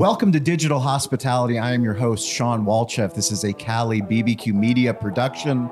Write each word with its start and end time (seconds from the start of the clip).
Welcome 0.00 0.32
to 0.32 0.40
Digital 0.40 0.80
Hospitality. 0.80 1.58
I 1.58 1.74
am 1.74 1.84
your 1.84 1.92
host, 1.92 2.26
Shawn 2.26 2.64
Walchef. 2.64 3.12
This 3.12 3.30
is 3.30 3.44
a 3.44 3.52
Cali 3.52 4.00
BBQ 4.00 4.54
Media 4.54 4.94
production. 4.94 5.70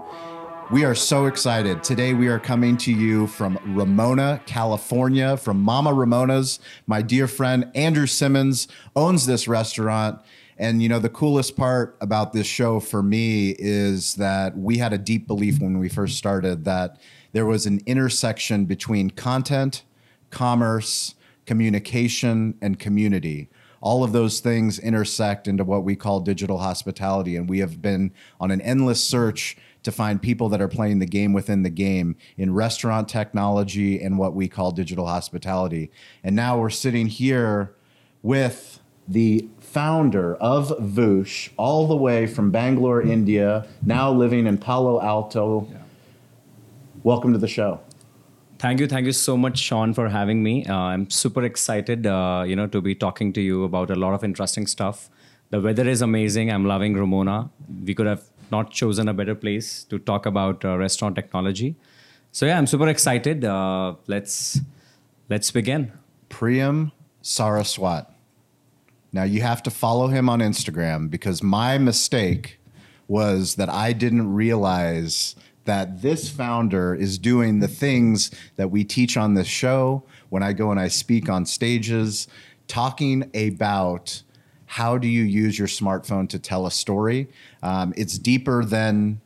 We 0.70 0.84
are 0.84 0.94
so 0.94 1.24
excited. 1.24 1.82
Today, 1.82 2.12
we 2.12 2.29
are 2.29 2.38
coming 2.38 2.77
to 2.77 2.93
you 2.93 3.27
from 3.27 3.59
Ramona, 3.64 4.43
California, 4.45 5.38
from 5.38 5.62
Mama 5.62 5.95
Ramona's. 5.95 6.61
My 6.87 7.01
dear 7.01 7.27
friend 7.27 7.71
Andrew 7.75 8.06
Simmons 8.06 8.69
owns 8.95 9.25
this 9.25 9.49
restaurant. 9.49 10.21
And 10.58 10.83
you 10.83 10.90
know, 10.90 10.99
the 10.99 11.08
coolest 11.08 11.56
part 11.56 11.97
about 12.03 12.35
this 12.35 12.47
show 12.47 12.81
for 12.81 13.03
me 13.03 13.56
is 13.58 14.17
that 14.17 14.58
we 14.58 14.76
had 14.76 14.92
a 14.92 14.99
deep 14.99 15.26
belief 15.26 15.58
when 15.58 15.79
we 15.79 15.88
first 15.88 16.19
started 16.19 16.66
that 16.66 17.01
there 17.33 17.47
was 17.47 17.65
an 17.65 17.80
intersection 17.87 18.66
between 18.66 19.09
content, 19.09 19.84
commerce, 20.29 21.15
communication, 21.47 22.59
and 22.60 22.79
community 22.79 23.48
all 23.80 24.05
of 24.05 24.12
those 24.12 24.41
things 24.41 24.79
intersect 24.79 25.48
into 25.48 25.65
what 25.65 25.84
we 25.84 25.97
call 25.97 26.21
digital 26.21 26.59
hospitality. 26.59 27.37
And 27.37 27.48
we 27.48 27.61
have 27.61 27.80
been 27.80 28.12
on 28.41 28.51
an 28.51 28.61
endless 28.61 29.02
search 29.02 29.57
to 29.83 29.93
find 29.93 30.21
people 30.21 30.48
that 30.48 30.61
are 30.61 30.69
playing 30.69 30.98
the 30.98 31.07
game 31.07 31.33
within 31.33 31.62
the 31.62 31.71
game 31.71 32.16
in 32.37 32.52
restaurant 32.52 33.09
technology 33.09 34.02
and 34.02 34.19
what 34.19 34.35
we 34.35 34.49
call 34.49 34.73
digital 34.73 35.07
hospitality. 35.07 35.91
And 36.25 36.35
now 36.35 36.59
we're 36.59 36.71
sitting 36.71 37.07
here 37.07 37.75
with 38.23 38.80
the 39.07 39.49
founder 39.59 40.35
of 40.37 40.69
Voosh, 40.79 41.51
all 41.57 41.87
the 41.87 41.97
way 41.97 42.27
from 42.27 42.51
Bangalore, 42.51 43.01
India, 43.01 43.66
now 43.83 44.13
living 44.13 44.47
in 44.47 44.59
Palo 44.59 45.01
Alto. 45.01 45.66
Yeah. 45.71 45.79
Welcome 47.02 47.33
to 47.33 47.38
the 47.38 47.49
show. 47.49 47.80
Thank 48.59 48.80
you, 48.80 48.89
thank 48.89 49.07
you 49.07 49.12
so 49.12 49.37
much, 49.37 49.57
Shawn, 49.57 49.95
for 49.95 50.09
having 50.09 50.43
me. 50.43 50.66
Uh, 50.66 50.75
I'm 50.75 51.09
super 51.11 51.45
excited, 51.45 52.07
uh, 52.09 52.43
you 52.45 52.57
know, 52.57 52.66
to 52.66 52.80
be 52.80 52.93
talking 52.93 53.33
to 53.35 53.41
you 53.41 53.62
about 53.62 53.91
a 53.91 53.95
lot 53.95 54.15
of 54.15 54.25
interesting 54.25 54.66
stuff. 54.66 55.09
The 55.51 55.61
weather 55.61 55.89
is 55.89 56.03
amazing. 56.03 56.51
I'm 56.51 56.65
loving 56.65 56.95
Ramona. 56.95 57.51
We 57.85 57.95
could 57.95 58.07
have 58.09 58.24
not 58.51 58.73
chosen 58.73 59.09
a 59.09 59.15
better 59.15 59.37
place 59.37 59.85
to 59.85 60.01
talk 60.01 60.27
about 60.27 60.65
uh, 60.65 60.77
restaurant 60.77 61.15
technology. 61.15 61.77
So 62.32 62.47
yeah, 62.47 62.59
I'm 62.59 62.66
super 62.66 62.88
excited. 62.88 63.45
Uh, 63.45 63.95
let's 64.08 64.60
let's 65.28 65.50
begin. 65.52 65.92
Priyam 66.28 66.91
Saraswat. 67.22 68.06
Now 69.12 69.22
you 69.22 69.41
have 69.41 69.62
to 69.62 69.70
follow 69.70 70.08
him 70.08 70.28
on 70.28 70.41
Instagram 70.41 71.08
because 71.10 71.42
my 71.42 71.78
mistake 71.78 72.58
was 73.06 73.54
that 73.54 73.69
I 73.69 73.92
didn't 73.92 74.34
realize 74.34 75.36
that 75.69 76.00
this 76.00 76.30
founder 76.30 76.94
is 76.94 77.19
doing 77.19 77.61
the 77.61 77.69
things 77.69 78.30
that 78.56 78.70
we 78.70 78.83
teach 78.83 79.19
on 79.19 79.34
this 79.34 79.47
show 79.47 80.02
when 80.30 80.42
I 80.42 80.55
go 80.55 80.70
and 80.70 80.80
I 80.80 80.88
speak 80.88 81.28
on 81.28 81.44
stages, 81.44 82.27
talking 82.69 83.30
about 83.34 84.22
how 84.64 84.97
do 84.97 85.06
you 85.06 85.25
use 85.25 85.58
your 85.58 85.69
smartphone 85.69 86.27
to 86.30 86.38
tell 86.38 86.66
a 86.66 86.70
story. 86.70 87.28
Um, 87.62 87.92
it's 87.98 88.16
deeper 88.19 88.64
than 88.64 89.20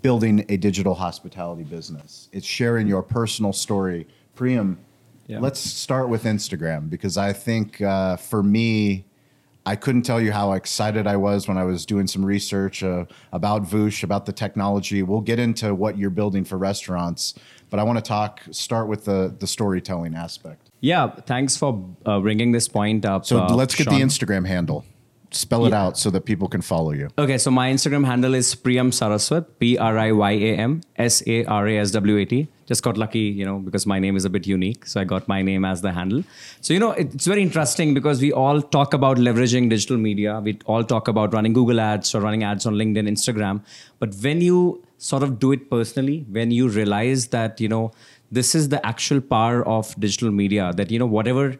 building 0.00 0.46
a 0.48 0.56
digital 0.56 0.94
hospitality 0.94 1.64
business. 1.64 2.30
It's 2.32 2.46
sharing 2.46 2.86
your 2.86 3.02
personal 3.02 3.52
story. 3.52 4.08
Priyam, 4.34 4.78
yeah. 5.26 5.40
let's 5.40 5.60
start 5.60 6.08
with 6.08 6.24
Instagram 6.24 6.88
because 6.88 7.18
I 7.18 7.34
think 7.34 7.82
uh, 7.82 8.16
for 8.16 8.42
me, 8.42 9.04
I 9.64 9.76
couldn't 9.76 10.02
tell 10.02 10.20
you 10.20 10.32
how 10.32 10.52
excited 10.52 11.06
I 11.06 11.16
was 11.16 11.46
when 11.46 11.56
I 11.56 11.64
was 11.64 11.86
doing 11.86 12.06
some 12.06 12.24
research 12.24 12.82
uh, 12.82 13.04
about 13.32 13.62
Voosh, 13.62 14.02
about 14.02 14.26
the 14.26 14.32
technology. 14.32 15.02
We'll 15.02 15.20
get 15.20 15.38
into 15.38 15.74
what 15.74 15.96
you're 15.96 16.10
building 16.10 16.44
for 16.44 16.58
restaurants, 16.58 17.34
but 17.70 17.78
I 17.78 17.84
want 17.84 17.98
to 17.98 18.02
talk, 18.02 18.40
start 18.50 18.88
with 18.88 19.04
the, 19.04 19.34
the 19.38 19.46
storytelling 19.46 20.14
aspect. 20.14 20.70
Yeah, 20.80 21.14
thanks 21.26 21.56
for 21.56 21.88
uh, 22.04 22.18
bringing 22.18 22.50
this 22.50 22.66
point 22.66 23.04
up. 23.04 23.24
So 23.24 23.38
uh, 23.38 23.54
let's 23.54 23.76
get 23.76 23.84
Shawn. 23.84 23.94
the 23.94 24.04
Instagram 24.04 24.46
handle 24.46 24.84
spell 25.34 25.66
it 25.66 25.70
yeah. 25.70 25.82
out 25.82 25.98
so 25.98 26.10
that 26.10 26.24
people 26.24 26.48
can 26.48 26.62
follow 26.62 26.92
you. 26.92 27.08
Okay, 27.18 27.38
so 27.38 27.50
my 27.50 27.70
Instagram 27.72 28.04
handle 28.04 28.34
is 28.34 28.54
Priyam 28.54 28.90
Saraswat, 28.92 29.46
P 29.58 29.78
R 29.78 29.98
I 29.98 30.12
Y 30.12 30.30
A 30.32 30.56
M 30.56 30.80
S 30.96 31.22
A 31.26 31.44
R 31.44 31.66
A 31.68 31.78
S 31.78 31.90
W 31.92 32.16
A 32.18 32.24
T. 32.24 32.48
Just 32.66 32.82
got 32.82 32.96
lucky, 32.96 33.20
you 33.20 33.44
know, 33.44 33.58
because 33.58 33.86
my 33.86 33.98
name 33.98 34.16
is 34.16 34.24
a 34.24 34.30
bit 34.30 34.46
unique. 34.46 34.86
So 34.86 35.00
I 35.00 35.04
got 35.04 35.28
my 35.28 35.42
name 35.42 35.64
as 35.64 35.82
the 35.82 35.92
handle. 35.92 36.22
So, 36.60 36.72
you 36.72 36.80
know, 36.80 36.92
it's 36.92 37.26
very 37.26 37.42
interesting 37.42 37.92
because 37.92 38.20
we 38.20 38.32
all 38.32 38.62
talk 38.62 38.94
about 38.94 39.18
leveraging 39.18 39.68
digital 39.68 39.96
media. 39.96 40.40
We 40.40 40.58
all 40.66 40.84
talk 40.84 41.08
about 41.08 41.34
running 41.34 41.52
Google 41.52 41.80
ads 41.80 42.14
or 42.14 42.20
running 42.20 42.44
ads 42.44 42.64
on 42.64 42.74
LinkedIn, 42.74 43.08
Instagram. 43.08 43.62
But 43.98 44.14
when 44.22 44.40
you 44.40 44.82
sort 44.98 45.22
of 45.22 45.38
do 45.38 45.52
it 45.52 45.68
personally, 45.68 46.24
when 46.30 46.50
you 46.50 46.68
realize 46.68 47.28
that, 47.28 47.60
you 47.60 47.68
know, 47.68 47.92
this 48.30 48.54
is 48.54 48.70
the 48.70 48.84
actual 48.86 49.20
power 49.20 49.66
of 49.66 49.94
digital 49.98 50.30
media, 50.30 50.72
that, 50.76 50.90
you 50.90 50.98
know, 50.98 51.06
whatever 51.06 51.56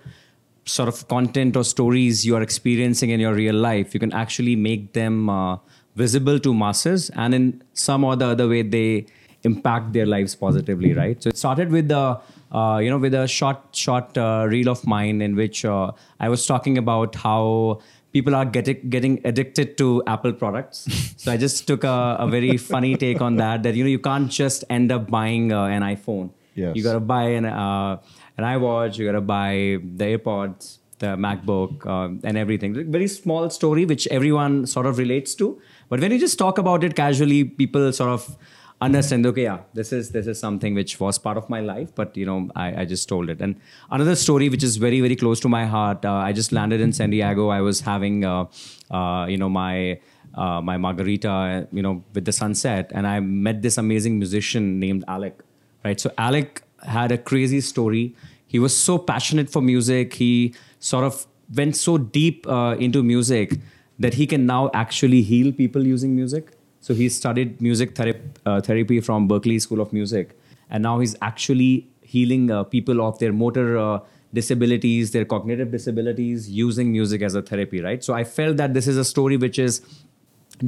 sort 0.64 0.88
of 0.88 1.06
content 1.08 1.56
or 1.56 1.64
stories 1.64 2.24
you 2.24 2.36
are 2.36 2.42
experiencing 2.42 3.10
in 3.10 3.20
your 3.20 3.34
real 3.34 3.54
life, 3.54 3.94
you 3.94 4.00
can 4.00 4.12
actually 4.12 4.56
make 4.56 4.92
them 4.92 5.28
uh, 5.28 5.58
visible 5.96 6.38
to 6.38 6.54
masses, 6.54 7.10
and 7.10 7.34
in 7.34 7.62
some 7.72 8.04
or 8.04 8.16
the 8.16 8.26
other 8.26 8.48
way, 8.48 8.62
they 8.62 9.06
impact 9.44 9.92
their 9.92 10.06
lives 10.06 10.34
positively, 10.34 10.92
right? 10.94 11.22
So 11.22 11.30
it 11.30 11.36
started 11.36 11.70
with 11.70 11.88
the 11.88 12.20
uh, 12.52 12.78
you 12.82 12.90
know 12.90 12.98
with 12.98 13.14
a 13.14 13.26
short 13.26 13.58
short 13.72 14.16
uh, 14.16 14.46
reel 14.48 14.68
of 14.68 14.86
mine 14.86 15.20
in 15.22 15.36
which 15.36 15.64
uh, 15.64 15.92
I 16.20 16.28
was 16.28 16.46
talking 16.46 16.78
about 16.78 17.14
how 17.16 17.80
people 18.12 18.34
are 18.34 18.44
getting 18.44 18.88
getting 18.88 19.20
addicted 19.24 19.76
to 19.78 20.02
Apple 20.06 20.32
products. 20.32 20.86
so 21.16 21.32
I 21.32 21.36
just 21.36 21.66
took 21.66 21.84
a, 21.84 22.16
a, 22.18 22.28
very 22.28 22.56
funny 22.56 22.96
take 22.96 23.20
on 23.20 23.36
that. 23.36 23.62
That 23.62 23.74
you 23.74 23.84
know 23.84 23.90
you 23.90 23.98
can't 23.98 24.30
just 24.30 24.64
end 24.70 24.92
up 24.92 25.10
buying 25.10 25.52
uh, 25.52 25.64
an 25.64 25.82
iPhone. 25.82 26.30
Yes. 26.54 26.76
You 26.76 26.82
got 26.82 26.92
to 26.92 27.00
buy 27.00 27.24
an 27.30 27.46
uh, 27.46 27.96
an 28.38 28.44
iWatch, 28.44 28.98
you 28.98 29.06
got 29.06 29.12
to 29.12 29.20
buy 29.20 29.78
the 29.96 30.04
AirPods, 30.16 30.78
the 30.98 31.16
MacBook, 31.16 31.86
um, 31.86 32.20
and 32.24 32.36
everything. 32.38 32.90
Very 32.90 33.08
small 33.08 33.50
story 33.50 33.84
which 33.84 34.06
everyone 34.08 34.66
sort 34.66 34.86
of 34.86 34.98
relates 34.98 35.34
to. 35.36 35.60
But 35.88 36.00
when 36.00 36.12
you 36.12 36.18
just 36.18 36.38
talk 36.38 36.58
about 36.58 36.84
it 36.84 36.94
casually, 36.94 37.44
people 37.44 37.92
sort 37.92 38.10
of 38.10 38.36
understand. 38.80 39.26
Okay, 39.26 39.42
yeah, 39.42 39.58
this 39.74 39.92
is 39.92 40.10
this 40.10 40.26
is 40.26 40.38
something 40.38 40.74
which 40.74 40.98
was 41.00 41.18
part 41.18 41.36
of 41.36 41.50
my 41.50 41.60
life, 41.60 41.94
but 41.94 42.16
you 42.16 42.26
know, 42.26 42.50
I, 42.56 42.82
I 42.82 42.84
just 42.84 43.08
told 43.08 43.30
it. 43.30 43.40
And 43.40 43.60
another 43.90 44.14
story 44.14 44.48
which 44.48 44.62
is 44.62 44.76
very 44.76 45.00
very 45.00 45.16
close 45.16 45.40
to 45.40 45.48
my 45.48 45.66
heart. 45.66 46.04
Uh, 46.04 46.14
I 46.14 46.32
just 46.32 46.52
landed 46.52 46.80
in 46.80 46.92
San 46.92 47.10
Diego. 47.10 47.48
I 47.48 47.60
was 47.60 47.80
having, 47.80 48.24
uh, 48.24 48.46
uh, 48.90 49.26
you 49.28 49.36
know, 49.36 49.48
my. 49.48 50.00
Uh, 50.34 50.62
my 50.62 50.78
margarita, 50.78 51.68
you 51.72 51.82
know, 51.82 52.02
with 52.14 52.24
the 52.24 52.32
sunset, 52.32 52.90
and 52.94 53.06
I 53.06 53.20
met 53.20 53.60
this 53.60 53.76
amazing 53.76 54.18
musician 54.18 54.80
named 54.80 55.04
Alec. 55.06 55.42
Right, 55.84 56.00
so 56.00 56.10
Alec 56.16 56.61
had 56.82 57.12
a 57.12 57.18
crazy 57.18 57.60
story. 57.60 58.14
He 58.46 58.58
was 58.58 58.76
so 58.76 58.98
passionate 58.98 59.50
for 59.50 59.62
music. 59.62 60.14
He 60.14 60.54
sort 60.78 61.04
of 61.04 61.26
went 61.54 61.76
so 61.76 61.98
deep 61.98 62.46
uh, 62.48 62.76
into 62.78 63.02
music 63.02 63.58
that 63.98 64.14
he 64.14 64.26
can 64.26 64.46
now 64.46 64.70
actually 64.74 65.22
heal 65.22 65.52
people 65.52 65.86
using 65.86 66.14
music. 66.16 66.52
So 66.80 66.94
he 66.94 67.08
studied 67.08 67.60
music 67.60 67.98
uh, 68.00 68.60
therapy 68.60 69.00
from 69.00 69.28
Berklee 69.28 69.60
School 69.60 69.80
of 69.80 69.92
Music, 69.92 70.36
and 70.68 70.82
now 70.82 70.98
he's 70.98 71.14
actually 71.22 71.88
healing 72.00 72.50
uh, 72.50 72.64
people 72.64 73.00
of 73.00 73.18
their 73.18 73.32
motor 73.32 73.78
uh, 73.78 74.00
disabilities, 74.34 75.12
their 75.12 75.24
cognitive 75.24 75.70
disabilities, 75.70 76.50
using 76.50 76.90
music 76.90 77.22
as 77.22 77.34
a 77.34 77.42
therapy. 77.42 77.80
Right. 77.80 78.02
So 78.02 78.14
I 78.14 78.24
felt 78.24 78.56
that 78.56 78.74
this 78.74 78.88
is 78.88 78.96
a 78.96 79.04
story 79.04 79.36
which 79.36 79.58
is 79.58 79.82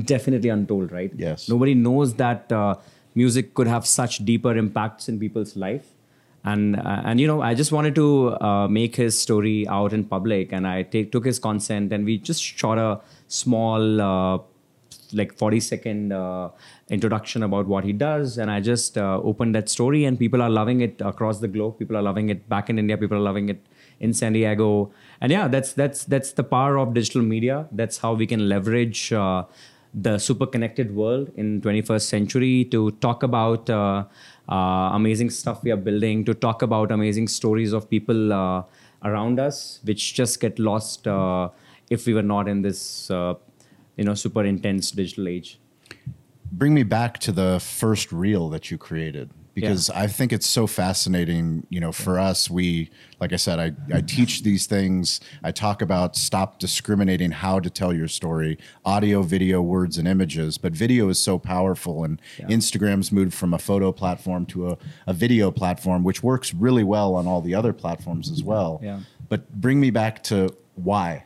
definitely 0.04 0.50
untold. 0.50 0.92
Right. 0.92 1.12
Yes. 1.16 1.48
Nobody 1.48 1.75
knows 1.75 2.14
that 2.14 2.52
uh, 2.52 2.76
music 3.14 3.54
could 3.54 3.66
have 3.66 3.86
such 3.86 4.25
deeper 4.25 4.56
impacts 4.56 5.08
in 5.08 5.19
people's 5.19 5.56
life 5.56 5.94
and 6.44 6.77
uh, 6.77 7.03
and 7.05 7.21
you 7.21 7.27
know 7.27 7.41
i 7.41 7.55
just 7.55 7.72
wanted 7.72 7.94
to 7.94 8.37
uh, 8.41 8.69
make 8.69 8.97
his 8.97 9.19
story 9.19 9.66
out 9.69 9.93
in 9.93 10.05
public. 10.05 10.53
And 10.53 10.66
i 10.66 10.82
take, 10.82 11.12
took 11.12 11.25
his 11.25 11.38
consent 11.38 11.93
and 11.93 12.05
we 12.05 12.19
just 12.19 12.43
shot 12.43 12.78
a 12.78 13.00
small 13.28 14.00
uh, 14.00 14.38
like 15.12 15.32
40 15.32 15.60
second 15.60 16.12
uh, 16.12 16.50
introduction 16.88 17.43
about 17.43 17.66
what 17.66 17.84
he 17.84 17.93
does. 17.93 18.38
And 18.38 18.50
i 18.50 18.60
just 18.60 18.99
uh, 18.99 19.21
opened 19.22 19.55
that 19.55 19.69
story 19.69 20.05
and 20.05 20.19
people 20.19 20.43
are 20.43 20.50
loving 20.50 20.81
it 20.81 21.00
across 21.00 21.41
the 21.41 21.49
globe. 21.49 21.78
People 21.78 21.97
are 21.97 22.03
loving 22.03 22.28
it 22.28 22.49
back 22.49 22.69
in 22.69 22.78
india. 22.78 22.99
People 22.99 23.16
are 23.16 23.26
loving 23.32 23.49
it 23.49 23.61
in 24.00 24.12
san 24.12 24.34
diego. 24.34 24.93
And 25.21 25.32
yeah 25.32 25.49
that's 25.49 25.72
that's 25.72 26.05
that's 26.05 26.32
the 26.32 26.44
power 26.44 26.78
of 26.78 26.93
digital 26.93 27.22
media. 27.22 27.69
That's 27.73 27.99
how 27.99 28.12
we 28.12 28.26
can 28.26 28.49
leverage 28.49 29.12
uh, 29.12 29.44
the 29.94 30.19
super 30.19 30.46
connected 30.46 30.94
world 30.94 31.31
in 31.37 31.61
21st 31.61 32.02
century 32.02 32.64
to 32.67 32.91
talk 32.93 33.23
about 33.23 33.70
uh, 33.70 34.05
uh, 34.49 34.55
amazing 34.93 35.31
stuff 35.31 35.62
we 35.62 35.70
are 35.70 35.76
building 35.76 36.25
to 36.25 36.35
talk 36.35 36.62
about 36.62 36.91
amazing 36.91 37.29
stories 37.29 37.73
of 37.73 37.88
people 37.88 38.32
uh, 38.32 38.62
around 39.05 39.38
us 39.38 39.81
which 39.85 40.14
just 40.14 40.41
get 40.41 40.58
lost 40.58 41.06
uh, 41.06 41.49
if 41.91 42.06
we 42.06 42.14
were 42.14 42.23
not 42.23 42.49
in 42.49 42.62
this 42.62 43.11
uh, 43.11 43.35
you 43.96 44.05
know 44.05 44.14
super 44.14 44.44
intense 44.44 44.91
digital 44.91 45.29
age. 45.29 45.58
Bring 46.50 46.75
me 46.75 46.82
back 46.82 47.19
to 47.20 47.32
the 47.32 47.61
first 47.61 48.12
reel 48.12 48.49
that 48.50 48.70
you 48.70 48.79
created 48.79 49.31
because 49.55 49.89
yeah. 49.89 50.01
I 50.01 50.06
think 50.09 50.33
it's 50.33 50.47
so 50.47 50.67
fascinating. 50.67 51.67
You 51.71 51.81
know, 51.81 51.93
for 51.93 52.17
yeah. 52.17 52.27
us, 52.27 52.51
we, 52.51 52.91
like 53.21 53.33
I 53.33 53.37
said, 53.37 53.59
I, 53.59 53.97
I 53.97 54.01
teach 54.01 54.43
these 54.43 54.67
things. 54.67 55.21
I 55.43 55.53
talk 55.53 55.81
about 55.81 56.17
stop 56.17 56.59
discriminating 56.59 57.31
how 57.31 57.61
to 57.61 57.71
tell 57.71 57.93
your 57.93 58.09
story 58.09 58.59
audio, 58.85 59.23
video, 59.23 59.62
words, 59.62 59.97
and 59.99 60.09
images. 60.09 60.59
But 60.59 60.73
video 60.73 61.09
is 61.09 61.19
so 61.19 61.39
powerful, 61.39 62.05
and 62.05 62.21
yeah. 62.39 62.47
Instagram's 62.47 63.12
moved 63.12 63.35
from 63.35 63.55
a 63.55 63.59
photo 63.59 63.93
platform 63.93 64.47
to 64.47 64.71
a, 64.71 64.79
a 65.06 65.12
video 65.12 65.51
platform, 65.51 66.05
which 66.05 66.23
works 66.23 66.53
really 66.53 66.85
well 66.85 67.15
on 67.15 67.27
all 67.27 67.41
the 67.41 67.55
other 67.55 67.73
platforms 67.73 68.31
as 68.31 68.43
well. 68.43 68.81
Yeah. 68.83 69.01
But 69.29 69.51
bring 69.61 69.81
me 69.81 69.91
back 69.91 70.23
to 70.25 70.55
why. 70.75 71.25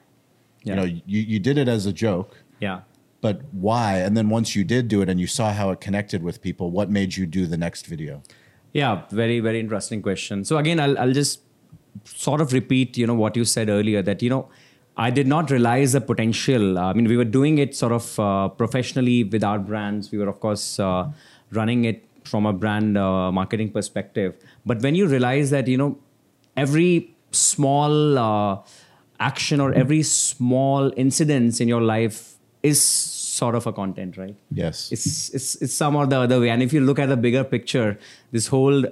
You 0.65 0.75
know, 0.75 0.85
you, 0.85 1.01
you 1.07 1.39
did 1.39 1.57
it 1.57 1.67
as 1.67 1.87
a 1.87 1.93
joke, 1.95 2.37
Yeah. 2.61 2.81
But 3.21 3.43
why? 3.53 3.97
And 3.97 4.17
then 4.17 4.29
once 4.29 4.55
you 4.55 4.65
did 4.65 4.89
do 4.89 5.03
it 5.03 5.09
and 5.09 5.21
you 5.21 5.27
saw 5.27 5.53
how 5.53 5.71
it 5.71 5.81
connected 5.81 6.23
with 6.23 6.41
people, 6.41 6.71
what 6.71 6.91
made 6.91 7.17
you 7.17 7.27
do 7.27 7.47
the 7.47 7.57
next 7.57 7.87
video? 7.87 8.23
Yeah, 8.73 9.03
very 9.11 9.41
very 9.41 9.61
interesting 9.61 10.03
question. 10.03 10.45
So 10.45 10.59
again, 10.59 10.79
I'll 10.79 10.99
I'll 10.99 11.13
just 11.13 11.41
sort 12.05 12.41
of 12.41 12.53
repeat, 12.53 12.97
you 12.97 13.07
know, 13.07 13.15
what 13.15 13.37
you 13.37 13.45
said 13.45 13.69
earlier 13.69 14.03
that 14.03 14.23
you 14.23 14.31
know, 14.31 14.49
I 14.97 15.11
did 15.11 15.27
not 15.27 15.51
realize 15.51 15.93
the 15.93 16.01
potential. 16.01 16.79
I 16.79 16.93
mean, 16.93 17.09
we 17.09 17.17
were 17.17 17.25
doing 17.25 17.59
it 17.59 17.75
sort 17.75 17.93
of 17.93 18.21
uh, 18.21 18.49
professionally 18.49 19.25
with 19.25 19.43
our 19.43 19.59
brands. 19.59 20.13
We 20.13 20.19
were 20.19 20.29
of 20.29 20.41
course 20.41 20.79
uh, 20.79 21.11
running 21.51 21.85
it 21.85 22.05
from 22.25 22.47
a 22.47 22.53
brand 22.53 22.99
uh, 22.99 23.33
marketing 23.33 23.71
perspective. 23.73 24.37
But 24.67 24.83
when 24.83 24.95
you 24.95 25.07
realize 25.07 25.51
that 25.51 25.67
you 25.67 25.77
know, 25.77 25.99
every 26.57 27.15
small 27.33 28.19
uh, 28.19 28.59
action 29.19 29.61
or 29.61 29.73
every 29.73 30.03
small 30.03 30.93
incidence 30.97 31.61
in 31.61 31.69
your 31.69 31.81
life 31.81 32.38
is 32.63 32.83
sort 33.39 33.55
of 33.55 33.67
a 33.67 33.73
content, 33.73 34.17
right? 34.17 34.37
Yes. 34.51 34.91
it's 34.93 35.31
it's 35.31 35.55
it's 35.57 35.75
some 35.75 35.97
or 35.97 36.07
the 36.07 36.19
other 36.19 36.41
way. 36.41 36.51
And 36.51 36.63
if 36.63 36.73
you 36.73 36.81
look 36.81 36.99
at 36.99 37.09
the 37.09 37.17
bigger 37.17 37.45
picture, 37.45 37.99
this 38.33 38.49
whole 38.49 38.85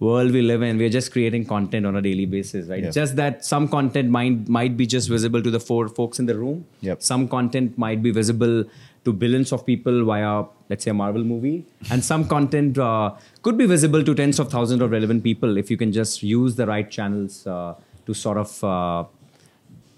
world 0.00 0.30
we 0.30 0.42
live 0.42 0.62
in, 0.62 0.78
we're 0.78 0.94
just 0.96 1.10
creating 1.12 1.44
content 1.44 1.86
on 1.86 1.96
a 1.96 2.02
daily 2.02 2.26
basis, 2.26 2.68
right? 2.68 2.84
Yeah. 2.84 2.90
Just 2.90 3.16
that 3.16 3.44
some 3.44 3.68
content 3.68 4.10
might 4.10 4.48
might 4.48 4.76
be 4.76 4.86
just 4.86 5.08
visible 5.08 5.42
to 5.42 5.50
the 5.50 5.60
four 5.60 5.88
folks 5.88 6.18
in 6.18 6.26
the 6.26 6.36
room. 6.36 6.66
Yep. 6.80 7.02
Some 7.02 7.28
content 7.28 7.76
might 7.78 8.02
be 8.02 8.10
visible 8.10 8.64
to 9.04 9.12
billions 9.12 9.52
of 9.52 9.64
people 9.64 10.04
via, 10.04 10.44
let's 10.68 10.84
say, 10.84 10.90
a 10.90 10.94
Marvel 10.94 11.24
movie, 11.24 11.64
and 11.90 12.04
some 12.04 12.26
content 12.28 12.78
uh, 12.78 13.14
could 13.42 13.56
be 13.56 13.66
visible 13.66 14.04
to 14.04 14.14
tens 14.14 14.38
of 14.38 14.50
thousands 14.50 14.82
of 14.82 14.90
relevant 14.90 15.22
people 15.22 15.56
if 15.56 15.70
you 15.70 15.76
can 15.76 15.92
just 15.92 16.22
use 16.22 16.56
the 16.56 16.66
right 16.66 16.90
channels 16.90 17.46
uh, 17.46 17.74
to 18.06 18.14
sort 18.14 18.38
of. 18.38 18.64
Uh, 18.64 19.04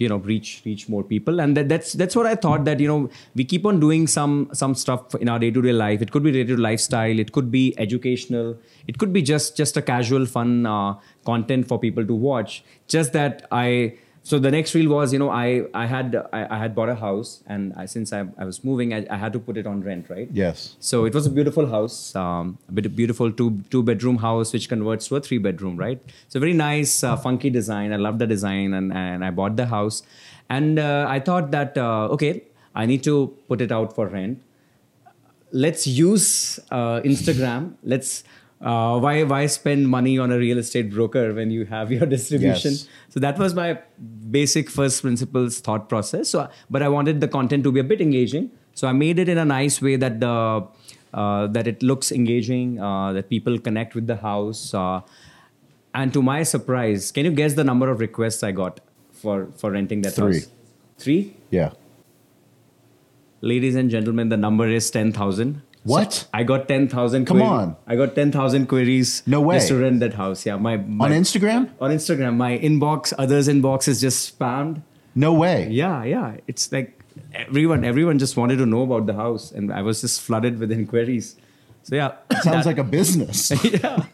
you 0.00 0.08
know 0.08 0.17
reach 0.17 0.62
reach 0.64 0.88
more 0.88 1.05
people. 1.05 1.41
And 1.41 1.56
that, 1.56 1.69
that's 1.69 1.93
that's 1.93 2.17
what 2.17 2.26
i 2.26 2.35
thought 2.35 2.64
that 2.64 2.81
you 2.81 2.88
know 2.88 3.11
we 3.35 3.44
keep 3.44 3.67
on 3.70 3.81
doing 3.81 4.06
some 4.17 4.50
some 4.52 4.75
stuff 4.75 5.14
in 5.14 5.29
our 5.29 5.38
day-to-day 5.38 5.73
life. 5.73 6.02
It 6.02 6.11
could 6.11 6.23
be 6.23 6.32
related 6.32 6.56
to 6.56 6.62
lifestyle. 6.62 7.19
It 7.19 7.32
could 7.32 7.50
be 7.50 7.75
educational. 7.79 8.58
It 8.88 8.99
could 8.99 9.12
be 9.12 9.23
just 9.23 9.56
just 9.56 9.76
a 9.76 9.82
casual 9.82 10.26
fun 10.26 10.67
uh, 10.67 10.94
content 11.25 11.69
for 11.69 11.79
people 11.79 12.06
to 12.06 12.14
watch. 12.14 12.64
Just 12.88 13.12
that 13.12 13.47
i 13.52 13.94
so 14.22 14.38
the 14.38 14.50
next 14.50 14.75
reel 14.75 14.90
was 14.90 15.12
you 15.12 15.19
know 15.19 15.31
i 15.31 15.62
i 15.75 15.87
had 15.87 16.14
i, 16.32 16.46
I 16.56 16.58
had 16.58 16.75
bought 16.75 16.88
a 16.88 16.94
house 16.94 17.43
and 17.46 17.72
I, 17.75 17.87
since 17.87 18.12
I, 18.12 18.26
I 18.37 18.44
was 18.44 18.62
moving 18.62 18.93
I, 18.93 19.06
I 19.11 19.17
had 19.17 19.32
to 19.32 19.38
put 19.38 19.56
it 19.56 19.67
on 19.67 19.82
rent 19.82 20.11
right 20.11 20.28
yes. 20.32 20.76
so 20.78 21.05
it 21.06 21.14
was 21.14 21.26
a 21.26 21.31
beautiful 21.31 21.67
house, 21.67 22.14
um, 22.14 22.58
a 22.69 22.72
bit 22.72 22.94
beautiful 22.94 23.32
two 23.32 23.62
two 23.70 23.82
bedroom 23.82 24.19
house 24.19 24.52
which 24.52 24.69
converts 24.69 25.08
to 25.08 25.17
a 25.17 25.20
three 25.20 25.38
bedroom, 25.38 25.76
right? 25.76 26.00
So 26.28 26.40
very 26.40 26.52
nice, 26.52 27.02
uh, 27.02 27.17
funky 27.17 27.50
design. 27.50 27.93
I 27.93 27.96
love 27.96 28.19
the 28.19 28.26
design, 28.26 28.75
and 28.75 28.93
and 28.93 29.25
I 29.25 29.31
bought 29.31 29.56
the 29.56 29.67
house, 29.67 30.02
and 30.49 30.78
uh, 30.78 31.06
I 31.08 31.20
thought 31.20 31.50
that 31.56 31.78
uh, 31.78 32.17
okay, 32.17 32.43
I 32.75 32.87
need 32.87 33.02
to 33.05 33.34
put 33.49 33.61
it 33.61 33.72
out 33.72 33.94
for 33.94 34.06
rent. 34.08 34.43
Let's 35.52 35.87
use 35.87 36.61
uh, 36.70 37.00
Instagram. 37.00 37.75
Let's 37.82 38.25
uh, 38.60 38.98
why 38.98 39.22
why 39.22 39.46
spend 39.46 39.88
money 39.88 40.18
on 40.18 40.30
a 40.30 40.38
real 40.38 40.58
estate 40.58 40.90
broker 40.90 41.32
when 41.34 41.50
you 41.50 41.64
have 41.64 41.90
your 41.90 42.06
distribution? 42.16 42.72
Yes. 42.72 42.88
so 43.08 43.20
that 43.20 43.38
was 43.38 43.54
my 43.54 43.78
basic 44.30 44.68
first 44.68 45.02
principles 45.02 45.60
thought 45.60 45.88
process. 45.88 46.28
So 46.28 46.48
but 46.68 46.82
i 46.82 46.88
wanted 46.88 47.20
the 47.20 47.28
content 47.28 47.64
to 47.64 47.72
be 47.72 47.80
a 47.80 47.84
bit 47.84 48.00
engaging. 48.00 48.50
So 48.74 48.88
i 48.88 48.92
made 48.92 49.18
it 49.18 49.28
in 49.28 49.38
a 49.38 49.44
nice 49.44 49.80
way 49.80 49.96
that 49.96 50.20
the 50.20 50.66
uh, 51.12 51.46
that 51.48 51.66
it 51.66 51.82
looks 51.82 52.12
engaging 52.12 52.80
uh, 52.80 53.12
that 53.12 53.28
people 53.28 53.58
connect 53.58 53.94
with 53.94 54.06
the 54.06 54.16
house 54.16 54.72
uh, 54.74 55.00
and 55.92 56.12
to 56.12 56.22
my 56.22 56.42
surprise 56.44 57.10
can 57.10 57.24
you 57.24 57.32
guess 57.32 57.54
the 57.54 57.64
number 57.64 57.90
of 57.90 57.98
requests 57.98 58.44
i 58.44 58.52
got 58.52 58.78
for 59.12 59.48
for 59.56 59.72
renting 59.72 60.02
that 60.02 60.12
three. 60.12 60.40
house? 60.40 60.48
Three? 60.98 61.36
Yeah. 61.50 61.72
Ladies 63.40 63.74
and 63.74 63.90
gentlemen 63.90 64.28
the 64.28 64.36
number 64.36 64.68
is 64.68 64.90
10000 64.90 65.62
what? 65.85 66.12
So 66.12 66.27
I 66.35 66.43
got 66.43 66.69
10,000 66.69 67.25
Come 67.25 67.43
on. 67.43 67.77
I 67.87 67.97
got 67.97 68.15
10,000 68.15 68.67
queries. 68.67 69.23
No 69.27 69.41
way. 69.41 69.56
Just 69.56 69.69
to 69.69 69.77
rent 69.77 70.00
that 70.00 70.15
house. 70.15 70.44
Yeah. 70.44 70.56
My, 70.56 70.77
my, 70.77 71.06
On 71.06 71.11
Instagram? 71.12 71.71
On 71.81 71.91
Instagram. 71.91 72.37
My 72.37 72.59
inbox, 72.59 73.12
others' 73.19 73.49
inbox 73.49 73.88
is 73.88 74.00
just 74.00 74.38
spammed. 74.38 74.82
No 75.15 75.32
way. 75.32 75.69
Yeah. 75.71 76.05
Yeah. 76.05 76.37
It's 76.47 76.71
like 76.71 77.03
everyone, 77.32 77.85
everyone 77.85 78.19
just 78.19 78.37
wanted 78.37 78.56
to 78.56 78.67
know 78.67 78.82
about 78.82 79.06
the 79.06 79.15
house. 79.15 79.53
And 79.53 79.73
I 79.73 79.82
was 79.82 80.03
just 80.03 80.21
flooded 80.21 80.59
with 80.59 80.71
inquiries. 80.71 81.37
So 81.90 81.96
yeah, 81.96 82.12
Sounds 82.42 82.66
like 82.66 82.78
a 82.78 82.84
business. 82.84 83.50
yeah, 83.64 84.04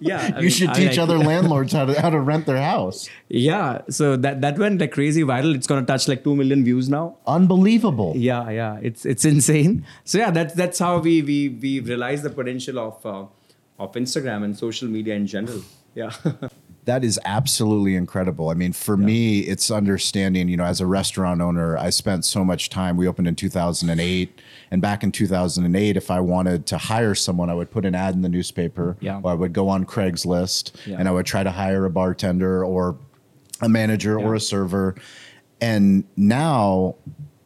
yeah. 0.00 0.28
You 0.36 0.48
mean, 0.48 0.50
should 0.50 0.70
I 0.70 0.74
teach 0.74 0.96
like- 0.96 0.98
other 0.98 1.18
landlords 1.30 1.74
how 1.74 1.84
to 1.84 2.00
how 2.00 2.08
to 2.08 2.18
rent 2.18 2.46
their 2.46 2.56
house. 2.56 3.10
Yeah, 3.28 3.82
so 3.90 4.16
that 4.16 4.40
that 4.40 4.56
went 4.58 4.80
like 4.80 4.92
crazy 4.92 5.22
viral. 5.22 5.54
It's 5.54 5.66
gonna 5.66 5.84
touch 5.84 6.08
like 6.08 6.24
two 6.24 6.34
million 6.34 6.64
views 6.64 6.88
now. 6.88 7.18
Unbelievable. 7.26 8.14
Yeah, 8.16 8.48
yeah. 8.48 8.78
It's 8.80 9.04
it's 9.04 9.26
insane. 9.26 9.84
So 10.04 10.16
yeah, 10.16 10.30
that's 10.30 10.54
that's 10.54 10.78
how 10.78 10.98
we 10.98 11.20
we 11.20 11.50
we 11.50 11.80
realize 11.80 12.22
the 12.22 12.30
potential 12.30 12.78
of 12.78 13.04
uh, 13.04 13.26
of 13.78 13.92
Instagram 13.92 14.42
and 14.42 14.56
social 14.56 14.88
media 14.88 15.14
in 15.14 15.26
general. 15.26 15.60
Yeah. 15.94 16.12
That 16.86 17.02
is 17.04 17.18
absolutely 17.24 17.96
incredible. 17.96 18.48
I 18.48 18.54
mean, 18.54 18.72
for 18.72 18.96
me, 18.96 19.40
it's 19.40 19.72
understanding, 19.72 20.48
you 20.48 20.56
know, 20.56 20.64
as 20.64 20.80
a 20.80 20.86
restaurant 20.86 21.40
owner, 21.40 21.76
I 21.76 21.90
spent 21.90 22.24
so 22.24 22.44
much 22.44 22.70
time. 22.70 22.96
We 22.96 23.08
opened 23.08 23.26
in 23.26 23.34
2008. 23.34 24.40
And 24.70 24.80
back 24.80 25.02
in 25.02 25.10
2008, 25.10 25.96
if 25.96 26.12
I 26.12 26.20
wanted 26.20 26.64
to 26.66 26.78
hire 26.78 27.16
someone, 27.16 27.50
I 27.50 27.54
would 27.54 27.72
put 27.72 27.84
an 27.84 27.96
ad 27.96 28.14
in 28.14 28.22
the 28.22 28.28
newspaper 28.28 28.96
Yeah. 29.00 29.20
or 29.20 29.32
I 29.32 29.34
would 29.34 29.52
go 29.52 29.68
on 29.68 29.84
Craigslist 29.84 30.72
Yeah. 30.86 30.96
and 31.00 31.08
I 31.08 31.10
would 31.10 31.26
try 31.26 31.42
to 31.42 31.50
hire 31.50 31.84
a 31.86 31.90
bartender 31.90 32.64
or 32.64 32.96
a 33.60 33.68
manager 33.68 34.16
or 34.20 34.36
a 34.36 34.40
server. 34.40 34.94
And 35.60 36.04
now 36.16 36.94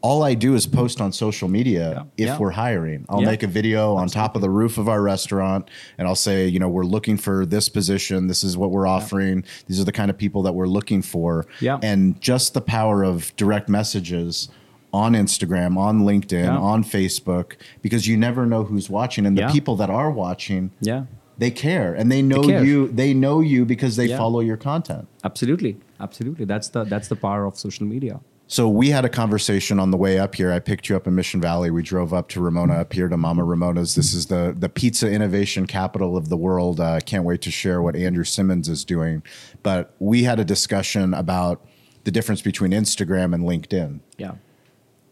all 0.02 0.23
I 0.23 0.35
do 0.35 0.55
is 0.55 0.67
post 0.67 1.00
on 1.00 1.12
social 1.12 1.49
media 1.49 1.91
Yeah. 1.91 2.25
if 2.25 2.26
Yeah. 2.29 2.38
we're 2.38 2.52
hiring. 2.52 3.05
I'll 3.08 3.20
Yeah. 3.20 3.26
make 3.26 3.43
a 3.43 3.47
video 3.47 3.94
on 3.97 4.08
top 4.08 4.35
of 4.35 4.41
the 4.43 4.49
roof 4.50 4.79
of 4.79 4.88
our 4.88 5.02
restaurant 5.02 5.69
and 5.99 6.08
I'll 6.08 6.14
say, 6.14 6.47
you 6.49 6.58
know, 6.58 6.69
we're 6.69 6.85
looking 6.85 7.17
for 7.19 7.44
this 7.44 7.69
position. 7.69 8.26
This 8.26 8.43
is 8.43 8.56
what 8.56 8.70
we're 8.70 8.87
offering. 8.87 9.44
These 9.67 9.79
are 9.81 9.85
the 9.85 9.93
kind 9.93 10.11
of 10.11 10.17
people 10.17 10.43
that 10.44 10.55
we're 10.55 10.67
looking 10.69 11.02
for. 11.02 11.44
Yeah. 11.61 11.79
And 11.82 12.19
just 12.20 12.55
the 12.55 12.62
power 12.62 13.02
of 13.05 13.35
direct 13.37 13.69
messages 13.69 14.49
on 14.93 15.12
Instagram, 15.12 15.76
on 15.76 16.00
LinkedIn, 16.00 16.44
Yeah. 16.44 16.56
on 16.58 16.82
Facebook, 16.82 17.53
because 17.82 18.08
you 18.08 18.17
never 18.17 18.46
know 18.46 18.64
who's 18.64 18.88
watching. 18.88 19.26
And 19.26 19.37
the 19.37 19.43
Yeah. 19.43 19.53
people 19.53 19.76
that 19.76 19.91
are 19.91 20.11
watching, 20.11 20.70
yeah. 20.81 21.05
they 21.38 21.50
care 21.50 21.94
and 21.94 22.11
they 22.11 22.23
know 22.23 22.43
care. 22.43 22.64
you. 22.64 22.88
They 22.88 23.12
know 23.14 23.41
you 23.41 23.64
because 23.64 23.96
they 23.96 24.06
Yeah. 24.06 24.17
follow 24.19 24.41
your 24.41 24.56
content. 24.56 25.06
Absolutely. 25.25 25.76
Absolutely. 26.00 26.44
That's 26.46 26.69
the 26.69 26.85
that's 26.85 27.08
the 27.08 27.17
power 27.17 27.44
of 27.44 27.56
social 27.58 27.87
media. 27.87 28.20
So 28.50 28.69
we 28.69 28.91
had 28.91 29.05
a 29.05 29.08
conversation 29.08 29.79
on 29.79 29.93
the 29.93 29.97
way 29.97 30.19
up 30.19 30.35
here. 30.35 30.50
I 30.50 30.58
picked 30.58 30.89
you 30.89 30.96
up 30.96 31.06
in 31.06 31.15
Mission 31.15 31.41
Valley. 31.41 31.70
We 31.70 31.84
drove 31.84 32.13
up 32.13 32.29
to 32.31 32.41
Ramona, 32.41 32.81
up 32.81 32.93
here 32.93 33.08
to 33.08 33.17
Mama 33.17 33.44
Ramona's. 33.44 33.94
This 33.94 34.13
is 34.13 34.27
the 34.27 34.56
the 34.58 34.69
pizza 34.69 35.08
innovation 35.08 35.69
capital 35.69 36.17
of 36.17 36.31
the 36.31 36.36
world. 36.36 36.81
Uh, 36.81 36.98
can't 36.98 37.22
wait 37.22 37.43
to 37.43 37.51
share 37.53 37.81
what 37.81 37.94
Andrew 37.94 38.24
Simmons 38.24 38.69
is 38.69 38.84
doing. 38.84 39.22
But 39.63 39.94
we 40.01 40.24
had 40.24 40.41
a 40.41 40.44
discussion 40.44 41.15
about 41.15 41.65
the 42.03 42.10
difference 42.10 42.43
between 42.43 42.72
Instagram 42.72 43.34
and 43.34 43.44
LinkedIn. 43.44 44.01
Yeah. 44.19 44.32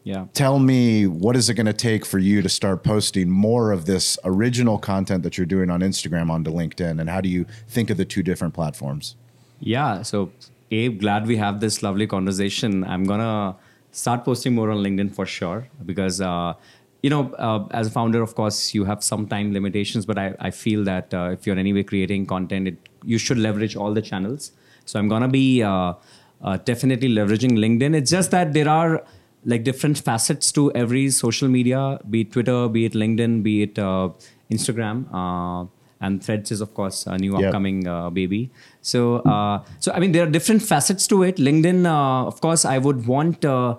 Yeah. 0.03 0.27
Tell 0.35 0.59
me, 0.59 1.07
what 1.07 1.37
is 1.37 1.49
it 1.49 1.55
going 1.55 1.67
to 1.67 1.73
take 1.73 2.05
for 2.05 2.19
you 2.19 2.43
to 2.43 2.49
start 2.49 2.83
posting 2.83 3.31
more 3.31 3.71
of 3.71 3.87
this 3.87 4.19
original 4.25 4.79
content 4.79 5.23
that 5.23 5.39
you're 5.39 5.47
doing 5.47 5.71
on 5.71 5.79
Instagram 5.79 6.29
onto 6.29 6.51
LinkedIn? 6.51 7.01
And 7.01 7.09
how 7.09 7.21
do 7.21 7.29
you 7.29 7.47
think 7.69 7.89
of 7.89 7.99
the 7.99 8.05
two 8.05 8.25
different 8.25 8.53
platforms? 8.53 9.15
Yeah. 9.61 10.03
So, 10.03 10.33
Abe, 10.71 11.01
glad 11.01 11.27
we 11.27 11.37
have 11.37 11.61
this 11.61 11.83
lovely 11.83 12.07
conversation. 12.07 12.85
I'm 12.85 13.05
gonna 13.05 13.57
start 13.91 14.25
posting 14.25 14.55
more 14.55 14.71
on 14.71 14.79
LinkedIn 14.79 15.15
for 15.15 15.25
sure 15.27 15.69
because 15.87 16.21
uh, 16.21 16.55
you 17.03 17.11
know, 17.11 17.33
uh, 17.35 17.67
as 17.71 17.87
a 17.87 17.91
founder, 17.91 18.23
of 18.23 18.35
course, 18.35 18.75
you 18.75 18.85
have 18.85 19.05
some 19.05 19.27
time 19.29 19.53
limitations. 19.53 20.05
But 20.05 20.19
I, 20.19 20.35
I 20.41 20.51
feel 20.51 20.85
that 20.85 21.15
uh, 21.15 21.31
if 21.33 21.47
you're 21.47 21.57
anyway 21.59 21.85
creating 21.85 22.27
content, 22.27 22.69
it, 22.69 22.89
you 23.05 23.19
should 23.19 23.39
leverage 23.39 23.77
all 23.77 23.95
the 23.95 24.03
channels. 24.03 24.53
So 24.85 24.99
I'm 24.99 25.09
gonna 25.09 25.29
be 25.29 25.63
uh, 25.63 25.95
uh, 26.43 26.57
definitely 26.59 27.09
leveraging 27.09 27.53
LinkedIn. 27.53 27.95
It's 27.95 28.11
just 28.11 28.31
that 28.33 28.53
there 28.53 28.69
are 28.69 29.05
like 29.45 29.65
different 29.65 29.99
facets 29.99 30.51
to 30.53 30.73
every 30.73 31.09
social 31.11 31.49
media, 31.49 32.01
be 32.11 32.23
it 32.23 32.33
Twitter, 32.33 32.69
be 32.69 32.85
it 32.85 32.93
LinkedIn, 32.93 33.43
be 33.43 33.63
it 33.63 33.79
uh, 33.79 34.11
Instagram. 34.51 35.07
Uh, 35.13 35.67
and 36.01 36.23
Threads 36.23 36.53
is, 36.53 36.61
of 36.61 36.75
course, 36.75 37.07
a 37.07 37.17
new 37.19 37.37
Yep. 37.39 37.47
upcoming 37.49 37.87
uh, 37.89 38.09
baby. 38.11 38.51
So, 38.81 39.17
uh, 39.17 39.65
so 39.81 39.93
I 39.93 39.99
mean, 39.99 40.13
there 40.13 40.27
are 40.27 40.31
different 40.31 40.63
facets 40.63 41.07
to 41.09 41.23
it. 41.23 41.37
LinkedIn, 41.37 41.87
uh, 41.87 42.27
of 42.27 42.41
course, 42.41 42.65
I 42.65 42.79
would 42.79 43.07
want 43.07 43.45
uh, 43.45 43.77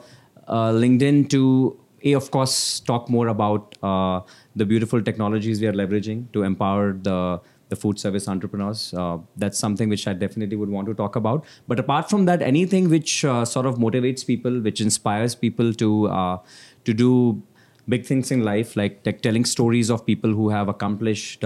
uh, 0.48 0.72
LinkedIn 0.72 1.30
to, 1.30 1.80
a, 2.04 2.14
of 2.14 2.32
course, 2.32 2.80
talk 2.80 3.10
more 3.10 3.28
about 3.28 3.76
uh, 3.82 4.22
the 4.56 4.66
beautiful 4.66 5.02
technologies 5.02 5.62
we 5.62 5.68
are 5.68 5.74
leveraging 5.74 6.32
to 6.34 6.44
empower 6.44 6.94
the 6.94 7.40
the 7.70 7.76
food 7.76 8.00
service 8.00 8.28
entrepreneurs. 8.28 8.96
Uh, 8.96 9.20
that's 9.38 9.60
something 9.60 9.90
which 9.90 10.08
I 10.08 10.14
definitely 10.14 10.56
would 10.56 10.70
want 10.70 10.88
to 10.88 10.96
talk 10.96 11.16
about. 11.16 11.46
But 11.68 11.80
apart 11.80 12.10
from 12.10 12.26
that, 12.26 12.42
anything 12.42 12.90
which 12.90 13.22
sort 13.22 13.68
of 13.68 13.76
motivates 13.76 14.26
people, 14.26 14.60
which 14.60 14.82
inspires 14.82 15.36
people 15.36 15.74
to 15.76 16.40
to 16.86 16.94
do 16.94 17.44
big 17.88 18.06
things 18.06 18.32
in 18.32 18.44
life, 18.44 18.76
like, 18.76 19.02
like 19.06 19.22
telling 19.22 19.46
stories 19.46 19.92
of 19.92 20.04
people 20.04 20.32
who 20.32 20.50
have 20.50 20.68
accomplished 20.68 21.42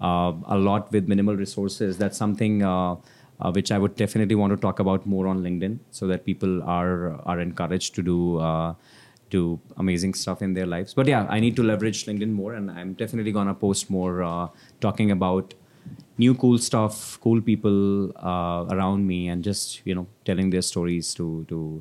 a 0.00 0.56
lot 0.58 0.90
with 0.92 1.08
minimal 1.08 1.36
resources. 1.36 1.98
That's 1.98 2.16
something 2.16 2.62
uh, 2.62 2.96
uh, 3.40 3.52
which 3.52 3.72
I 3.72 3.78
would 3.78 3.96
definitely 3.96 4.34
want 4.34 4.52
to 4.52 4.56
talk 4.56 4.78
about 4.78 5.06
more 5.06 5.26
on 5.26 5.42
LinkedIn, 5.42 5.78
so 5.90 6.06
that 6.06 6.24
people 6.24 6.62
are 6.62 7.20
are 7.26 7.40
encouraged 7.40 7.94
to 7.96 8.02
do. 8.02 8.38
Uh, 8.38 8.74
do 9.30 9.60
amazing 9.76 10.12
stuff 10.12 10.42
in 10.42 10.54
their 10.54 10.66
lives, 10.66 10.92
but 10.92 11.06
yeah, 11.06 11.24
I 11.30 11.38
need 11.38 11.54
to 11.54 11.62
leverage 11.62 12.04
LinkedIn 12.04 12.32
more, 12.32 12.54
and 12.54 12.68
I'm 12.68 12.94
definitely 12.94 13.30
gonna 13.30 13.54
post 13.54 13.88
more 13.88 14.24
uh, 14.24 14.48
talking 14.80 15.12
about 15.12 15.54
new 16.18 16.34
cool 16.34 16.58
stuff, 16.58 17.16
cool 17.20 17.40
people 17.40 18.10
uh, 18.16 18.66
around 18.70 19.06
me, 19.06 19.28
and 19.28 19.44
just 19.44 19.82
you 19.84 19.94
know 19.94 20.08
telling 20.24 20.50
their 20.50 20.62
stories 20.62 21.14
to 21.14 21.44
to 21.48 21.80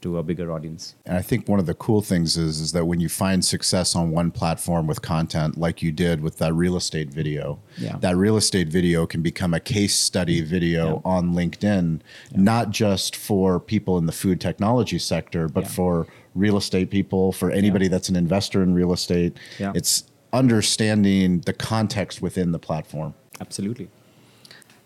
to 0.00 0.18
a 0.18 0.22
bigger 0.22 0.52
audience. 0.52 0.94
And 1.06 1.16
I 1.16 1.22
think 1.22 1.48
one 1.48 1.58
of 1.58 1.66
the 1.66 1.74
cool 1.74 2.02
things 2.02 2.36
is 2.36 2.60
is 2.60 2.72
that 2.72 2.84
when 2.86 3.00
you 3.00 3.08
find 3.08 3.44
success 3.44 3.96
on 3.96 4.10
one 4.10 4.30
platform 4.30 4.86
with 4.86 5.02
content 5.02 5.58
like 5.58 5.82
you 5.82 5.90
did 5.90 6.20
with 6.20 6.38
that 6.38 6.54
real 6.54 6.76
estate 6.76 7.10
video, 7.10 7.58
Yeah. 7.78 7.96
that 8.00 8.16
real 8.16 8.36
estate 8.36 8.68
video 8.68 9.06
can 9.06 9.22
become 9.22 9.52
a 9.54 9.60
case 9.60 9.96
study 9.98 10.40
video 10.40 10.86
Yeah. 11.04 11.10
on 11.16 11.34
LinkedIn, 11.34 12.00
not 12.34 12.70
just 12.70 13.16
for 13.16 13.58
people 13.58 13.98
in 13.98 14.06
the 14.06 14.12
food 14.12 14.40
technology 14.40 14.98
sector, 15.00 15.48
but 15.48 15.64
Yeah. 15.64 15.70
for 15.70 16.06
real 16.34 16.56
estate 16.56 16.90
people, 16.90 17.32
for 17.32 17.50
anybody 17.50 17.88
that's 17.88 18.08
an 18.08 18.14
investor 18.14 18.62
in 18.62 18.74
real 18.74 18.92
estate. 18.92 19.36
Yeah. 19.58 19.72
It's 19.74 20.04
understanding 20.32 21.40
the 21.40 21.52
context 21.52 22.22
within 22.22 22.52
the 22.52 22.58
platform. 22.58 23.14
Absolutely. 23.40 23.88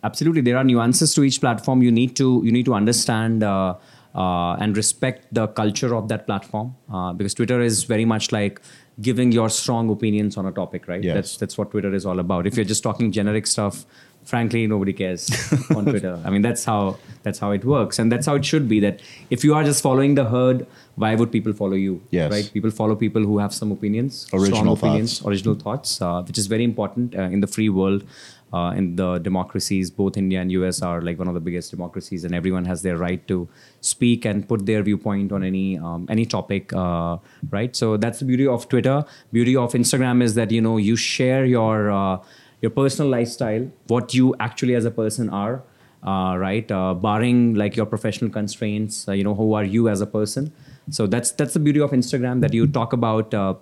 Absolutely, 0.04 0.40
there 0.40 0.56
are 0.56 0.64
nuances 0.64 1.14
to 1.14 1.22
each 1.22 1.40
platform. 1.40 1.80
You 1.82 1.92
need 1.92 2.16
to 2.16 2.42
you 2.44 2.50
need 2.50 2.64
to 2.64 2.74
understand 2.74 3.42
uh, 3.44 3.74
uh, 4.14 4.54
and 4.60 4.76
respect 4.76 5.26
the 5.32 5.46
culture 5.48 5.94
of 5.94 6.08
that 6.08 6.26
platform 6.26 6.74
uh, 6.92 7.12
because 7.12 7.34
Twitter 7.34 7.60
is 7.60 7.84
very 7.84 8.04
much 8.04 8.30
like 8.32 8.60
giving 9.00 9.32
your 9.32 9.48
strong 9.48 9.90
opinions 9.90 10.36
on 10.36 10.46
a 10.46 10.52
topic, 10.52 10.86
right? 10.86 11.02
Yes. 11.02 11.14
That's 11.14 11.36
that's 11.38 11.58
what 11.58 11.70
Twitter 11.70 11.94
is 11.94 12.04
all 12.04 12.18
about. 12.18 12.46
If 12.46 12.56
you're 12.56 12.64
just 12.66 12.82
talking 12.82 13.10
generic 13.10 13.46
stuff, 13.46 13.86
frankly, 14.24 14.66
nobody 14.66 14.92
cares 14.92 15.30
on 15.76 15.84
Twitter. 15.86 16.20
I 16.24 16.30
mean, 16.30 16.42
that's 16.42 16.64
how 16.64 16.98
that's 17.22 17.38
how 17.38 17.52
it 17.52 17.64
works, 17.64 17.98
and 17.98 18.12
that's 18.12 18.26
how 18.26 18.34
it 18.34 18.44
should 18.44 18.68
be. 18.68 18.80
That 18.80 19.00
if 19.30 19.44
you 19.44 19.54
are 19.54 19.64
just 19.64 19.82
following 19.82 20.14
the 20.14 20.26
herd, 20.26 20.66
why 20.96 21.14
would 21.14 21.32
people 21.32 21.54
follow 21.54 21.74
you? 21.74 22.02
Yes. 22.10 22.30
Right? 22.30 22.50
People 22.52 22.70
follow 22.70 22.94
people 22.94 23.22
who 23.22 23.38
have 23.38 23.54
some 23.54 23.72
opinions, 23.72 24.26
Original 24.34 24.58
strong 24.58 24.76
opinions, 24.76 25.18
thoughts. 25.20 25.28
original 25.28 25.54
thoughts, 25.54 26.02
uh, 26.02 26.22
which 26.22 26.36
is 26.36 26.46
very 26.46 26.64
important 26.64 27.16
uh, 27.16 27.22
in 27.22 27.40
the 27.40 27.46
free 27.46 27.70
world. 27.70 28.04
Uh, 28.52 28.72
in 28.76 28.96
the 28.96 29.18
democracies, 29.18 29.90
both 29.90 30.16
India 30.16 30.38
and 30.40 30.52
US 30.52 30.82
are 30.82 31.00
like 31.00 31.18
one 31.18 31.26
of 31.26 31.34
the 31.34 31.40
biggest 31.40 31.70
democracies, 31.70 32.24
and 32.24 32.34
everyone 32.34 32.66
has 32.66 32.82
their 32.82 32.98
right 32.98 33.26
to 33.28 33.48
speak 33.80 34.26
and 34.26 34.46
put 34.46 34.66
their 34.66 34.82
viewpoint 34.82 35.32
on 35.32 35.42
any 35.42 35.78
um, 35.78 36.06
any 36.10 36.26
topic, 36.26 36.72
uh, 36.74 37.16
right? 37.50 37.74
So 37.74 37.96
that's 37.96 38.18
the 38.18 38.26
beauty 38.26 38.46
of 38.46 38.68
Twitter. 38.68 39.04
Beauty 39.32 39.56
of 39.56 39.72
Instagram 39.72 40.22
is 40.22 40.34
that 40.34 40.50
you 40.50 40.60
know 40.60 40.76
you 40.76 40.96
share 40.96 41.46
your 41.46 41.90
uh, 41.90 42.18
your 42.60 42.70
personal 42.70 43.10
lifestyle, 43.10 43.70
what 43.88 44.14
you 44.14 44.34
actually 44.38 44.74
as 44.74 44.84
a 44.84 44.90
person 44.90 45.30
are, 45.30 45.62
uh, 46.06 46.36
right? 46.36 46.70
Uh, 46.70 46.94
barring 46.94 47.54
like 47.54 47.76
your 47.76 47.86
professional 47.86 48.30
constraints, 48.30 49.08
uh, 49.08 49.12
you 49.12 49.24
know 49.24 49.34
who 49.34 49.54
are 49.54 49.64
you 49.64 49.88
as 49.88 50.00
a 50.00 50.06
person. 50.06 50.52
So 50.90 51.06
that's 51.06 51.32
that's 51.32 51.54
the 51.54 51.60
beauty 51.60 51.80
of 51.80 51.90
Instagram 51.92 52.40
that 52.42 52.52
you 52.52 52.66
talk 52.66 52.92
about. 52.92 53.32
Uh, 53.32 53.54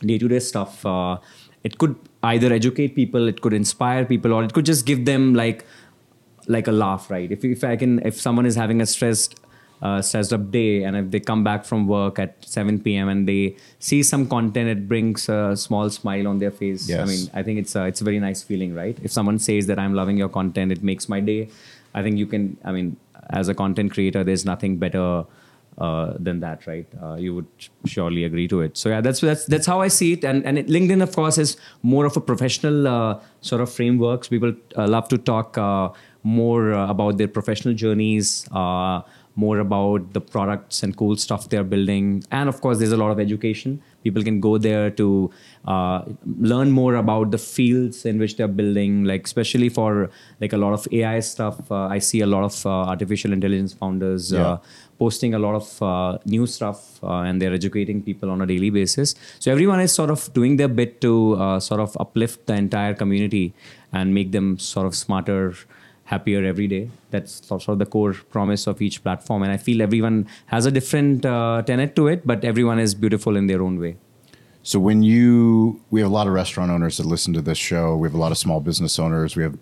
day-to-day 0.00 0.38
stuff 0.40 0.84
uh, 0.84 1.16
it 1.64 1.78
could 1.78 1.96
either 2.22 2.52
educate 2.52 2.94
people 2.94 3.28
it 3.28 3.40
could 3.40 3.52
inspire 3.52 4.04
people 4.04 4.32
or 4.32 4.44
it 4.44 4.52
could 4.52 4.66
just 4.66 4.86
give 4.86 5.04
them 5.04 5.34
like 5.34 5.64
like 6.48 6.68
a 6.68 6.72
laugh 6.72 7.10
right? 7.10 7.30
If, 7.30 7.44
if 7.44 7.64
i 7.64 7.76
can 7.76 7.98
if 8.06 8.20
someone 8.20 8.46
is 8.46 8.54
having 8.54 8.80
a 8.80 8.86
stressed 8.86 9.40
uh, 9.82 10.00
stressed 10.00 10.32
up 10.32 10.50
day 10.50 10.84
and 10.84 10.96
if 10.96 11.10
they 11.10 11.20
come 11.20 11.44
back 11.44 11.64
from 11.64 11.86
work 11.86 12.18
at 12.18 12.36
7 12.44 12.80
p.m 12.80 13.08
and 13.08 13.28
they 13.28 13.56
see 13.78 14.02
some 14.02 14.26
content 14.26 14.68
it 14.68 14.88
brings 14.88 15.28
a 15.28 15.54
small 15.54 15.90
smile 15.90 16.26
on 16.26 16.38
their 16.38 16.50
face. 16.50 16.88
I 17.02 17.04
mean 17.04 17.30
i 17.34 17.42
think 17.42 17.58
it's 17.58 17.74
a, 17.76 17.84
it's 17.84 18.00
a 18.00 18.04
very 18.04 18.18
nice 18.18 18.42
feeling 18.42 18.74
right? 18.74 18.98
If 19.02 19.12
someone 19.12 19.38
says 19.38 19.66
that 19.66 19.78
i'm 19.78 19.94
loving 19.94 20.16
your 20.16 20.28
content 20.28 20.72
it 20.72 20.82
makes 20.82 21.08
my 21.08 21.20
day. 21.20 21.50
I 21.94 22.02
think 22.02 22.16
you 22.18 22.26
can 22.26 22.56
i 22.64 22.72
mean 22.72 22.96
as 23.30 23.48
a 23.48 23.54
content 23.54 23.92
creator 23.92 24.22
there's 24.24 24.44
nothing 24.44 24.78
better 24.78 25.24
uh, 25.78 26.14
than 26.18 26.40
that, 26.40 26.66
right? 26.66 26.86
Uh, 27.02 27.16
you 27.16 27.34
would 27.34 27.46
surely 27.84 28.24
agree 28.24 28.48
to 28.48 28.60
it. 28.62 28.76
So 28.76 28.88
yeah, 28.88 29.00
that's 29.00 29.20
that's 29.20 29.44
that's 29.46 29.66
how 29.66 29.80
I 29.80 29.88
see 29.88 30.14
it. 30.14 30.24
And 30.24 30.44
and 30.46 30.58
it, 30.58 30.68
LinkedIn, 30.68 31.02
of 31.02 31.14
course, 31.14 31.38
is 31.38 31.56
more 31.82 32.06
of 32.06 32.16
a 32.16 32.20
professional 32.20 32.88
uh, 32.88 33.20
sort 33.40 33.60
of 33.60 33.70
frameworks. 33.70 34.28
People 34.28 34.54
uh, 34.76 34.86
love 34.88 35.08
to 35.08 35.18
talk 35.18 35.58
uh, 35.58 35.90
more 36.22 36.72
about 36.72 37.18
their 37.18 37.28
professional 37.28 37.74
journeys. 37.74 38.48
More 39.44 39.58
about 39.58 40.12
the 40.14 40.20
products 40.20 40.82
and 40.82 40.96
cool 40.96 41.16
stuff 41.16 41.48
they're 41.50 41.62
building. 41.72 42.24
And 42.30 42.48
of 42.48 42.60
course 42.62 42.78
there's 42.78 42.92
a 42.92 42.96
lot 42.96 43.10
of 43.10 43.20
education. 43.20 43.82
People 44.02 44.22
can 44.22 44.40
go 44.40 44.56
there 44.56 44.90
to 45.00 45.30
uh, 45.66 46.02
learn 46.52 46.70
more 46.70 46.94
about 46.94 47.30
the 47.32 47.38
fields 47.38 48.06
in 48.06 48.18
which 48.18 48.36
they're 48.38 48.48
building. 48.60 49.04
Like 49.04 49.26
especially 49.26 49.68
for 49.68 50.08
like 50.40 50.52
a 50.52 50.56
lot 50.56 50.72
of 50.72 50.86
ai 50.92 51.20
stuff 51.20 51.70
uh, 51.70 51.86
i 51.96 51.98
see 51.98 52.20
a 52.20 52.26
lot 52.26 52.44
of 52.44 52.56
uh, 52.66 52.70
artificial 52.94 53.32
intelligence 53.32 53.72
founders 53.74 54.32
Yeah. 54.32 54.46
uh, 54.46 54.58
posting 54.98 55.34
a 55.34 55.38
lot 55.38 55.54
of 55.54 55.82
uh, 55.82 56.18
new 56.24 56.46
stuff 56.46 56.78
uh, 57.04 57.26
and 57.28 57.42
they're 57.42 57.52
educating 57.52 58.02
people 58.02 58.30
on 58.30 58.40
a 58.40 58.46
daily 58.46 58.70
basis. 58.70 59.14
So 59.38 59.52
everyone 59.52 59.80
is 59.80 59.92
sort 59.92 60.10
of 60.10 60.32
doing 60.32 60.56
their 60.56 60.68
bit 60.68 61.00
to 61.02 61.34
uh, 61.34 61.60
sort 61.60 61.80
of 61.80 61.94
uplift 62.00 62.46
the 62.46 62.54
entire 62.54 62.94
community 62.94 63.52
and 63.92 64.14
make 64.14 64.32
them 64.32 64.58
sort 64.58 64.86
of 64.86 64.94
smarter 64.94 65.54
happier 66.12 66.40
every 66.52 66.68
day 66.76 66.84
that's 67.12 67.32
sort 67.46 67.68
of 67.68 67.78
the 67.78 67.86
core 67.94 68.14
promise 68.36 68.66
of 68.72 68.80
each 68.86 68.96
platform 69.04 69.42
and 69.44 69.52
i 69.52 69.58
feel 69.66 69.82
everyone 69.82 70.16
has 70.46 70.64
a 70.66 70.72
different 70.78 71.24
uh, 71.26 71.62
tenet 71.66 71.94
to 71.98 72.06
it 72.14 72.26
but 72.32 72.44
everyone 72.44 72.78
is 72.86 72.94
beautiful 73.04 73.36
in 73.36 73.46
their 73.52 73.62
own 73.68 73.78
way 73.86 73.94
So 74.72 74.78
when 74.88 75.00
you, 75.04 75.80
we 75.92 76.00
have 76.02 76.10
a 76.10 76.14
lot 76.20 76.26
of 76.26 76.32
restaurant 76.42 76.70
owners 76.74 76.96
that 76.98 77.06
listen 77.06 77.32
to 77.38 77.42
this 77.50 77.60
show. 77.70 77.84
We 78.00 78.08
have 78.08 78.16
a 78.20 78.22
lot 78.26 78.32
of 78.34 78.38
small 78.46 78.60
business 78.70 78.98
owners. 78.98 79.36
We 79.38 79.44
have 79.48 79.56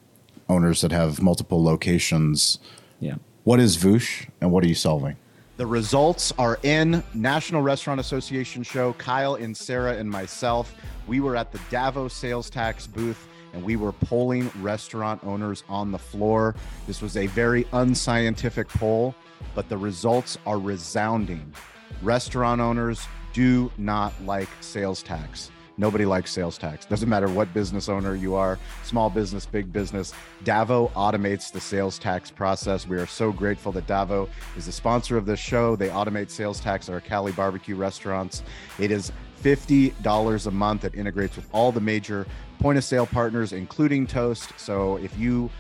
owners 0.55 0.79
that 0.81 0.93
have 0.93 1.21
multiple 1.31 1.61
locations. 1.73 2.59
yeah 3.01 3.17
What 3.51 3.59
is 3.61 3.77
Voosh 3.77 4.09
and 4.41 4.47
what 4.53 4.65
are 4.65 4.71
you 4.73 4.75
solving? 4.89 5.17
The 5.59 5.67
results 5.81 6.33
are 6.45 6.57
in 6.63 7.05
National 7.13 7.61
Restaurant 7.73 8.01
Association 8.01 8.63
show. 8.65 8.87
Kyle 8.95 9.35
and 9.45 9.53
Sarah 9.67 9.95
and 10.01 10.09
myself, 10.21 10.75
we 11.07 11.21
were 11.25 11.37
at 11.37 11.49
the 11.53 11.61
Davo's 11.71 12.15
sales 12.25 12.49
tax 12.49 12.87
booth 12.87 13.21
and 13.55 13.65
we 13.65 13.77
were 13.77 13.93
polling 13.93 14.51
restaurant 14.61 15.23
owners 15.25 15.65
on 15.69 15.93
the 15.93 15.99
floor. 15.99 16.55
This 16.87 17.01
was 17.01 17.17
a 17.17 17.27
very 17.29 17.67
unscientific 17.73 18.69
poll, 18.69 19.15
but 19.55 19.69
the 19.69 19.79
results 19.79 20.37
are 20.47 20.59
resounding. 20.59 21.53
Restaurant 22.03 22.61
owners 22.61 23.07
do 23.33 23.71
not 23.79 24.13
like 24.25 24.49
sales 24.61 25.03
tax. 25.03 25.51
Nobody 25.77 26.05
likes 26.05 26.31
sales 26.31 26.57
tax. 26.57 26.87
Doesn't 26.87 27.09
matter 27.09 27.29
what 27.29 27.53
business 27.53 27.89
owner 27.89 28.15
you 28.15 28.37
are, 28.37 28.61
small 28.85 29.11
business, 29.11 29.45
big 29.45 29.73
business. 29.73 30.13
Davo 30.45 30.93
automates 30.93 31.51
the 31.51 31.61
sales 31.61 31.99
tax 31.99 32.31
process. 32.31 32.87
We 32.87 32.97
are 32.97 33.07
so 33.07 33.33
grateful 33.33 33.73
that 33.73 33.89
Davo 33.89 34.29
is 34.57 34.67
the 34.67 34.73
sponsor 34.73 35.17
of 35.17 35.27
this 35.27 35.41
show. 35.41 35.75
They 35.75 35.89
automate 35.89 36.31
sales 36.31 36.61
tax 36.61 36.89
at 36.89 36.93
our 36.93 37.01
Cali 37.01 37.33
barbecue 37.33 37.75
restaurants. 37.75 38.45
It 38.79 38.93
is 38.93 39.11
$50 39.45 40.47
a 40.47 40.51
month. 40.51 40.85
It 40.85 40.95
integrates 40.95 41.37
with 41.37 41.47
all 41.53 41.71
the 41.71 41.81
major 41.81 42.27
point 42.59 42.79
of 42.79 42.85
sale 42.85 43.07
partners, 43.07 43.53
including 43.53 44.07
Toast. 44.07 44.59
So 44.59 44.97
if 44.97 45.17
you 45.19 45.51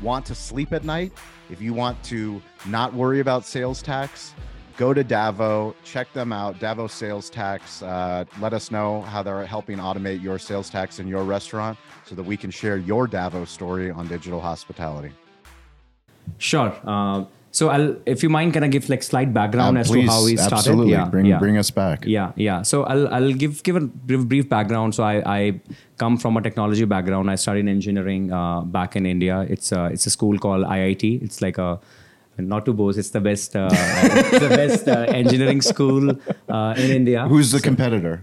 want 0.00 0.24
to 0.26 0.34
sleep 0.34 0.72
at 0.72 0.84
night, 0.84 1.12
if 1.50 1.60
you 1.60 1.74
want 1.74 2.02
to 2.04 2.40
not 2.66 2.94
worry 2.94 3.18
about 3.18 3.44
sales 3.44 3.82
tax, 3.82 4.34
go 4.76 4.94
to 4.94 5.02
Davo, 5.02 5.74
check 5.82 6.12
them 6.12 6.32
out. 6.32 6.58
Davo 6.60 6.88
Sales 6.88 7.28
Tax. 7.28 7.82
Uh, 7.82 8.24
let 8.40 8.52
us 8.52 8.70
know 8.70 9.02
how 9.02 9.22
they're 9.22 9.44
helping 9.44 9.78
automate 9.78 10.22
your 10.22 10.38
sales 10.38 10.70
tax 10.70 10.98
in 11.00 11.08
your 11.08 11.24
restaurant 11.24 11.76
so 12.04 12.14
that 12.14 12.22
we 12.22 12.36
can 12.36 12.50
share 12.50 12.76
your 12.76 13.08
Davo 13.08 13.46
story 13.46 13.90
on 13.90 14.06
digital 14.06 14.40
hospitality. 14.40 15.12
sure 16.38 16.72
uh, 16.84 17.24
so 17.58 17.68
i'll 17.74 17.90
if 18.12 18.22
you 18.24 18.30
mind 18.36 18.52
can 18.54 18.64
i 18.66 18.68
give 18.74 18.86
like 18.92 19.02
slight 19.08 19.30
background 19.38 19.76
Uh, 19.78 19.82
as 19.82 19.90
please, 19.92 20.08
to 20.08 20.12
how 20.14 20.24
we 20.28 20.34
started 20.36 20.56
absolutely. 20.58 20.92
yeah 20.92 21.04
bring, 21.14 21.26
yeah. 21.30 21.38
bring 21.44 21.56
us 21.62 21.70
back. 21.80 22.04
Yeah, 22.14 22.32
yeah. 22.46 22.62
So 22.70 22.76
I'll 22.92 23.06
I'll 23.16 23.32
give 23.42 23.62
give 23.66 23.76
a 23.80 23.82
brief, 24.10 24.24
brief 24.32 24.46
background. 24.54 24.94
So 24.98 25.02
I, 25.12 25.14
I 25.36 25.40
come 26.02 26.16
from 26.22 26.36
a 26.40 26.42
technology 26.46 26.86
background. 26.94 27.30
I 27.34 27.36
studied 27.44 27.68
engineering 27.74 28.24
uh, 28.40 28.60
back 28.76 28.96
in 29.00 29.06
India. 29.14 29.36
It's 29.56 29.70
a 29.80 29.82
it's 29.96 30.06
a 30.10 30.12
school 30.16 30.38
called 30.46 30.64
IIT. 30.76 31.04
It's 31.26 31.40
like 31.46 31.58
a 31.66 31.70
not 32.54 32.64
to 32.70 32.72
boast. 32.82 32.98
It's 33.04 33.10
the 33.18 33.24
best 33.30 33.56
uh, 33.62 33.68
it's 33.72 34.44
the 34.48 34.52
best 34.62 34.88
uh, 34.88 35.00
engineering 35.22 35.62
school 35.72 36.10
uh, 36.48 36.74
in 36.84 36.90
India. 37.00 37.26
Who's 37.34 37.52
the 37.56 37.62
competitor? 37.70 38.16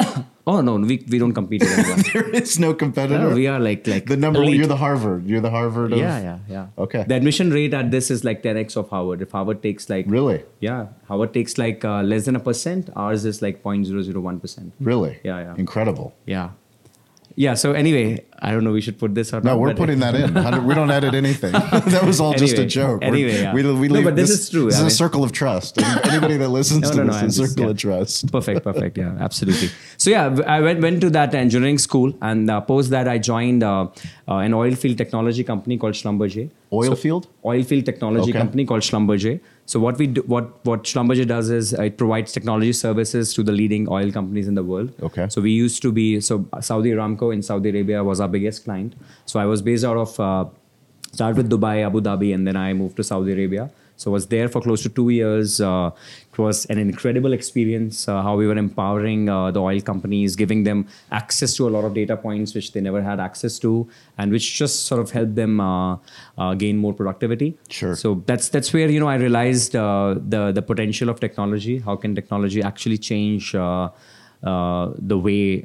Oh 0.44 0.60
no, 0.60 0.74
we, 0.76 1.04
we 1.08 1.18
don't 1.18 1.32
compete 1.32 1.62
with 1.62 1.78
anyone. 1.78 2.02
there 2.12 2.28
is 2.30 2.58
no 2.58 2.74
competitor. 2.74 3.28
No, 3.28 3.34
we 3.34 3.46
are 3.46 3.60
like 3.60 3.86
like 3.86 4.06
the 4.06 4.16
number. 4.16 4.42
elite. 4.42 4.56
You're 4.56 4.66
the 4.66 4.76
Harvard. 4.76 5.26
You're 5.26 5.40
the 5.40 5.50
Harvard. 5.50 5.92
Of, 5.92 5.98
yeah, 5.98 6.20
yeah, 6.20 6.38
yeah. 6.48 6.66
Okay. 6.78 7.04
The 7.06 7.14
admission 7.14 7.50
rate 7.52 7.72
at 7.74 7.90
this 7.92 8.10
is 8.10 8.24
like 8.24 8.42
10x 8.42 8.76
of 8.76 8.88
Harvard. 8.88 9.22
If 9.22 9.30
Harvard 9.30 9.62
takes 9.62 9.88
like 9.88 10.06
Really, 10.08 10.42
yeah, 10.60 10.88
Harvard 11.06 11.32
takes 11.32 11.58
like 11.58 11.84
uh, 11.84 12.02
less 12.02 12.24
than 12.24 12.34
a 12.34 12.40
percent. 12.40 12.90
Ours 12.96 13.24
is 13.24 13.40
like 13.40 13.62
0.001 13.62 14.40
percent. 14.40 14.72
really. 14.80 15.18
Yeah, 15.22 15.38
yeah. 15.40 15.54
Incredible. 15.56 16.12
Yeah. 16.26 16.50
Yeah. 17.36 17.54
So 17.54 17.72
anyway, 17.72 18.24
I 18.40 18.50
don't 18.52 18.64
know. 18.64 18.72
We 18.72 18.80
should 18.80 18.98
put 18.98 19.14
this 19.14 19.32
or 19.32 19.40
No, 19.40 19.50
not. 19.52 19.60
we're 19.60 19.74
putting 19.74 20.00
that 20.00 20.14
in. 20.14 20.34
We 20.66 20.74
don't 20.74 20.90
edit 20.90 21.14
anything. 21.14 21.52
that 21.94 22.02
was 22.04 22.20
all 22.20 22.34
just 22.34 22.58
a 22.58 22.66
joke. 22.66 23.02
Anyway, 23.02 23.40
yeah. 23.40 23.54
we, 23.54 23.62
we 23.62 23.88
No, 23.88 23.94
leave, 23.94 24.04
but 24.04 24.16
this 24.16 24.30
is 24.30 24.50
true. 24.50 24.66
This 24.66 24.80
I 24.80 24.86
is 24.86 24.92
a 24.92 24.96
circle 24.96 25.24
of 25.24 25.32
trust. 25.32 25.80
Anybody 26.04 26.36
that 26.36 26.48
listens 26.48 26.82
No, 26.82 26.90
to 26.90 26.96
no, 26.96 27.02
no, 27.04 27.12
this 27.12 27.22
I'm 27.22 27.28
is 27.28 27.38
a 27.38 27.46
circle 27.48 27.64
yeah. 27.64 27.70
of 27.70 27.78
trust. 27.78 28.32
perfect, 28.32 28.64
perfect. 28.64 28.98
Yeah, 28.98 29.16
absolutely. 29.20 29.68
So 29.96 30.10
yeah, 30.10 30.36
I 30.46 30.60
went 30.60 30.80
went 30.80 31.00
to 31.02 31.10
that 31.10 31.34
engineering 31.34 31.78
school, 31.78 32.12
and 32.20 32.50
uh, 32.50 32.60
post 32.60 32.90
that 32.90 33.08
I 33.08 33.18
joined 33.18 33.62
uh, 33.62 33.88
uh, 34.28 34.36
an 34.46 34.52
oil 34.54 34.74
field 34.74 34.98
technology 34.98 35.44
company 35.44 35.78
called 35.78 35.94
Schlumberger. 35.94 36.50
Oil 36.72 36.94
field? 36.96 37.28
Oil 37.44 37.62
field 37.62 37.84
technology 37.86 38.30
Okay. 38.30 38.38
company 38.38 38.64
called 38.64 38.82
Schlumberger. 38.82 39.40
So 39.66 39.80
what 39.80 39.98
we 39.98 40.06
do, 40.08 40.22
what 40.22 40.64
what 40.66 40.84
Schlumberger 40.84 41.26
does 41.26 41.50
is 41.50 41.72
uh, 41.72 41.82
it 41.82 41.96
provides 41.96 42.32
technology 42.32 42.72
services 42.72 43.32
to 43.34 43.42
the 43.42 43.52
leading 43.52 43.88
oil 43.88 44.10
companies 44.12 44.48
in 44.48 44.54
the 44.54 44.62
world. 44.62 44.92
Okay. 45.02 45.28
So 45.28 45.40
we 45.40 45.52
used 45.52 45.82
to 45.82 45.92
be 45.92 46.20
so 46.20 46.46
Saudi 46.60 46.90
Aramco 46.90 47.32
in 47.32 47.42
Saudi 47.42 47.70
Arabia 47.70 48.02
was 48.02 48.20
our 48.20 48.28
biggest 48.28 48.64
client. 48.64 48.94
So 49.24 49.40
I 49.40 49.46
was 49.46 49.62
based 49.62 49.84
out 49.84 49.96
of 49.96 50.18
uh, 50.20 50.46
started 51.12 51.36
with 51.36 51.50
Dubai, 51.50 51.86
Abu 51.86 52.00
Dhabi, 52.00 52.34
and 52.34 52.46
then 52.46 52.56
I 52.56 52.72
moved 52.72 52.96
to 52.96 53.04
Saudi 53.04 53.32
Arabia. 53.32 53.70
So 53.96 54.10
I 54.10 54.12
was 54.12 54.26
there 54.26 54.48
for 54.48 54.60
close 54.60 54.82
to 54.82 54.88
two 54.88 55.10
years. 55.10 55.60
Uh, 55.60 55.90
it 56.32 56.38
was 56.38 56.64
an 56.66 56.78
incredible 56.78 57.32
experience. 57.32 58.08
Uh, 58.08 58.22
how 58.22 58.36
we 58.36 58.46
were 58.46 58.56
empowering 58.56 59.28
uh, 59.28 59.50
the 59.50 59.60
oil 59.60 59.80
companies, 59.80 60.34
giving 60.34 60.64
them 60.64 60.86
access 61.10 61.54
to 61.56 61.68
a 61.68 61.70
lot 61.70 61.84
of 61.84 61.94
data 61.94 62.16
points 62.16 62.54
which 62.54 62.72
they 62.72 62.80
never 62.80 63.02
had 63.02 63.20
access 63.20 63.58
to, 63.58 63.88
and 64.18 64.32
which 64.32 64.54
just 64.54 64.86
sort 64.86 65.00
of 65.00 65.10
helped 65.10 65.34
them 65.34 65.60
uh, 65.60 65.96
uh, 66.38 66.54
gain 66.54 66.76
more 66.76 66.94
productivity. 66.94 67.58
Sure. 67.68 67.94
So 67.94 68.22
that's 68.26 68.48
that's 68.48 68.72
where 68.72 68.88
you 68.88 69.00
know 69.00 69.08
I 69.08 69.16
realized 69.16 69.76
uh, 69.76 70.16
the 70.18 70.52
the 70.52 70.62
potential 70.62 71.08
of 71.08 71.20
technology. 71.20 71.78
How 71.78 71.96
can 71.96 72.14
technology 72.14 72.62
actually 72.62 72.98
change? 72.98 73.54
Uh, 74.42 74.92
the 74.98 75.16
way 75.16 75.64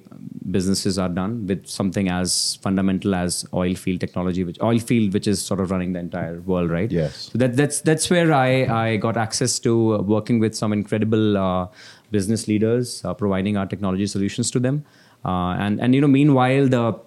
businesses 0.51 0.99
are 0.99 1.09
done 1.09 1.47
with 1.47 1.65
something 1.67 2.09
as 2.09 2.59
fundamental 2.61 3.15
as 3.15 3.43
oil 3.53 3.73
field 3.73 3.99
technology, 3.99 4.43
which 4.43 4.61
oil 4.61 4.77
field, 4.77 5.13
which 5.13 5.27
is 5.27 5.41
sort 5.41 5.59
of 5.59 5.71
running 5.71 5.93
the 5.93 5.99
entire 5.99 6.39
world, 6.41 6.69
right? 6.69 6.91
Yes. 6.91 7.29
So 7.31 7.39
that, 7.39 7.55
that's 7.55 7.81
that's 7.81 8.09
where 8.11 8.31
I, 8.31 8.65
I 8.65 8.97
got 8.97 9.17
access 9.17 9.57
to 9.59 9.97
working 10.03 10.39
with 10.39 10.55
some 10.55 10.73
incredible 10.73 11.37
uh, 11.37 11.67
business 12.11 12.47
leaders, 12.47 13.03
uh, 13.03 13.15
providing 13.15 13.57
our 13.57 13.65
technology 13.65 14.05
solutions 14.05 14.51
to 14.51 14.59
them, 14.59 14.85
uh, 15.25 15.55
and 15.57 15.81
and 15.81 15.95
you 15.95 16.01
know 16.01 16.07
meanwhile 16.07 16.67
the 16.67 16.99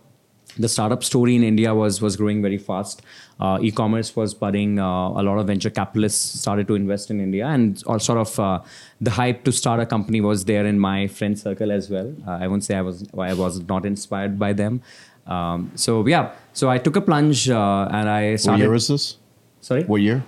the 0.58 0.68
startup 0.68 1.04
story 1.04 1.36
in 1.36 1.44
India 1.44 1.74
was 1.74 2.02
was 2.02 2.16
growing 2.16 2.42
very 2.42 2.58
fast. 2.58 3.02
Uh, 3.40 3.58
e-commerce 3.62 4.14
was 4.14 4.34
budding. 4.34 4.78
Uh, 4.78 4.84
a 5.20 5.22
lot 5.28 5.38
of 5.38 5.46
venture 5.46 5.70
capitalists 5.70 6.40
started 6.40 6.66
to 6.68 6.74
invest 6.74 7.10
in 7.10 7.20
India, 7.20 7.46
and 7.46 7.82
all 7.86 7.98
sort 7.98 8.18
of 8.18 8.38
uh, 8.38 8.60
the 9.00 9.10
hype 9.10 9.44
to 9.44 9.52
start 9.52 9.80
a 9.80 9.86
company 9.86 10.20
was 10.20 10.44
there 10.44 10.66
in 10.66 10.78
my 10.78 11.06
friend 11.06 11.38
circle 11.38 11.72
as 11.72 11.88
well. 11.90 12.12
Uh, 12.26 12.32
I 12.32 12.48
won't 12.48 12.64
say 12.64 12.74
I 12.76 12.82
was 12.82 13.04
I 13.18 13.32
was 13.34 13.60
not 13.72 13.86
inspired 13.86 14.38
by 14.38 14.52
them. 14.52 14.82
Um, 15.26 15.70
so 15.74 16.06
yeah, 16.06 16.32
so 16.52 16.68
I 16.70 16.78
took 16.78 16.96
a 16.96 17.00
plunge 17.00 17.48
uh, 17.48 17.88
and 17.90 18.08
I 18.08 18.32
What 18.32 18.40
started. 18.40 18.62
year 18.64 18.74
is 18.74 18.88
this? 18.88 19.16
sorry, 19.60 19.84
What 19.84 20.00
year? 20.02 20.22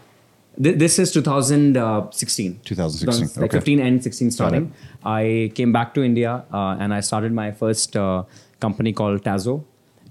Th- 0.63 0.77
this 0.79 0.99
is 0.99 1.11
2016. 1.13 2.61
2016, 2.65 3.41
Like 3.43 3.51
okay. 3.51 3.59
15 3.59 3.81
and 3.81 4.03
16 4.03 4.31
starting. 4.31 4.73
I 5.05 5.51
came 5.55 5.73
back 5.73 5.95
to 5.95 6.03
India 6.03 6.45
uh, 6.53 6.77
and 6.79 6.93
I 6.95 7.01
started 7.01 7.33
my 7.33 7.51
first 7.53 7.97
uh, 7.97 8.25
company 8.61 8.93
called 8.93 9.23
Tazo. 9.25 9.65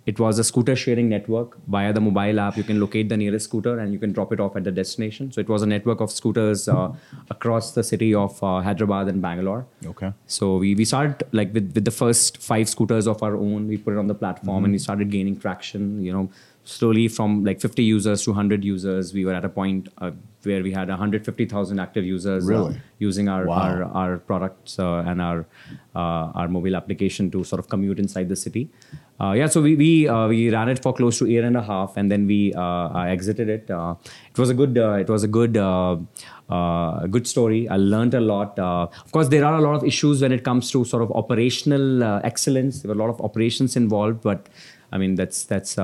It 0.06 0.20
was 0.20 0.40
a 0.40 0.44
scooter 0.44 0.76
sharing 0.76 1.10
network. 1.10 1.58
Via 1.68 1.94
the 1.94 2.02
mobile 2.02 2.40
app, 2.40 2.58
you 2.58 2.64
can 2.64 2.80
locate 2.80 3.10
the 3.10 3.18
nearest 3.18 3.46
scooter 3.46 3.78
and 3.80 3.94
you 3.94 4.00
can 4.00 4.12
drop 4.12 4.34
it 4.34 4.40
off 4.40 4.56
at 4.56 4.64
the 4.64 4.72
destination. 4.72 5.32
So 5.32 5.42
it 5.42 5.48
was 5.48 5.62
a 5.62 5.68
network 5.68 6.02
of 6.02 6.12
scooters 6.12 6.68
uh, 6.68 6.92
across 7.30 7.74
the 7.74 7.84
city 7.84 8.14
of 8.16 8.44
uh, 8.44 8.62
Hyderabad 8.62 9.08
and 9.08 9.22
Bangalore. 9.22 9.66
Okay. 9.86 10.12
So 10.26 10.58
we, 10.58 10.74
we 10.74 10.86
started 10.86 11.24
like 11.32 11.54
with, 11.54 11.74
with 11.76 11.86
the 11.86 11.92
first 11.92 12.38
five 12.38 12.68
scooters 12.68 13.08
of 13.08 13.22
our 13.22 13.36
own. 13.36 13.68
We 13.68 13.78
put 13.78 13.94
it 13.94 14.00
on 14.00 14.08
the 14.08 14.16
platform 14.16 14.64
and 14.64 14.74
we 14.74 14.80
started 14.80 15.12
gaining 15.12 15.40
traction. 15.40 16.02
You 16.02 16.14
know, 16.14 16.32
slowly 16.64 17.08
from 17.08 17.44
like 17.44 17.62
50 17.62 17.84
users 17.84 18.24
to 18.24 18.32
100 18.32 18.64
users, 18.64 19.14
we 19.14 19.26
were 19.26 19.34
at 19.34 19.46
a 19.46 19.50
point 19.50 19.90
uh, 20.00 20.12
where 20.44 20.64
we 20.64 20.72
had 20.72 20.88
150,000 20.90 21.80
active 21.80 22.04
users 22.06 22.46
uh, 22.50 22.74
using 23.00 23.28
our 23.30 23.46
Wow. 23.46 23.60
our, 23.60 23.84
our 24.02 24.18
products 24.18 24.80
uh, 24.80 25.04
and 25.06 25.22
our 25.22 25.46
uh, 25.96 26.40
our 26.40 26.48
mobile 26.48 26.76
application 26.76 27.30
to 27.32 27.44
sort 27.44 27.60
of 27.60 27.68
commute 27.70 28.00
inside 28.00 28.30
the 28.30 28.36
city. 28.36 28.70
Uh, 29.20 29.34
yeah, 29.34 29.46
so 29.46 29.62
we 29.62 29.76
we 29.76 30.08
uh, 30.08 30.28
we 30.28 30.50
ran 30.50 30.68
it 30.70 30.82
for 30.82 30.94
close 30.94 31.20
to 31.20 31.26
a 31.26 31.30
year 31.30 31.46
and 31.46 31.56
a 31.58 31.62
half, 31.62 31.96
and 31.96 32.12
then 32.12 32.26
we 32.26 32.54
uh, 32.56 33.04
exited 33.16 33.50
it. 33.50 33.70
Uh, 33.70 33.94
it 34.32 34.38
was 34.40 34.50
a 34.50 34.54
good 34.62 34.78
uh, 34.78 34.94
it 34.94 35.10
was 35.10 35.24
a 35.24 35.28
good 35.28 35.58
uh, 35.58 35.96
uh, 36.50 37.06
good 37.08 37.28
story. 37.28 37.68
I 37.70 37.78
learned 37.78 38.14
a 38.16 38.22
lot. 38.22 38.58
Uh, 38.58 38.88
of 39.06 39.12
course, 39.12 39.28
there 39.28 39.46
are 39.46 39.56
a 39.56 39.62
lot 39.62 39.76
of 39.76 39.84
issues 39.84 40.22
when 40.24 40.32
it 40.32 40.44
comes 40.44 40.72
to 40.72 40.84
sort 40.86 41.04
of 41.04 41.12
operational 41.12 42.04
uh, 42.04 42.20
excellence. 42.24 42.82
There 42.82 42.90
were 42.90 43.00
a 43.00 43.04
lot 43.06 43.10
of 43.14 43.22
operations 43.22 43.76
involved, 43.76 44.22
but 44.22 44.50
I 44.92 44.98
mean 44.98 45.16
that's 45.16 45.44
that's. 45.44 45.78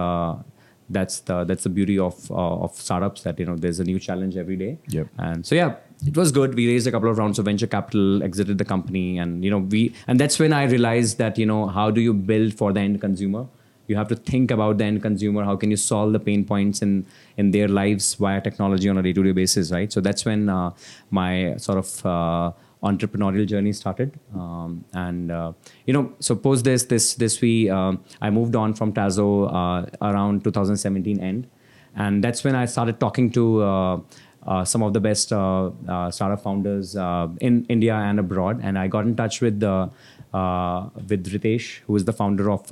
That's 0.90 1.20
the 1.20 1.44
that's 1.44 1.64
the 1.64 1.70
beauty 1.70 2.00
of 2.00 2.32
uh, 2.32 2.64
of 2.66 2.74
startups 2.76 3.24
that 3.24 3.40
you 3.40 3.46
know 3.46 3.58
there's 3.58 3.80
a 3.80 3.84
new 3.84 4.00
challenge 4.00 4.38
every 4.38 4.56
day. 4.56 4.78
Yep. 4.88 5.08
and 5.18 5.46
so 5.46 5.56
yeah 5.56 5.76
it 6.06 6.16
was 6.16 6.32
good. 6.32 6.54
We 6.56 6.68
raised 6.68 6.88
a 6.88 6.92
couple 6.92 7.10
of 7.10 7.18
rounds 7.18 7.40
of 7.40 7.46
venture 7.46 7.68
capital 7.68 8.24
exited 8.24 8.58
the 8.58 8.66
company 8.66 9.18
and 9.18 9.44
you 9.44 9.52
know 9.52 9.58
we 9.58 9.94
and 10.08 10.20
that's 10.20 10.38
when 10.40 10.54
i 10.54 10.64
realized 10.64 11.18
that 11.18 11.38
you 11.38 11.46
know 11.46 11.68
how 11.68 11.90
do 11.92 12.02
you 12.02 12.14
build 12.14 12.54
for 12.54 12.72
the 12.72 12.80
end 12.80 13.02
consumer? 13.02 13.48
You 13.88 13.96
have 13.96 14.10
to 14.10 14.16
think 14.16 14.52
about 14.52 14.78
the 14.78 14.84
end 14.84 15.02
consumer. 15.02 15.46
How 15.46 15.56
can 15.56 15.72
you 15.72 15.78
solve 15.78 16.12
the 16.12 16.20
pain 16.20 16.46
points 16.46 16.82
in 16.82 17.06
in 17.38 17.52
their 17.52 17.68
lives 17.68 18.14
via 18.16 18.42
technology 18.42 18.90
on 18.90 18.98
a 18.98 19.04
day-to-day 19.04 19.32
basis 19.32 19.72
right? 19.72 19.92
So 19.92 20.02
that's 20.02 20.26
when 20.26 20.50
uh, 20.50 20.72
my 21.10 21.56
sort 21.58 21.78
of 21.78 22.06
uh, 22.06 22.52
entrepreneurial 22.84 23.46
journey 23.48 23.74
started. 23.74 24.20
Um, 24.34 24.86
and 24.94 25.32
uh, 25.32 25.54
you 25.86 25.94
know 25.94 26.14
so 26.20 26.36
post 26.36 26.64
this 26.64 26.84
this 26.84 27.16
this 27.16 27.42
we 27.42 27.70
um, 27.70 28.04
i 28.22 28.30
moved 28.30 28.56
on 28.56 28.74
from 28.74 28.94
tazo 28.94 29.48
uh, 29.52 29.86
around 30.02 30.44
2017 30.44 31.20
end. 31.20 31.48
And 31.96 32.24
that's 32.24 32.44
when 32.44 32.56
i 32.56 32.66
started 32.66 33.00
talking 33.00 33.32
to 33.32 33.64
uh, 33.64 34.00
uh, 34.48 34.64
some 34.64 34.82
of 34.82 34.94
the 34.94 35.00
best 35.02 35.34
uh, 35.34 35.72
uh, 35.90 36.10
startup 36.10 36.42
founders 36.42 36.96
in 37.42 37.66
India 37.68 37.94
and 37.94 38.18
abroad, 38.18 38.62
and 38.64 38.80
I 38.80 38.88
got 38.88 39.06
in 39.06 39.14
touch 39.14 39.42
with 39.42 39.62
with 39.62 41.24
Ritesh, 41.34 41.80
who 41.86 41.96
is 41.98 42.06
the 42.06 42.14
founder 42.14 42.50
of 42.50 42.70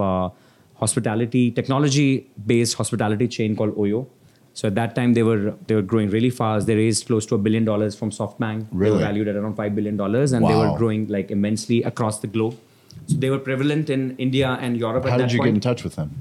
hospitality 0.75 1.51
technology-based 1.51 2.75
hospitality 2.75 3.27
chain 3.27 3.55
called 3.57 3.75
Oyo. 3.75 4.07
So 4.55 4.69
at 4.69 4.75
that 4.75 4.95
time 4.95 5.13
they 5.15 5.21
were 5.21 5.53
they 5.67 5.75
were 5.75 5.81
growing 5.93 6.09
really 6.09 6.29
fast. 6.29 6.65
They 6.65 6.75
raised 6.75 7.05
close 7.07 7.25
to 7.27 7.35
a 7.35 7.37
billion 7.37 7.65
dollars 7.65 7.95
from 7.95 8.09
SoftBank. 8.09 8.69
They 8.71 8.89
were 8.89 8.99
valued 8.99 9.27
at 9.27 9.35
around 9.35 9.55
five 9.55 9.75
billion 9.75 9.97
dollars, 9.97 10.31
and 10.31 10.47
they 10.47 10.55
were 10.55 10.77
growing 10.77 11.07
like 11.15 11.29
immensely 11.29 11.83
across 11.83 12.19
the 12.19 12.27
globe. 12.27 12.57
So 13.07 13.17
they 13.17 13.29
were 13.29 13.39
prevalent 13.39 13.89
in 13.89 14.15
India 14.17 14.57
and 14.61 14.77
Europe 14.77 15.03
How 15.05 15.15
at 15.15 15.17
did 15.17 15.33
you 15.33 15.39
point. 15.39 15.49
get 15.49 15.55
in 15.55 15.61
touch 15.61 15.83
with 15.83 15.95
them? 15.97 16.15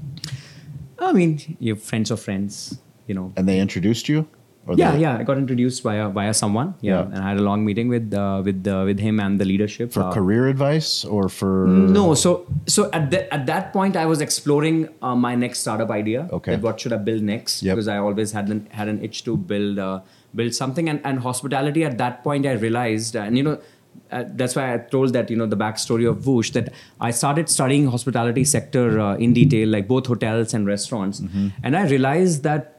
I 0.99 1.13
mean, 1.13 1.57
you're 1.59 1.77
friends 1.77 2.11
of 2.11 2.19
friends, 2.19 2.77
you 3.07 3.15
know. 3.15 3.31
And 3.37 3.47
they 3.47 3.59
introduced 3.59 4.09
you? 4.09 4.27
Yeah, 4.73 4.91
they- 4.91 5.01
yeah. 5.01 5.17
I 5.17 5.23
got 5.23 5.37
introduced 5.37 5.83
via 5.83 6.09
via 6.09 6.33
someone. 6.33 6.73
Yeah, 6.81 6.93
Yeah. 6.93 7.01
and 7.13 7.23
I 7.23 7.29
had 7.29 7.37
a 7.37 7.43
long 7.43 7.63
meeting 7.65 7.87
with 7.87 8.13
uh, 8.13 8.41
with 8.43 8.65
uh, 8.67 8.81
with 8.89 8.99
him 8.99 9.19
and 9.19 9.39
the 9.39 9.45
leadership. 9.45 9.91
For 9.91 10.03
Uh, 10.03 10.11
career 10.11 10.47
advice 10.47 11.05
or 11.05 11.29
for 11.29 11.67
no, 11.67 12.05
so 12.15 12.33
so 12.65 12.89
at 12.99 13.11
that 13.11 13.31
at 13.37 13.45
that 13.51 13.71
point, 13.73 13.95
I 13.95 14.05
was 14.13 14.21
exploring 14.21 14.89
uh, 15.01 15.15
my 15.15 15.35
next 15.35 15.59
startup 15.59 15.91
idea. 15.91 16.27
Okay. 16.39 16.57
What 16.57 16.79
should 16.79 16.93
I 16.93 16.97
build 16.97 17.21
next? 17.21 17.61
Yep. 17.61 17.75
Because 17.75 17.87
I 17.87 17.97
always 17.97 18.31
had 18.31 18.49
an 18.49 18.65
had 18.81 18.87
an 18.87 19.03
itch 19.03 19.23
to 19.29 19.37
build 19.37 19.77
uh, 19.77 19.99
build 20.33 20.53
something. 20.63 20.89
And 20.89 20.99
and 21.03 21.19
hospitality 21.29 21.83
at 21.93 21.97
that 22.03 22.23
point, 22.23 22.45
I 22.45 22.53
realized, 22.67 23.15
and 23.15 23.37
you 23.37 23.43
know. 23.49 23.57
Uh, 24.11 24.23
that's 24.39 24.55
why 24.57 24.63
I 24.73 24.77
told 24.93 25.13
that 25.13 25.29
you 25.31 25.37
know 25.37 25.45
the 25.51 25.55
backstory 25.59 26.07
of 26.09 26.17
Voosh 26.25 26.51
that 26.55 26.65
I 26.99 27.11
started 27.11 27.49
studying 27.49 27.87
hospitality 27.93 28.43
sector 28.43 28.99
uh, 28.99 29.15
in 29.27 29.33
detail, 29.33 29.69
like 29.69 29.87
both 29.87 30.05
hotels 30.07 30.53
and 30.53 30.67
restaurants, 30.67 31.21
Mm-hmm. 31.21 31.47
and 31.63 31.77
I 31.77 31.83
realized 31.87 32.43
that 32.43 32.74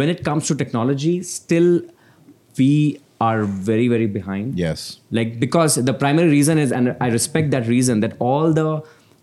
when 0.00 0.08
it 0.14 0.24
comes 0.24 0.46
to 0.48 0.54
technology, 0.62 1.22
still 1.22 1.80
we 2.58 3.00
are 3.20 3.44
very 3.44 3.86
very 3.88 4.06
behind 4.06 4.58
Yes. 4.58 4.98
like 5.10 5.38
because 5.40 5.76
the 5.88 5.94
primary 5.94 6.28
reason 6.30 6.58
is 6.62 6.72
and 6.78 6.96
i 7.00 7.08
respect 7.14 7.50
that 7.52 7.68
reason 7.72 8.00
that 8.04 8.16
all 8.18 8.52
the 8.58 8.82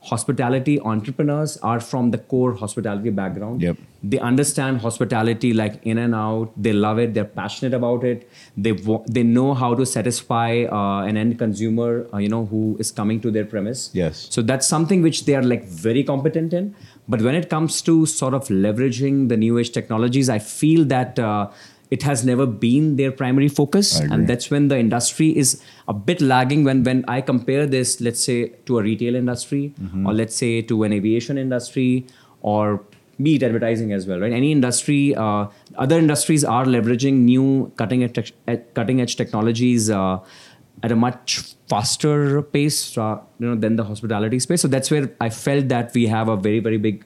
hospitality 0.09 0.79
entrepreneurs 0.91 1.57
are 1.71 1.79
from 1.79 2.09
the 2.13 2.17
core 2.33 2.53
hospitality 2.61 3.11
background 3.11 3.61
Yep. 3.61 3.77
they 4.11 4.19
understand 4.29 4.79
hospitality 4.85 5.53
like 5.53 5.75
in 5.83 5.97
and 6.05 6.15
out 6.15 6.51
they 6.67 6.73
love 6.73 6.97
it 7.03 7.13
they're 7.13 7.31
passionate 7.41 7.75
about 7.79 8.03
it 8.11 8.27
they 8.57 8.71
they 9.17 9.23
know 9.23 9.53
how 9.53 9.69
to 9.81 9.85
satisfy 9.85 10.63
uh, 10.79 11.01
an 11.11 11.17
end 11.17 11.37
consumer 11.43 12.07
uh, 12.13 12.17
you 12.17 12.29
know 12.35 12.45
who 12.45 12.63
is 12.79 12.91
coming 13.01 13.21
to 13.27 13.29
their 13.29 13.45
premise 13.45 13.83
Yes. 13.93 14.25
so 14.31 14.41
that's 14.41 14.65
something 14.75 15.03
which 15.09 15.25
they 15.25 15.35
are 15.35 15.43
like 15.43 15.65
very 15.65 16.03
competent 16.03 16.53
in. 16.61 16.73
But 17.07 17.21
when 17.21 17.35
it 17.35 17.49
comes 17.49 17.81
to 17.83 18.05
sort 18.05 18.33
of 18.33 18.47
leveraging 18.47 19.29
the 19.29 19.37
new 19.37 19.57
age 19.57 19.71
technologies, 19.71 20.29
I 20.29 20.39
feel 20.39 20.85
that 20.85 21.19
uh, 21.19 21.49
it 21.89 22.03
has 22.03 22.23
never 22.23 22.45
been 22.45 22.95
their 22.95 23.11
primary 23.11 23.49
focus, 23.49 23.99
and 23.99 24.27
that's 24.27 24.49
when 24.49 24.69
the 24.69 24.77
industry 24.79 25.35
is 25.35 25.61
a 25.89 25.93
bit 25.93 26.21
lagging. 26.21 26.63
When 26.63 26.83
when 26.83 27.03
I 27.07 27.19
compare 27.21 27.65
this, 27.67 27.99
let's 27.99 28.23
say, 28.23 28.49
to 28.67 28.79
a 28.79 28.83
retail 28.83 29.15
industry, 29.15 29.73
Mm-hmm. 29.81 30.07
or 30.07 30.13
let's 30.13 30.35
say 30.35 30.61
to 30.61 30.83
an 30.83 30.93
aviation 30.93 31.37
industry, 31.37 32.05
or 32.41 32.81
be 33.21 33.35
it 33.35 33.43
advertising 33.43 33.91
as 33.93 34.07
well, 34.07 34.19
right? 34.19 34.31
Any 34.31 34.51
industry, 34.51 35.13
uh, 35.15 35.47
other 35.77 35.97
industries 35.99 36.43
are 36.45 36.65
leveraging 36.65 37.13
new 37.25 37.71
cutting 37.75 38.03
edge, 38.05 38.33
cutting 38.73 39.01
edge 39.01 39.15
technologies. 39.17 39.89
Uh, 39.89 40.19
at 40.83 40.91
a 40.91 40.95
much 40.95 41.55
faster 41.69 42.41
pace 42.41 42.97
uh, 42.97 43.19
you 43.39 43.47
know 43.47 43.55
than 43.55 43.75
the 43.75 43.83
hospitality 43.83 44.39
space. 44.39 44.61
So 44.61 44.67
that's 44.67 44.91
where 44.91 45.09
i 45.21 45.29
felt 45.29 45.67
that 45.69 45.93
we 45.93 46.07
have 46.07 46.27
a 46.27 46.37
very 46.37 46.59
very 46.59 46.77
big 46.77 47.05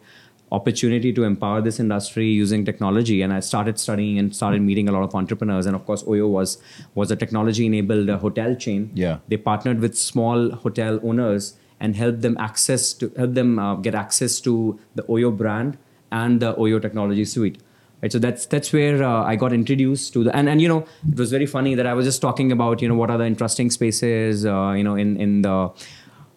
opportunity 0.51 1.11
to 1.11 1.23
empower 1.23 1.61
this 1.61 1.79
industry 1.79 2.27
using 2.27 2.63
technology. 2.65 3.21
And 3.21 3.33
i 3.33 3.39
started 3.39 3.79
studying 3.79 4.17
and 4.19 4.35
started 4.35 4.61
meeting 4.61 4.89
a 4.89 4.91
lot 4.91 5.03
of 5.03 5.15
entrepreneurs. 5.15 5.65
And 5.65 5.75
of 5.75 5.85
course 5.85 6.03
oyo 6.03 6.29
was 6.29 6.57
was 6.93 7.11
a 7.11 7.15
technology 7.15 7.65
enabled 7.65 8.09
uh, 8.09 8.17
hotel 8.17 8.55
chain. 8.55 8.91
Yeah. 8.93 9.19
they 9.27 9.37
partnered 9.37 9.79
with 9.79 9.97
small 9.97 10.51
hotel 10.51 10.99
owners 11.03 11.55
and 11.79 11.95
helped 11.95 12.21
them 12.21 12.37
access 12.39 12.93
to 12.93 13.11
help 13.17 13.33
them 13.33 13.59
uh, 13.59 13.75
get 13.75 13.95
access 13.95 14.39
to 14.41 14.79
the 14.95 15.03
oyo 15.03 15.35
brand 15.35 15.77
and 16.11 16.39
the 16.39 16.53
oyo 16.55 16.81
technology 16.81 17.25
suite 17.25 17.57
right 18.01 18.11
so 18.11 18.19
that's 18.19 18.45
that's 18.45 18.71
where 18.73 19.03
uh, 19.03 19.23
i 19.23 19.35
got 19.35 19.53
introduced 19.53 20.13
to 20.13 20.23
the 20.23 20.35
and, 20.35 20.49
and 20.49 20.61
you 20.61 20.67
know 20.67 20.85
it 21.11 21.17
was 21.17 21.31
very 21.31 21.45
funny 21.45 21.75
that 21.75 21.87
i 21.87 21.93
was 21.93 22.05
just 22.05 22.21
talking 22.21 22.51
about 22.51 22.81
you 22.81 22.87
know 22.87 22.95
what 22.95 23.09
are 23.09 23.17
the 23.17 23.25
interesting 23.25 23.69
spaces 23.69 24.45
uh, 24.45 24.73
you 24.77 24.83
know 24.83 24.95
in 24.95 25.17
in 25.17 25.41
the 25.41 25.71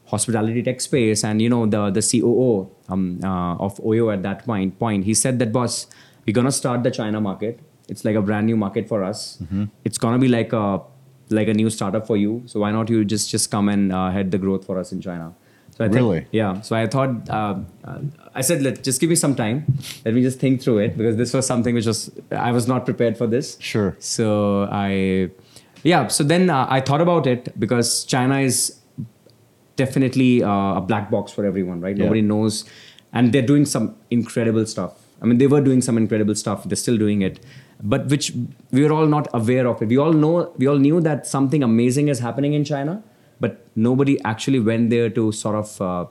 hospitality 0.09 0.63
tech 0.63 0.81
space. 0.81 1.25
And 1.25 1.41
you 1.41 1.49
know 1.49 1.67
the 1.67 1.91
the 1.91 2.03
COO 2.03 2.71
um, 2.89 3.21
uh, 3.23 3.57
of 3.57 3.77
Oyo 3.79 4.13
at 4.13 4.23
that 4.23 4.45
point 4.45 4.79
point 4.79 5.05
he 5.05 5.15
said 5.15 5.39
that 5.39 5.53
boss 5.53 5.87
we're 6.27 6.33
gonna 6.33 6.53
start 6.53 6.83
the 6.83 6.91
China 6.91 7.21
market. 7.21 7.61
It's 7.89 8.05
like 8.05 8.17
a 8.17 8.23
brand 8.23 8.47
new 8.47 8.57
market 8.57 8.89
for 8.89 9.03
us. 9.03 9.39
It's 9.85 9.99
gonna 9.99 10.19
be 10.19 10.29
like 10.29 10.53
a 10.53 10.81
like 11.31 11.49
a 11.49 11.55
new 11.55 11.71
startup 11.71 12.07
for 12.07 12.17
you. 12.17 12.43
So 12.47 12.61
why 12.61 12.73
not 12.73 12.89
you 12.89 13.05
just 13.05 13.31
just 13.31 13.51
come 13.51 13.69
and 13.69 13.93
uh, 13.93 14.11
head 14.11 14.31
the 14.31 14.39
growth 14.39 14.65
for 14.67 14.79
us 14.79 14.93
in 14.93 15.01
China 15.01 15.35
so 15.79 15.85
I 15.85 15.89
think- 15.89 15.97
Really? 16.01 16.27
yeah 16.41 16.61
so 16.69 16.77
I 16.77 16.87
thought 16.95 17.31
uh, 17.31 17.55
uh, 17.85 17.99
I 18.35 18.43
said 18.49 18.63
let 18.67 18.83
just 18.89 19.01
give 19.01 19.11
me 19.15 19.19
some 19.25 19.35
time 19.43 19.59
let 20.05 20.13
me 20.15 20.23
just 20.29 20.39
think 20.45 20.61
through 20.63 20.79
it 20.87 20.97
because 20.99 21.17
this 21.23 21.33
was 21.39 21.47
something 21.53 21.75
which 21.81 21.87
was 21.93 22.01
I 22.31 22.51
was 22.59 22.67
not 22.73 22.85
prepared 22.91 23.17
for 23.21 23.27
this 23.37 23.57
Sure. 23.61 23.91
so 23.99 24.27
I 24.71 25.31
yeah 25.93 26.09
so 26.19 26.25
then 26.35 26.51
uh, 26.51 26.67
I 26.69 26.81
thought 26.91 27.01
about 27.09 27.27
it 27.35 27.49
because 27.67 28.05
China 28.15 28.41
is 28.51 28.59
definitely 29.77 30.43
uh, 30.43 30.75
a 30.77 30.81
black 30.81 31.11
box 31.11 31.33
for 31.33 31.45
everyone, 31.45 31.81
right? 31.81 31.97
Yeah. 31.97 32.05
Nobody 32.05 32.23
knows, 32.23 32.65
and 33.13 33.33
they're 33.33 33.47
doing 33.51 33.65
some 33.65 33.95
incredible 34.11 34.67
stuff. 34.67 34.95
I 35.23 35.27
mean, 35.27 35.39
they 35.39 35.47
were 35.47 35.61
doing 35.61 35.81
some 35.81 35.97
incredible 35.97 36.35
stuff. 36.35 36.65
They're 36.65 36.77
still 36.77 36.97
doing 36.97 37.23
it, 37.23 37.41
but 37.83 38.07
which 38.07 38.33
we 38.71 38.85
are 38.85 38.93
all 38.93 39.07
not 39.07 39.29
aware 39.35 39.67
of 39.69 39.81
it. 39.83 39.89
We 39.89 39.97
all 39.97 40.13
know, 40.13 40.53
we 40.57 40.67
all 40.67 40.79
knew 40.79 41.01
that 41.03 41.27
something 41.27 41.63
amazing 41.63 42.09
is 42.09 42.19
happening 42.19 42.55
in 42.55 42.65
China, 42.65 43.03
but 43.41 43.67
nobody 43.77 44.21
actually 44.25 44.61
went 44.61 44.91
there 44.91 45.11
to 45.11 45.33
sort 45.33 45.57
of. 45.57 45.81
Uh, 45.81 46.07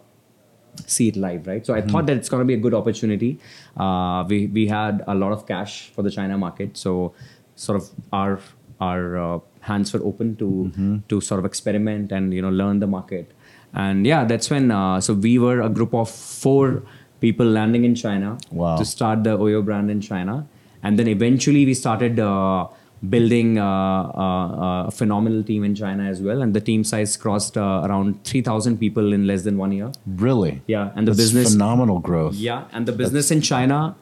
see 0.85 1.07
it 1.07 1.15
live, 1.15 1.47
right? 1.47 1.65
So 1.65 1.73
I 1.73 1.81
thought 1.81 2.05
that 2.05 2.17
it's 2.17 2.29
going 2.29 2.41
to 2.41 2.45
be 2.45 2.53
a 2.53 2.57
good 2.57 2.73
opportunity. 2.75 3.39
Uh, 3.75 4.23
we 4.29 4.45
we 4.45 4.67
had 4.67 5.03
a 5.07 5.15
lot 5.15 5.31
of 5.31 5.47
cash 5.47 5.89
for 5.95 6.03
the 6.03 6.11
China 6.11 6.37
market, 6.37 6.77
so 6.77 7.13
sort 7.55 7.77
of 7.81 7.89
our 8.13 8.39
our 8.79 9.17
uh, 9.17 9.39
hands 9.61 9.91
were 9.93 10.03
open 10.03 10.35
to 10.35 11.01
to 11.09 11.19
sort 11.19 11.39
of 11.39 11.45
experiment 11.45 12.11
and 12.11 12.31
you 12.31 12.43
know 12.43 12.49
learn 12.51 12.79
the 12.79 12.85
market. 12.85 13.31
And 13.73 14.05
yeah, 14.05 14.23
that's 14.23 14.51
when 14.51 14.69
uh, 14.69 15.01
so 15.01 15.15
we 15.15 15.39
were 15.39 15.61
a 15.61 15.69
group 15.69 15.95
of 15.95 16.11
four 16.11 16.83
people 17.21 17.47
landing 17.47 17.83
in 17.83 17.95
China 17.95 18.37
Wow. 18.51 18.77
to 18.77 18.85
start 18.85 19.23
the 19.23 19.35
Oyo 19.35 19.65
brand 19.65 19.89
in 19.89 19.99
China, 19.99 20.45
and 20.83 20.99
then 20.99 21.07
eventually 21.07 21.65
we 21.65 21.73
started. 21.73 22.19
Uh, 22.19 22.67
building 23.09 23.57
uh, 23.59 23.63
uh, 23.65 24.87
a 24.87 24.91
phenomenal 24.91 25.43
team 25.43 25.63
in 25.63 25.75
China 25.75 26.03
as 26.03 26.21
well, 26.21 26.41
and 26.41 26.53
the 26.53 26.61
team 26.61 26.83
size 26.83 27.15
crossed 27.17 27.57
uh, 27.57 27.81
around 27.85 28.23
3,000 28.23 28.77
people 28.77 29.13
in 29.13 29.27
less 29.27 29.43
than 29.43 29.57
one 29.57 29.71
year. 29.71 29.91
Really? 30.05 30.61
Yeah, 30.67 30.91
and 30.95 31.07
the 31.07 31.11
That's 31.11 31.31
business. 31.31 31.51
phenomenal 31.51 31.99
growth. 31.99 32.35
Yeah, 32.35 32.65
and 32.71 32.85
the 32.87 32.91
business 32.91 33.29
in 33.31 33.41
China 33.41 33.95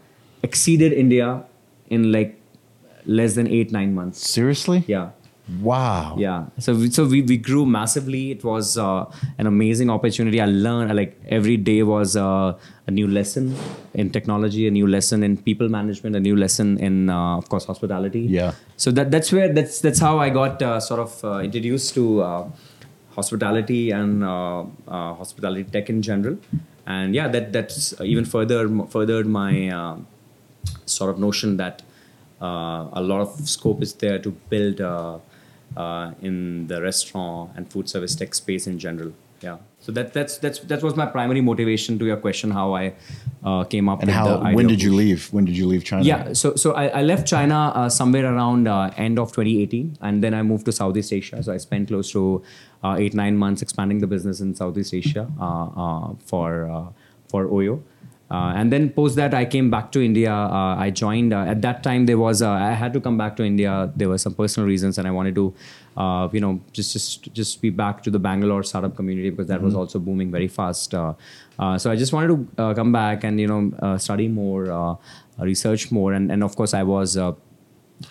exceeded 0.43 0.93
India 0.93 1.43
in 1.89 2.12
like 2.12 2.39
less 3.05 3.36
than 3.36 3.47
eight 3.47 3.71
nine 3.71 3.93
months. 3.93 4.27
Seriously? 4.27 4.84
Yeah, 4.88 5.10
Wow. 5.62 6.15
yeah. 6.17 6.45
So 6.60 6.73
we, 6.73 6.89
so 6.89 7.05
we, 7.05 7.21
we 7.21 7.38
grew 7.38 7.65
massively. 7.65 8.31
It 8.31 8.43
was 8.43 8.77
uh, 8.77 9.05
an 9.38 9.47
amazing 9.47 9.89
opportunity. 9.89 10.41
I 10.41 10.45
learned 10.45 10.95
like 10.95 11.19
every 11.27 11.58
day 11.58 11.84
was 11.84 12.15
uh, 12.15 12.58
a 12.88 12.91
new 12.91 13.08
lesson 13.08 13.55
in 13.93 14.10
technology, 14.10 14.67
a 14.67 14.71
new 14.71 14.88
lesson 14.88 15.23
in 15.23 15.38
people 15.38 15.69
management, 15.69 16.15
a 16.15 16.19
new 16.19 16.36
lesson 16.36 16.79
in 16.79 17.10
uh, 17.10 17.38
of 17.38 17.49
course 17.49 17.65
hospitality. 17.65 18.21
Yeah. 18.21 18.53
So 18.77 18.91
that 18.91 19.12
that's 19.12 19.31
where 19.31 19.53
that's 19.53 19.81
that's 19.81 19.99
how 19.99 20.19
I 20.19 20.29
got 20.29 20.62
uh, 20.62 20.79
sort 20.79 20.99
of 20.99 21.23
uh, 21.23 21.39
introduced 21.39 21.93
to 21.93 22.21
uh, 22.21 22.49
hospitality 23.12 23.91
and 23.91 24.23
uh, 24.23 24.62
uh, 24.88 25.13
hospitality 25.13 25.65
tech 25.65 25.89
in 25.89 26.01
general. 26.01 26.38
And 26.88 27.13
yeah, 27.13 27.27
that 27.27 27.53
that's 27.53 27.99
even 28.01 28.25
further 28.25 28.67
furthered 28.88 29.27
my 29.27 29.97
sort 30.86 31.12
of 31.12 31.19
notion 31.19 31.58
that 31.58 31.84
uh, 32.41 32.89
a 32.93 33.01
lot 33.01 33.21
of 33.21 33.47
scope 33.47 33.81
is 33.81 33.93
there 33.93 34.19
to 34.19 34.31
build 34.49 34.81
uh, 34.81 35.17
uh, 35.77 36.11
in 36.21 36.67
the 36.67 36.81
restaurant 36.81 37.51
and 37.55 37.71
food 37.71 37.89
service 37.89 38.15
tech 38.15 38.33
space 38.33 38.67
in 38.67 38.79
general. 38.79 39.13
Yeah. 39.41 39.57
So 39.79 39.91
that 39.91 40.13
that's 40.13 40.38
that's 40.39 40.59
that 40.59 40.81
was 40.81 40.95
my 40.95 41.05
primary 41.05 41.41
motivation 41.41 41.99
to 41.99 42.05
your 42.05 42.17
question 42.17 42.49
how 42.49 42.73
I 42.73 42.93
uh, 43.43 43.63
came 43.65 43.88
up 43.88 43.99
And 44.01 44.07
with 44.07 44.15
the 44.15 44.38
how? 44.39 44.53
When 44.53 44.67
did 44.67 44.81
you 44.81 44.93
leave? 44.93 45.31
When 45.31 45.45
did 45.45 45.55
you 45.55 45.67
leave 45.67 45.83
China? 45.83 46.03
Yeah, 46.03 46.33
so 46.33 46.55
so 46.55 46.73
I, 46.73 46.88
I 46.88 47.01
left 47.03 47.27
China 47.27 47.71
uh, 47.75 47.89
somewhere 47.89 48.25
around 48.25 48.67
uh, 48.67 48.91
end 48.97 49.19
of 49.19 49.29
2018, 49.33 49.97
and 50.01 50.23
then 50.23 50.33
I 50.33 50.41
moved 50.41 50.65
to 50.65 50.71
Southeast 50.71 51.13
Asia. 51.13 51.43
So 51.43 51.53
I 51.53 51.57
spent 51.57 51.89
close 51.89 52.11
to 52.13 52.41
uh, 52.83 52.95
eight 52.97 53.13
nine 53.13 53.38
months 53.38 53.61
expanding 53.61 53.99
the 53.99 54.07
business 54.07 54.39
in 54.39 54.55
Southeast 54.55 54.93
Asia 54.93 55.29
uh, 55.39 55.67
uh, 55.83 56.15
for 56.25 56.69
uh, 56.69 56.85
for 57.27 57.45
Oyo. 57.47 57.83
Uh, 58.29 58.53
and 58.55 58.73
then 58.73 58.89
post 58.89 59.15
that 59.15 59.35
I 59.35 59.45
came 59.45 59.69
back 59.69 59.91
to 59.91 60.01
India. 60.03 60.33
Uh, 60.33 60.75
I 60.77 60.89
joined. 60.89 61.31
Uh, 61.31 61.41
at 61.41 61.61
that 61.61 61.83
time, 61.83 62.07
there 62.07 62.17
was 62.17 62.41
uh, 62.41 62.49
I 62.49 62.71
had 62.71 62.91
to 62.93 62.99
come 62.99 63.17
back 63.17 63.35
to 63.38 63.43
India. 63.43 63.91
There 63.95 64.09
were 64.09 64.17
some 64.17 64.33
personal 64.33 64.67
reasons, 64.67 64.97
and 64.97 65.07
I 65.07 65.11
wanted 65.11 65.35
to, 65.35 65.53
uh, 65.95 66.27
you 66.31 66.41
know, 66.41 66.59
just 66.73 66.93
just 66.93 67.31
just 67.33 67.61
be 67.61 67.69
back 67.69 68.01
to 68.03 68.09
the 68.09 68.17
Bangalore 68.17 68.63
startup 68.63 68.95
community 68.95 69.29
because 69.29 69.47
that 69.47 69.61
was 69.61 69.75
also 69.75 69.99
booming 69.99 70.31
very 70.31 70.47
fast. 70.47 70.95
Uh, 70.95 71.13
uh, 71.59 71.77
so 71.77 71.91
I 71.91 71.95
just 71.95 72.13
wanted 72.13 72.29
to 72.29 72.63
uh, 72.63 72.73
come 72.73 72.91
back 72.91 73.23
and 73.23 73.39
you 73.39 73.47
know 73.47 73.71
uh, 73.79 73.97
study 73.99 74.27
more, 74.27 74.71
uh, 74.71 74.95
research 75.38 75.91
more, 75.91 76.13
and 76.13 76.31
and 76.31 76.43
of 76.43 76.55
course 76.55 76.73
I 76.73 76.83
was. 76.83 77.17
Uh, 77.17 77.33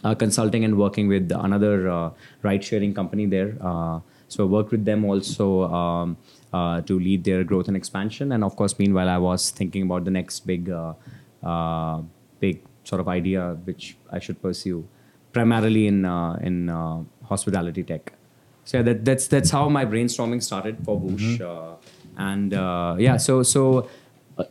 uh, 0.02 0.14
consulting 0.14 0.64
and 0.64 0.78
working 0.78 1.08
with 1.08 1.30
another 1.32 1.90
uh, 1.90 2.10
ride-sharing 2.42 2.94
company 2.94 3.26
there. 3.26 3.56
Uh, 3.60 4.00
so 4.28 4.44
I 4.44 4.46
worked 4.46 4.70
with 4.70 4.84
them 4.84 5.04
also 5.04 5.64
um, 5.64 6.16
uh, 6.54 6.80
to 6.82 6.98
lead 6.98 7.24
their 7.24 7.42
growth 7.42 7.68
and 7.68 7.76
expansion. 7.76 8.32
And 8.32 8.44
of 8.44 8.56
course, 8.56 8.78
meanwhile, 8.78 9.08
I 9.08 9.18
was 9.18 9.50
thinking 9.50 9.82
about 9.82 10.04
the 10.04 10.10
next 10.10 10.46
big, 10.46 10.70
uh, 10.70 10.94
uh, 11.42 12.02
big 12.40 12.62
sort 12.84 13.00
of 13.00 13.08
idea 13.08 13.56
which 13.64 13.96
I 14.10 14.20
should 14.20 14.40
pursue, 14.40 14.86
primarily 15.32 15.86
in 15.88 16.04
uh, 16.04 16.34
in 16.50 16.68
uh, 16.68 17.02
hospitality 17.24 17.82
tech. 17.82 18.12
So 18.64 18.78
yeah, 18.78 18.82
that, 18.84 19.04
that's 19.04 19.26
that's 19.26 19.50
how 19.50 19.68
my 19.68 19.84
brainstorming 19.84 20.42
started 20.42 20.78
for 20.84 21.00
Voosh. 21.00 21.40
Uh, 21.40 21.74
and 22.16 22.54
uh, 22.54 22.96
yeah, 22.98 23.16
so 23.16 23.42
so 23.42 23.88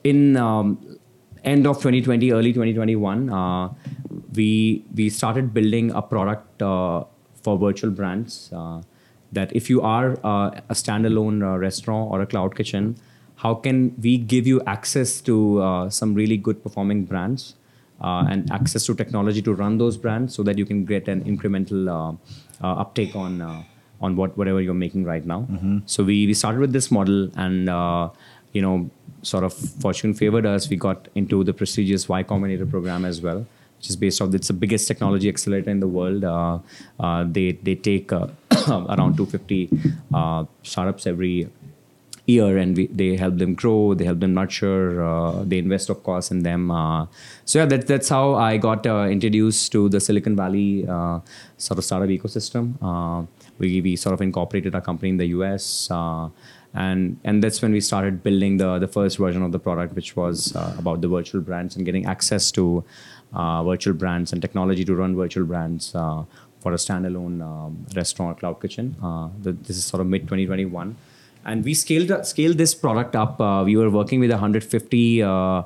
in 0.04 0.38
um, 0.38 0.78
end 1.44 1.66
of 1.68 1.78
2020, 1.78 2.32
early 2.34 2.54
2021, 2.54 3.30
uh, 3.30 3.70
we 4.36 4.84
we 4.94 5.10
started 5.10 5.54
building 5.54 5.92
a 5.92 6.02
product 6.02 6.62
uh, 6.62 7.04
for 7.42 7.58
virtual 7.58 7.92
brands. 7.92 8.52
That 9.34 9.56
if 9.56 9.69
you 9.69 9.82
are 9.82 10.13
uh, 10.24 10.62
a 10.69 10.74
standalone 10.74 11.43
uh, 11.43 11.58
restaurant 11.58 12.12
or 12.12 12.22
a 12.22 12.26
cloud 12.26 12.56
kitchen, 12.56 12.96
how 13.43 13.54
can 13.56 13.96
we 14.02 14.17
give 14.17 14.48
you 14.48 14.62
access 14.67 15.19
to 15.22 15.62
uh, 15.62 15.89
some 15.89 16.13
really 16.13 16.38
good 16.38 16.63
performing 16.63 17.06
brands 17.06 17.56
uh, 18.02 18.26
and 18.30 18.52
access 18.52 18.86
to 18.86 18.96
technology 18.96 19.41
to 19.41 19.54
run 19.54 19.78
those 19.78 19.98
brands 19.98 20.36
so 20.36 20.43
that 20.43 20.58
you 20.58 20.65
can 20.65 20.86
get 20.86 21.08
an 21.08 21.24
incremental 21.24 21.89
uh, 21.89 22.65
uh, 22.65 22.82
uptake 22.82 23.15
on 23.15 23.41
uh, 23.41 23.63
on 24.02 24.15
what 24.15 24.38
whatever 24.38 24.62
you're 24.62 24.74
making 24.74 25.04
right 25.06 25.26
now. 25.26 25.48
So 25.86 26.04
we 26.04 26.28
we 26.28 26.34
started 26.34 26.60
with 26.60 26.74
this 26.74 26.91
model 26.91 27.30
and 27.36 27.69
uh, 27.69 28.10
you 28.52 28.62
know 28.62 28.89
sort 29.22 29.43
of 29.43 29.54
fortune 29.54 30.13
favored 30.13 30.46
us. 30.46 30.69
We 30.69 30.76
got 30.76 31.08
into 31.15 31.43
the 31.43 31.54
prestigious 31.54 32.10
Y 32.10 32.24
Combinator 32.24 32.69
program 32.69 33.06
as 33.06 33.22
well, 33.22 33.46
which 33.84 33.89
is 33.89 33.98
based 33.98 34.22
off. 34.22 34.34
It's 34.34 34.48
the 34.48 34.54
biggest 34.54 34.88
technology 34.88 35.28
accelerator 35.28 35.69
in 35.69 35.82
the 35.82 35.89
world. 35.89 36.24
Uh, 36.24 36.60
uh, 37.02 37.26
they 37.28 37.52
they 37.52 37.76
take 37.76 38.13
uh, 38.13 38.28
around 38.69 39.17
250 39.17 39.69
uh, 40.13 40.46
startups 40.63 41.06
every 41.06 41.50
year 42.26 42.58
and 42.58 42.78
we, 42.78 42.88
they 42.88 43.17
help 43.17 43.38
them 43.38 43.54
grow 43.54 43.93
they 43.93 44.06
help 44.06 44.22
them 44.22 44.34
nurture 44.34 45.04
uh, 45.04 45.43
they 45.43 45.58
invest 45.58 45.89
of 45.89 46.02
course 46.04 46.32
in 46.32 46.41
them 46.41 46.69
so 47.43 47.60
yeah 47.60 47.65
that, 47.65 47.86
that's 47.86 48.08
how 48.08 48.36
i 48.36 48.56
got 48.56 48.86
introduced 48.86 49.74
to 49.74 49.89
the 49.89 50.00
silicon 50.00 50.34
valley 50.34 50.86
sort 51.58 51.78
of 51.78 51.84
startup 51.84 52.08
ecosystem 52.08 53.28
we, 53.60 53.82
we 53.82 53.98
sort 53.98 54.13
of 54.13 54.22
incorporated 54.22 54.74
our 54.74 54.80
company 54.80 55.10
in 55.10 55.17
the 55.17 55.26
us 55.26 55.91
and 56.74 57.19
and 57.24 57.43
that's 57.43 57.62
when 57.62 57.72
we 57.72 57.80
started 57.80 58.24
building 58.24 58.58
the 58.58 58.80
the 58.80 58.88
first 58.88 59.17
version 59.17 59.43
of 59.43 59.52
the 59.52 59.60
product 59.60 59.93
which 59.93 60.15
was 60.15 60.56
uh, 60.56 60.76
about 60.78 61.02
the 61.02 61.08
virtual 61.08 61.41
brands 61.41 61.76
and 61.76 61.86
getting 61.86 62.06
access 62.06 62.52
to 62.52 62.84
virtual 63.34 63.93
brands 63.93 64.34
and 64.34 64.41
technology 64.41 64.86
to 64.86 64.96
run 64.96 65.15
virtual 65.15 65.46
brands 65.46 65.93
uh, 65.96 66.24
for 66.60 66.72
a 66.72 66.76
standalone 66.76 67.41
um, 67.41 67.86
restaurant 67.96 68.39
cloud 68.39 68.62
kitchen 68.62 68.96
uh, 69.04 69.28
the, 69.41 69.52
this 69.52 69.78
is 69.78 69.86
sort 69.86 70.02
of 70.02 70.08
mid 70.08 70.22
2021 70.22 70.96
and 71.46 71.63
we 71.63 71.74
scaled 71.74 72.12
scaled 72.26 72.58
this 72.58 72.74
product 72.74 73.15
up. 73.15 73.39
Uh, 73.39 73.63
we 73.65 73.76
were 73.76 73.89
working 73.89 74.19
with 74.19 74.32
150 74.32 75.24
uh, 75.24 75.30
uh, 75.30 75.63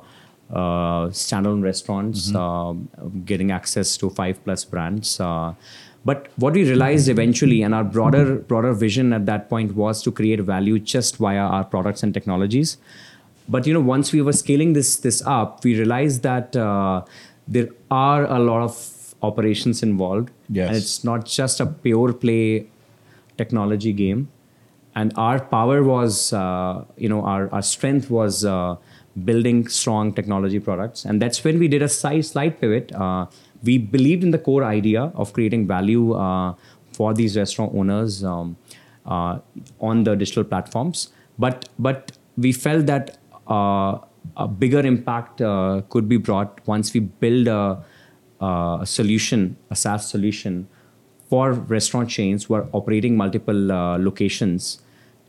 standalone 1.10 1.62
restaurants, 1.62 2.34
um, 2.34 2.88
getting 3.24 3.50
access 3.50 3.96
to 3.96 4.10
five 4.10 4.42
plus 4.44 4.64
brands. 4.64 5.20
Uh, 5.20 5.54
but 6.04 6.28
what 6.36 6.54
we 6.54 6.64
realized 6.64 7.08
eventually, 7.08 7.62
and 7.62 7.74
our 7.74 7.84
broader 7.84 8.36
broader 8.36 8.72
vision 8.72 9.12
at 9.12 9.26
that 9.26 9.48
point 9.48 9.74
was 9.74 10.02
to 10.02 10.12
create 10.12 10.40
value 10.40 10.78
just 10.78 11.16
via 11.16 11.40
our 11.40 11.64
products 11.64 12.02
and 12.02 12.14
technologies. 12.14 12.78
but 13.54 13.66
you 13.66 13.72
know, 13.74 13.80
once 13.88 14.12
we 14.14 14.20
were 14.24 14.32
scaling 14.38 14.72
this 14.76 14.96
this 15.04 15.18
up, 15.34 15.64
we 15.64 15.74
realized 15.76 16.22
that 16.22 16.56
uh, 16.56 17.02
there 17.48 17.68
are 17.90 18.24
a 18.26 18.38
lot 18.38 18.62
of 18.62 19.14
operations 19.22 19.82
involved, 19.82 20.30
Yes. 20.48 20.68
and 20.68 20.76
it's 20.76 21.04
not 21.04 21.24
just 21.26 21.60
a 21.60 21.66
pure 21.66 22.12
play 22.12 22.68
technology 23.36 23.92
game. 23.92 24.28
And 24.94 25.12
our 25.16 25.40
power 25.40 25.82
was, 25.82 26.32
uh, 26.32 26.84
you 26.96 27.08
know, 27.08 27.22
our, 27.22 27.48
our 27.52 27.62
strength 27.62 28.10
was 28.10 28.44
uh, 28.44 28.76
building 29.24 29.68
strong 29.68 30.12
technology 30.12 30.58
products. 30.60 31.04
And 31.04 31.22
that's 31.22 31.42
when 31.44 31.58
we 31.58 31.68
did 31.68 31.82
a 31.82 31.88
slight, 31.88 32.60
pivot. 32.60 32.92
Uh, 32.92 33.26
we 33.62 33.78
believed 33.78 34.24
in 34.24 34.30
the 34.32 34.38
core 34.38 34.64
idea 34.64 35.12
of 35.14 35.32
creating 35.32 35.66
value 35.66 36.14
uh, 36.14 36.54
for 36.92 37.14
these 37.14 37.36
restaurant 37.36 37.74
owners 37.74 38.24
um, 38.24 38.56
uh, 39.06 39.38
on 39.80 40.04
the 40.04 40.14
digital 40.16 40.44
platforms. 40.44 41.10
But, 41.38 41.68
but 41.78 42.12
we 42.36 42.52
felt 42.52 42.86
that 42.86 43.18
uh, 43.46 43.98
a 44.36 44.48
bigger 44.48 44.80
impact 44.80 45.40
uh, 45.40 45.82
could 45.88 46.08
be 46.08 46.16
brought 46.16 46.60
once 46.66 46.92
we 46.94 47.00
build 47.00 47.48
a, 47.48 47.82
a 48.40 48.82
solution, 48.84 49.56
a 49.70 49.76
SaaS 49.76 50.08
solution 50.08 50.68
for 51.28 51.52
restaurant 51.52 52.08
chains 52.08 52.44
who 52.44 52.54
are 52.54 52.68
operating 52.72 53.16
multiple 53.16 53.72
uh, 53.72 53.98
locations 53.98 54.80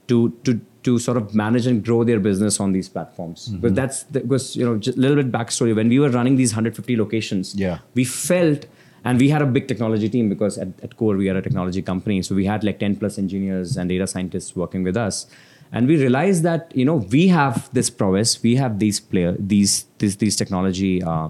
to 0.08 0.30
to 0.44 0.60
to 0.84 0.98
sort 0.98 1.18
of 1.18 1.36
manage 1.36 1.68
and 1.68 1.84
grow 1.84 2.04
their 2.06 2.20
business 2.20 2.60
on 2.60 2.72
these 2.72 2.88
platforms. 2.88 3.50
Mm-hmm. 3.50 3.60
But 3.60 3.76
that's 3.76 4.04
that 4.04 4.28
was 4.28 4.56
you 4.56 4.66
know 4.66 4.78
just 4.78 4.98
a 4.98 5.02
little 5.02 5.18
bit 5.18 5.32
backstory. 5.32 5.76
When 5.76 5.90
we 5.90 6.00
were 6.00 6.10
running 6.10 6.36
these 6.36 6.52
150 6.52 6.96
locations, 6.98 7.56
Yeah. 7.56 7.80
we 7.96 8.06
felt 8.06 8.66
and 9.04 9.20
we 9.20 9.30
had 9.30 9.42
a 9.42 9.46
big 9.46 9.68
technology 9.68 10.10
team 10.10 10.30
because 10.30 10.58
at, 10.58 10.68
at 10.84 10.98
core 10.98 11.16
we 11.16 11.30
are 11.30 11.38
a 11.38 11.42
technology 11.42 11.82
company 11.82 12.22
so 12.22 12.36
we 12.36 12.46
had 12.46 12.64
like 12.64 12.80
10 12.80 12.98
plus 12.98 13.18
engineers 13.18 13.78
and 13.78 13.90
data 13.90 14.06
scientists 14.06 14.56
working 14.56 14.84
with 14.84 14.98
us 14.98 15.28
and 15.72 15.88
we 15.88 15.98
realized 15.98 16.44
that 16.44 16.72
you 16.76 16.86
know 16.86 16.96
we 16.96 17.28
have 17.28 17.70
this 17.74 17.90
prowess 17.90 18.42
we 18.44 18.56
have 18.56 18.80
these 18.80 19.00
player 19.00 19.36
these 19.40 19.86
these, 20.00 20.18
these 20.18 20.36
technology 20.36 21.02
uh, 21.04 21.30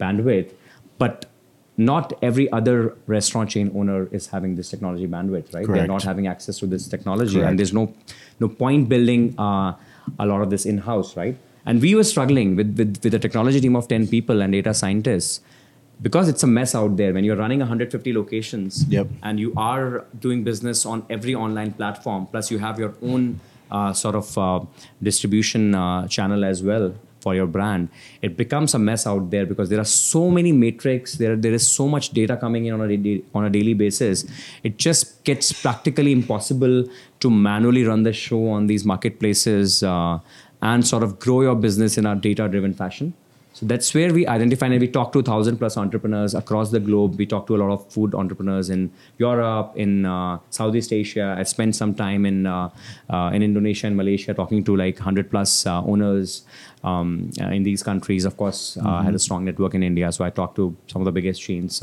bandwidth 0.00 0.52
but 0.98 1.26
not 1.76 2.12
every 2.22 2.50
other 2.52 2.96
restaurant 3.06 3.48
chain 3.50 3.70
owner 3.74 4.08
is 4.12 4.26
having 4.28 4.56
this 4.56 4.68
technology 4.68 5.06
bandwidth 5.06 5.54
right 5.54 5.66
they're 5.66 5.86
not 5.86 6.02
having 6.02 6.26
access 6.26 6.58
to 6.58 6.66
this 6.66 6.88
technology 6.88 7.34
Correct. 7.34 7.50
and 7.50 7.58
there's 7.58 7.72
no 7.72 7.92
no 8.40 8.48
point 8.48 8.88
building 8.88 9.34
uh, 9.38 9.72
a 10.18 10.26
lot 10.26 10.42
of 10.42 10.50
this 10.50 10.66
in 10.66 10.78
house 10.78 11.16
right 11.16 11.36
and 11.66 11.80
we 11.82 11.94
were 11.94 12.04
struggling 12.04 12.56
with, 12.56 12.76
with 12.78 13.00
with 13.04 13.14
a 13.14 13.18
technology 13.18 13.60
team 13.60 13.76
of 13.76 13.88
10 13.88 14.08
people 14.08 14.42
and 14.42 14.52
data 14.52 14.74
scientists 14.74 15.40
because 16.00 16.28
it's 16.28 16.42
a 16.42 16.46
mess 16.46 16.74
out 16.74 16.96
there 16.96 17.12
when 17.12 17.24
you're 17.24 17.36
running 17.36 17.58
150 17.60 18.12
locations 18.12 18.84
Yep. 18.88 19.08
and 19.22 19.40
you 19.40 19.52
are 19.56 20.04
doing 20.20 20.44
business 20.44 20.84
on 20.86 21.04
every 21.10 21.34
online 21.34 21.72
platform 21.72 22.26
plus 22.26 22.50
you 22.50 22.58
have 22.58 22.78
your 22.78 22.94
own 23.02 23.40
sort 23.92 24.14
of 24.14 24.38
uh, 24.38 24.60
distribution 25.02 25.74
uh, 25.74 26.06
channel 26.08 26.44
as 26.44 26.62
well 26.62 26.94
for 27.20 27.34
your 27.34 27.46
brand. 27.46 27.88
It 28.22 28.36
becomes 28.36 28.74
a 28.74 28.78
mess 28.78 29.06
out 29.06 29.30
there 29.30 29.44
because 29.44 29.68
there 29.68 29.80
are 29.80 29.84
so 29.84 30.30
many 30.30 30.52
metrics. 30.52 31.14
There 31.14 31.36
there 31.36 31.52
is 31.52 31.66
so 31.66 31.88
much 31.88 32.10
data 32.10 32.36
coming 32.36 32.66
in 32.66 32.74
on 32.74 32.90
a 32.90 33.22
on 33.34 33.44
a 33.44 33.50
daily 33.50 33.74
basis. 33.74 34.24
It 34.62 34.78
just 34.78 35.24
gets 35.24 35.52
practically 35.52 36.12
impossible 36.12 36.84
to 37.20 37.30
manually 37.30 37.84
run 37.84 38.02
the 38.02 38.12
show 38.12 38.48
on 38.48 38.66
these 38.66 38.84
marketplaces 38.84 39.82
uh, 39.82 40.18
and 40.62 40.86
sort 40.86 41.02
of 41.02 41.18
grow 41.18 41.42
your 41.42 41.54
business 41.54 41.98
in 41.98 42.06
a 42.06 42.14
data 42.16 42.48
driven 42.48 42.74
fashion 42.74 43.14
so 43.58 43.66
that's 43.66 43.92
where 43.92 44.14
we 44.14 44.24
identify 44.24 44.66
and 44.66 44.80
we 44.80 44.86
talk 44.86 45.12
to 45.14 45.20
thousand 45.20 45.58
plus 45.58 45.76
entrepreneurs 45.76 46.32
across 46.32 46.70
the 46.70 46.78
globe. 46.78 47.16
We 47.18 47.26
talk 47.26 47.48
to 47.48 47.56
a 47.56 47.58
lot 47.58 47.72
of 47.72 47.90
food 47.92 48.14
entrepreneurs 48.14 48.70
in 48.70 48.92
Europe, 49.18 49.72
in 49.74 50.06
uh, 50.06 50.38
Southeast 50.50 50.92
Asia. 50.92 51.34
I 51.36 51.42
spent 51.42 51.74
some 51.74 51.92
time 51.92 52.24
in 52.24 52.46
uh, 52.46 52.70
uh, 53.10 53.32
in 53.34 53.42
Indonesia 53.42 53.88
and 53.88 53.96
Malaysia 53.96 54.32
talking 54.32 54.62
to 54.62 54.76
like 54.76 55.00
hundred 55.00 55.28
plus 55.28 55.66
uh, 55.66 55.82
owners 55.82 56.42
um, 56.84 57.32
uh, 57.40 57.46
in 57.46 57.64
these 57.64 57.82
countries. 57.82 58.24
Of 58.24 58.36
course, 58.36 58.78
uh, 58.80 58.88
I 58.88 59.02
had 59.02 59.16
a 59.16 59.18
strong 59.18 59.44
network 59.44 59.74
in 59.74 59.82
India, 59.82 60.12
so 60.12 60.24
I 60.24 60.30
talked 60.30 60.54
to 60.54 60.76
some 60.86 61.02
of 61.02 61.06
the 61.06 61.10
biggest 61.10 61.42
chains 61.42 61.82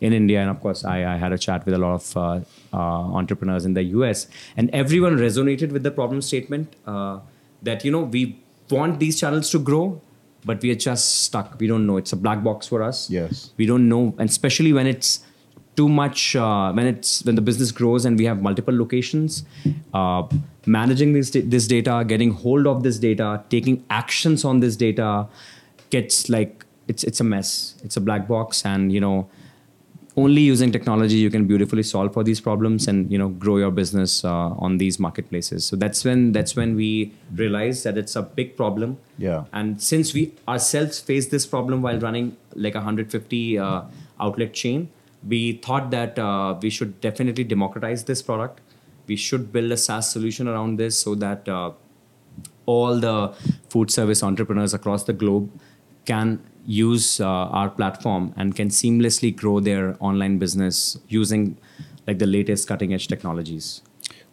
in 0.00 0.12
India, 0.12 0.40
and 0.40 0.50
of 0.50 0.60
course, 0.60 0.84
I, 0.84 1.14
I 1.14 1.16
had 1.16 1.32
a 1.32 1.38
chat 1.38 1.64
with 1.64 1.74
a 1.74 1.78
lot 1.78 1.94
of 1.94 2.44
entrepreneurs 2.72 3.64
in 3.64 3.74
the 3.74 3.84
US, 3.98 4.26
and 4.56 4.68
everyone 4.70 5.16
resonated 5.16 5.70
with 5.70 5.84
the 5.84 5.92
problem 5.92 6.22
statement 6.22 6.74
that 7.62 7.84
you 7.84 7.92
know 7.92 8.00
we 8.00 8.40
want 8.68 8.98
these 8.98 9.20
channels 9.20 9.48
to 9.50 9.60
grow 9.60 10.00
but 10.44 10.62
we 10.62 10.70
are 10.70 10.74
just 10.74 11.22
stuck. 11.22 11.58
We 11.58 11.66
don't 11.66 11.86
know. 11.86 11.96
It's 11.96 12.12
a 12.12 12.16
black 12.16 12.42
box 12.42 12.66
for 12.66 12.82
us. 12.82 13.10
Yes. 13.10 13.52
We 13.56 13.66
don't 13.66 13.88
know, 13.88 14.14
and 14.18 14.28
especially 14.28 14.72
when 14.72 14.86
it's 14.86 15.20
too 15.76 15.88
much, 15.88 16.36
uh, 16.36 16.72
when 16.72 16.86
it's 16.86 17.24
when 17.24 17.34
the 17.34 17.40
business 17.42 17.72
grows 17.72 18.04
and 18.04 18.18
we 18.18 18.24
have 18.24 18.42
multiple 18.42 18.76
locations, 18.76 19.44
uh, 19.92 20.22
managing 20.66 21.12
this 21.12 21.30
this 21.30 21.66
data, 21.66 22.04
getting 22.06 22.32
hold 22.32 22.66
of 22.66 22.82
this 22.82 22.98
data, 22.98 23.42
taking 23.50 23.84
actions 23.90 24.44
on 24.44 24.60
this 24.60 24.76
data, 24.76 25.26
gets 25.90 26.28
like 26.28 26.64
it's 26.88 27.04
it's 27.04 27.20
a 27.20 27.24
mess. 27.24 27.74
It's 27.82 27.96
a 27.96 28.00
black 28.00 28.28
box, 28.28 28.64
and 28.64 28.92
you 28.92 29.00
know. 29.00 29.28
Only 30.16 30.42
using 30.42 30.70
technology 30.70 31.16
you 31.16 31.28
can 31.28 31.46
beautifully 31.46 31.82
solve 31.82 32.12
for 32.12 32.22
these 32.22 32.40
problems 32.40 32.86
and 32.86 33.10
you 33.10 33.18
know 33.18 33.28
grow 33.30 33.56
your 33.56 33.70
business 33.72 34.24
uh, 34.24 34.50
on 34.66 34.78
these 34.78 35.00
marketplaces. 35.00 35.64
So 35.64 35.74
that's 35.76 36.04
when 36.04 36.30
that's 36.32 36.54
when 36.54 36.76
we 36.76 37.12
realized 37.34 37.82
that 37.84 37.98
it's 37.98 38.14
a 38.14 38.22
big 38.22 38.56
problem 38.56 38.96
Yeah. 39.18 39.44
and 39.52 39.82
since 39.82 40.14
we 40.14 40.32
ourselves 40.46 41.00
faced 41.00 41.32
this 41.32 41.46
problem 41.46 41.82
while 41.82 41.98
running 41.98 42.36
like 42.54 42.74
a 42.76 42.78
150 42.78 43.58
uh, 43.58 43.82
outlet 44.20 44.52
chain, 44.52 44.88
we 45.26 45.54
thought 45.54 45.90
that 45.90 46.16
uh, 46.18 46.56
we 46.62 46.70
should 46.70 47.00
definitely 47.00 47.42
democratize 47.42 48.04
this 48.04 48.22
product. 48.22 48.60
We 49.08 49.16
should 49.16 49.52
build 49.52 49.72
a 49.72 49.76
SaaS 49.76 50.10
solution 50.10 50.46
around 50.46 50.76
this 50.78 50.96
so 50.98 51.16
that 51.16 51.48
uh, 51.48 51.72
all 52.66 52.98
the 53.00 53.34
food 53.68 53.90
service 53.90 54.22
entrepreneurs 54.22 54.72
across 54.74 55.04
the 55.04 55.12
globe 55.12 55.50
can 56.06 56.40
use 56.66 57.20
uh, 57.20 57.26
our 57.26 57.68
platform 57.68 58.32
and 58.36 58.54
can 58.56 58.68
seamlessly 58.68 59.34
grow 59.34 59.60
their 59.60 59.96
online 60.00 60.38
business 60.38 60.98
using 61.08 61.56
like 62.06 62.18
the 62.18 62.26
latest 62.26 62.68
cutting 62.68 62.92
edge 62.92 63.08
technologies. 63.08 63.82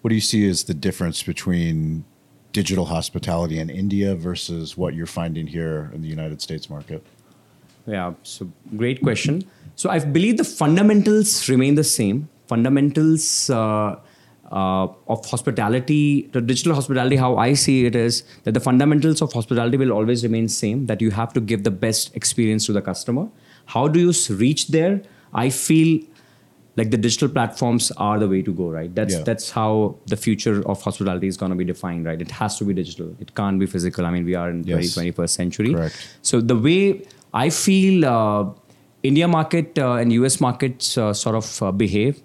What 0.02 0.10
do 0.10 0.16
you 0.16 0.22
see 0.22 0.48
as 0.50 0.64
the 0.64 0.74
difference 0.74 1.24
between 1.24 2.06
digital 2.52 2.86
hospitality 2.86 3.60
in 3.60 3.70
India 3.70 4.16
versus 4.16 4.76
what 4.76 4.94
you're 4.94 5.06
finding 5.06 5.48
here 5.48 5.92
in 5.94 6.02
the 6.02 6.08
United 6.08 6.42
States 6.42 6.70
market? 6.70 7.06
Yeah, 7.88 8.14
so 8.24 8.50
great 8.76 9.02
question. 9.02 9.44
So 9.76 9.90
I 9.90 10.00
believe 10.00 10.38
the 10.38 10.44
fundamentals 10.44 11.50
remain 11.50 11.76
the 11.76 11.84
same. 11.84 12.30
Fundamentals 12.48 13.50
uh, 13.50 13.96
uh, 14.52 14.88
of 15.08 15.26
hospitality, 15.26 16.30
the 16.34 16.42
digital 16.42 16.74
hospitality, 16.76 17.16
how 17.16 17.38
I 17.38 17.54
see 17.54 17.86
it 17.86 17.96
is 17.96 18.24
that 18.44 18.54
the 18.54 18.60
fundamentals 18.60 19.22
of 19.22 19.32
hospitality 19.34 19.78
will 19.78 19.92
always 19.92 20.24
remain 20.24 20.48
same. 20.50 20.86
That 20.88 21.02
you 21.02 21.12
have 21.12 21.34
to 21.34 21.42
give 21.42 21.64
the 21.64 21.72
best 21.72 22.16
experience 22.16 22.66
to 22.68 22.74
the 22.74 22.82
customer. 22.82 23.28
How 23.68 23.88
do 23.88 24.00
you 24.00 24.14
reach 24.36 24.68
there? 24.68 25.02
I 25.34 25.50
feel 25.50 26.02
like 26.78 26.90
the 26.92 26.98
digital 26.98 27.28
platforms 27.30 27.92
are 27.98 28.18
the 28.20 28.28
way 28.30 28.42
to 28.42 28.54
go 28.54 28.70
right 28.70 28.94
that's 28.96 29.14
Yeah. 29.16 29.24
that's 29.24 29.52
how 29.52 29.96
the 30.08 30.16
future 30.16 30.54
of 30.74 30.82
hospitality 30.82 31.28
is 31.28 31.36
going 31.42 31.50
to 31.50 31.56
be 31.62 31.66
defined 31.66 32.06
right 32.06 32.22
it 32.22 32.32
has 32.32 32.58
to 32.60 32.64
be 32.70 32.74
digital 32.74 33.10
it 33.20 33.36
can't 33.36 33.60
be 33.60 33.66
physical 33.66 34.06
i 34.06 34.12
mean 34.12 34.24
we 34.26 34.36
are 34.36 34.50
in 34.50 34.62
the 34.62 34.70
Yes. 34.70 34.96
21st 34.98 35.30
century 35.42 35.74
Correct. 35.74 36.08
so 36.22 36.40
the 36.40 36.56
way 36.56 37.04
i 37.34 37.50
feel 37.50 38.06
uh, 38.06 38.46
india 39.04 39.28
market 39.28 39.78
uh, 39.78 39.96
and 39.96 40.14
us 40.14 40.40
markets 40.40 40.98
uh, 40.98 41.12
sort 41.24 41.36
of 41.42 41.62
uh, 41.62 41.72
behave 41.84 42.22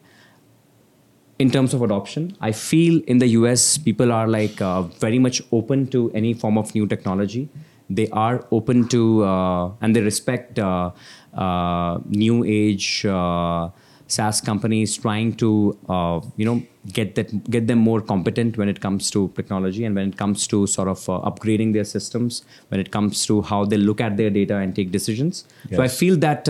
in 1.38 1.51
terms 1.51 1.75
of 1.75 1.83
adoption 1.83 2.35
i 2.40 2.51
feel 2.51 3.01
in 3.07 3.18
the 3.18 3.29
us 3.29 3.79
people 3.79 4.12
are 4.12 4.27
like 4.27 4.61
uh, 4.61 4.83
very 5.07 5.18
much 5.18 5.42
open 5.53 5.87
to 5.87 6.11
any 6.12 6.33
form 6.35 6.57
of 6.59 6.75
new 6.75 6.87
technology 6.87 7.49
they 7.88 8.09
are 8.11 8.44
open 8.51 8.88
to 8.88 9.25
uh, 9.25 9.70
and 9.81 9.94
they 9.94 10.01
respect 10.01 10.59
uh, 10.59 10.90
uh, 11.35 11.99
new 12.09 12.44
age 12.44 13.05
uh, 13.07 13.68
SaaS 14.09 14.40
companies 14.40 14.96
trying 14.96 15.35
to 15.35 15.77
uh, 15.88 16.20
you 16.37 16.44
know 16.44 16.62
get 16.92 17.14
that 17.16 17.51
get 17.51 17.66
them 17.66 17.79
more 17.79 18.01
competent 18.01 18.57
when 18.57 18.68
it 18.68 18.81
comes 18.81 19.11
to 19.11 19.29
technology 19.35 19.85
and 19.85 19.94
when 19.94 20.09
it 20.09 20.16
comes 20.16 20.46
to 20.46 20.66
sort 20.66 20.88
of 20.88 21.09
uh, 21.09 21.20
upgrading 21.31 21.72
their 21.72 21.85
systems 21.85 22.44
when 22.68 22.81
it 22.81 22.90
comes 22.92 23.27
to 23.27 23.42
how 23.42 23.64
they 23.64 23.77
look 23.77 24.01
at 24.01 24.16
their 24.16 24.31
data 24.31 24.57
and 24.57 24.77
take 24.77 24.92
decisions. 24.92 25.44
So 25.72 25.83
I 25.83 25.88
feel 25.88 26.16
that 26.18 26.49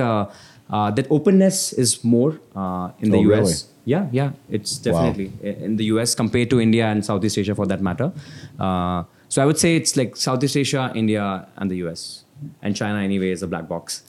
uh, 0.71 0.91
that 0.91 1.07
openness 1.11 1.73
is 1.73 2.03
more 2.05 2.39
uh, 2.55 2.91
in 3.01 3.11
the 3.11 3.19
Oh, 3.19 3.33
US. 3.33 3.39
really? 3.39 3.73
Yeah, 3.85 4.07
yeah, 4.13 4.31
it's 4.51 4.79
definitely 4.79 5.31
i- 5.45 5.65
in 5.65 5.77
the 5.77 5.85
US 5.95 6.15
compared 6.15 6.51
to 6.51 6.61
India 6.61 6.87
and 6.87 7.05
Southeast 7.05 7.39
Asia 7.39 7.55
for 7.55 7.67
that 7.67 7.81
matter. 7.81 8.13
Uh, 8.59 9.05
so 9.29 9.43
I 9.43 9.47
would 9.47 9.59
say 9.59 9.77
it's 9.77 9.97
like 9.97 10.17
Southeast 10.17 10.57
Asia, 10.57 10.91
India, 10.95 11.47
and 11.57 11.71
the 11.71 11.77
US. 11.87 12.25
And 12.63 12.77
China, 12.77 12.99
anyway, 13.01 13.31
is 13.31 13.43
a 13.43 13.47
black 13.47 13.67
box. 13.69 14.03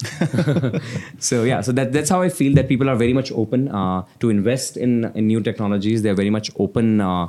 so 1.19 1.43
yeah, 1.43 1.61
so 1.61 1.71
that, 1.71 1.93
that's 1.93 2.09
how 2.09 2.21
I 2.21 2.29
feel 2.29 2.53
that 2.55 2.67
people 2.67 2.89
are 2.89 2.95
very 2.95 3.13
much 3.13 3.31
open 3.31 3.67
uh, 3.69 4.03
to 4.19 4.29
invest 4.29 4.77
in 4.77 5.05
in 5.15 5.27
new 5.27 5.41
technologies. 5.41 6.01
They're 6.01 6.15
very 6.23 6.29
much 6.29 6.51
open 6.59 6.99
uh, 7.01 7.27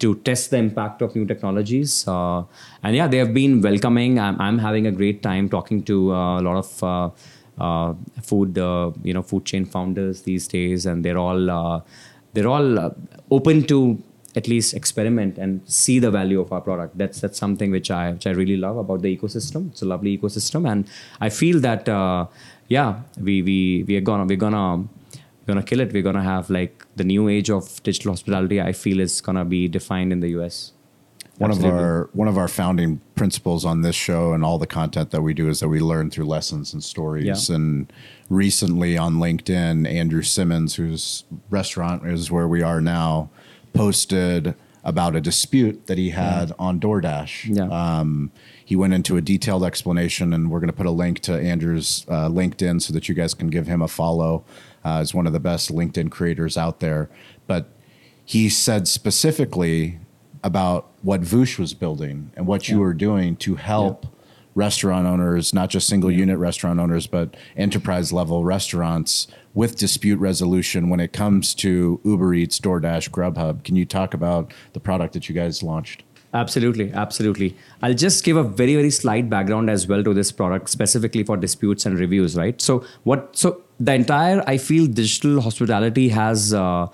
to 0.00 0.14
test 0.28 0.50
the 0.50 0.56
impact 0.58 1.00
of 1.02 1.14
new 1.14 1.24
technologies. 1.26 2.06
Uh, 2.08 2.42
and 2.82 2.96
yeah, 2.96 3.06
they 3.06 3.18
have 3.18 3.32
been 3.32 3.60
welcoming. 3.60 4.18
I'm, 4.18 4.40
I'm 4.40 4.58
having 4.58 4.86
a 4.86 4.90
great 4.92 5.22
time 5.22 5.48
talking 5.48 5.82
to 5.84 6.12
uh, 6.12 6.40
a 6.40 6.42
lot 6.42 6.56
of 6.56 6.82
food, 8.22 8.58
uh, 8.58 8.90
you 9.02 9.14
know, 9.14 9.22
food 9.22 9.44
chain 9.44 9.64
founders 9.64 10.22
these 10.22 10.48
days, 10.48 10.86
and 10.86 11.04
they're 11.04 11.18
all 11.18 11.50
uh, 11.50 11.80
they're 12.32 12.48
all 12.48 12.78
uh, 12.78 12.90
open 13.30 13.62
to 13.64 14.02
at 14.34 14.48
least 14.48 14.72
experiment 14.74 15.36
and 15.36 15.60
see 15.66 15.98
the 15.98 16.10
value 16.10 16.40
of 16.40 16.52
our 16.52 16.60
product. 16.60 16.96
That's 16.96 17.20
that's 17.20 17.38
something 17.38 17.70
which 17.70 17.90
I 17.90 18.12
which 18.12 18.26
I 18.26 18.30
really 18.30 18.56
love 18.56 18.76
about 18.76 19.02
the 19.02 19.16
ecosystem. 19.16 19.70
It's 19.70 19.82
a 19.82 19.86
lovely 19.86 20.16
ecosystem, 20.16 20.70
and 20.70 20.88
I 21.20 21.28
feel 21.28 21.60
that 21.60 21.88
uh, 21.88 22.26
yeah, 22.68 23.00
we 23.20 23.42
we 23.42 23.84
we 23.86 23.96
are 23.96 24.00
gonna 24.00 24.24
we're 24.24 24.36
gonna 24.36 24.88
gonna 25.46 25.62
kill 25.62 25.80
it. 25.80 25.92
We're 25.92 26.02
gonna 26.02 26.22
have 26.22 26.50
like 26.50 26.86
the 26.96 27.04
new 27.04 27.28
age 27.28 27.50
of 27.50 27.82
digital 27.82 28.12
hospitality. 28.12 28.60
I 28.60 28.72
feel 28.72 29.00
is 29.00 29.20
gonna 29.20 29.44
be 29.44 29.68
defined 29.68 30.12
in 30.12 30.20
the 30.20 30.30
US. 30.40 30.72
One 31.38 31.50
Absolutely. 31.50 31.78
of 31.78 31.84
our 31.84 32.10
one 32.12 32.28
of 32.28 32.36
our 32.36 32.48
founding 32.48 33.00
principles 33.14 33.64
on 33.64 33.82
this 33.82 33.96
show 33.96 34.32
and 34.32 34.44
all 34.44 34.58
the 34.58 34.66
content 34.66 35.10
that 35.12 35.22
we 35.22 35.32
do 35.34 35.48
is 35.48 35.60
that 35.60 35.68
we 35.68 35.80
learn 35.80 36.10
through 36.10 36.26
lessons 36.26 36.72
and 36.72 36.84
stories. 36.84 37.48
Yeah. 37.48 37.56
And 37.56 37.92
recently 38.28 38.98
on 38.98 39.14
LinkedIn, 39.14 39.90
Andrew 39.90 40.22
Simmons, 40.22 40.74
whose 40.74 41.24
restaurant 41.50 42.06
is 42.06 42.30
where 42.30 42.46
we 42.46 42.62
are 42.62 42.80
now, 42.80 43.30
posted 43.72 44.54
about 44.84 45.14
a 45.14 45.20
dispute 45.20 45.86
that 45.86 45.96
he 45.96 46.10
had 46.10 46.52
on 46.58 46.80
DoorDash. 46.80 47.56
Yeah. 47.56 47.68
Um, 47.68 48.32
he 48.64 48.74
went 48.74 48.94
into 48.94 49.16
a 49.16 49.20
detailed 49.20 49.64
explanation, 49.64 50.32
and 50.32 50.50
we're 50.50 50.58
going 50.58 50.68
to 50.68 50.76
put 50.76 50.86
a 50.86 50.90
link 50.90 51.20
to 51.20 51.32
Andrew's 51.32 52.04
uh, 52.08 52.28
LinkedIn 52.28 52.82
so 52.82 52.92
that 52.92 53.08
you 53.08 53.14
guys 53.14 53.32
can 53.34 53.48
give 53.48 53.66
him 53.66 53.80
a 53.80 53.88
follow. 53.88 54.44
Uh, 54.84 54.98
he's 54.98 55.14
one 55.14 55.26
of 55.26 55.32
the 55.32 55.40
best 55.40 55.72
LinkedIn 55.72 56.10
creators 56.10 56.56
out 56.56 56.80
there. 56.80 57.08
But 57.46 57.68
he 58.24 58.48
said 58.48 58.88
specifically 58.88 59.98
about 60.42 60.90
what 61.02 61.20
Voosh 61.22 61.58
was 61.58 61.74
building 61.74 62.32
and 62.36 62.46
what 62.46 62.68
you 62.68 62.80
were 62.80 62.94
doing 62.94 63.36
to 63.36 63.54
help 63.56 64.06
restaurant 64.54 65.06
owners, 65.06 65.54
not 65.54 65.70
just 65.70 65.88
single 65.88 66.10
unit 66.10 66.38
restaurant 66.38 66.78
owners, 66.78 67.06
but 67.06 67.36
enterprise 67.56 68.12
level 68.12 68.44
restaurants 68.44 69.26
with 69.54 69.76
dispute 69.76 70.18
resolution 70.18 70.88
when 70.88 71.00
it 71.00 71.12
comes 71.12 71.54
to 71.54 72.00
Uber 72.04 72.34
Eats, 72.34 72.60
DoorDash, 72.60 73.10
Grubhub. 73.10 73.64
Can 73.64 73.76
you 73.76 73.84
talk 73.84 74.14
about 74.14 74.52
the 74.72 74.80
product 74.80 75.14
that 75.14 75.28
you 75.28 75.34
guys 75.34 75.62
launched? 75.62 76.02
Absolutely, 76.34 76.90
absolutely. 76.92 77.54
I'll 77.82 77.92
just 77.92 78.24
give 78.24 78.38
a 78.38 78.42
very, 78.42 78.74
very 78.74 78.90
slight 78.90 79.28
background 79.28 79.68
as 79.68 79.86
well 79.86 80.02
to 80.02 80.14
this 80.14 80.32
product, 80.32 80.70
specifically 80.70 81.24
for 81.24 81.36
disputes 81.36 81.84
and 81.84 81.98
reviews, 81.98 82.36
right? 82.36 82.60
So, 82.60 82.86
what? 83.02 83.36
So 83.36 83.62
the 83.78 83.92
entire, 83.92 84.42
I 84.46 84.56
feel, 84.56 84.86
digital 84.86 85.42
hospitality 85.42 86.08
has 86.08 86.54
uh, 86.54 86.86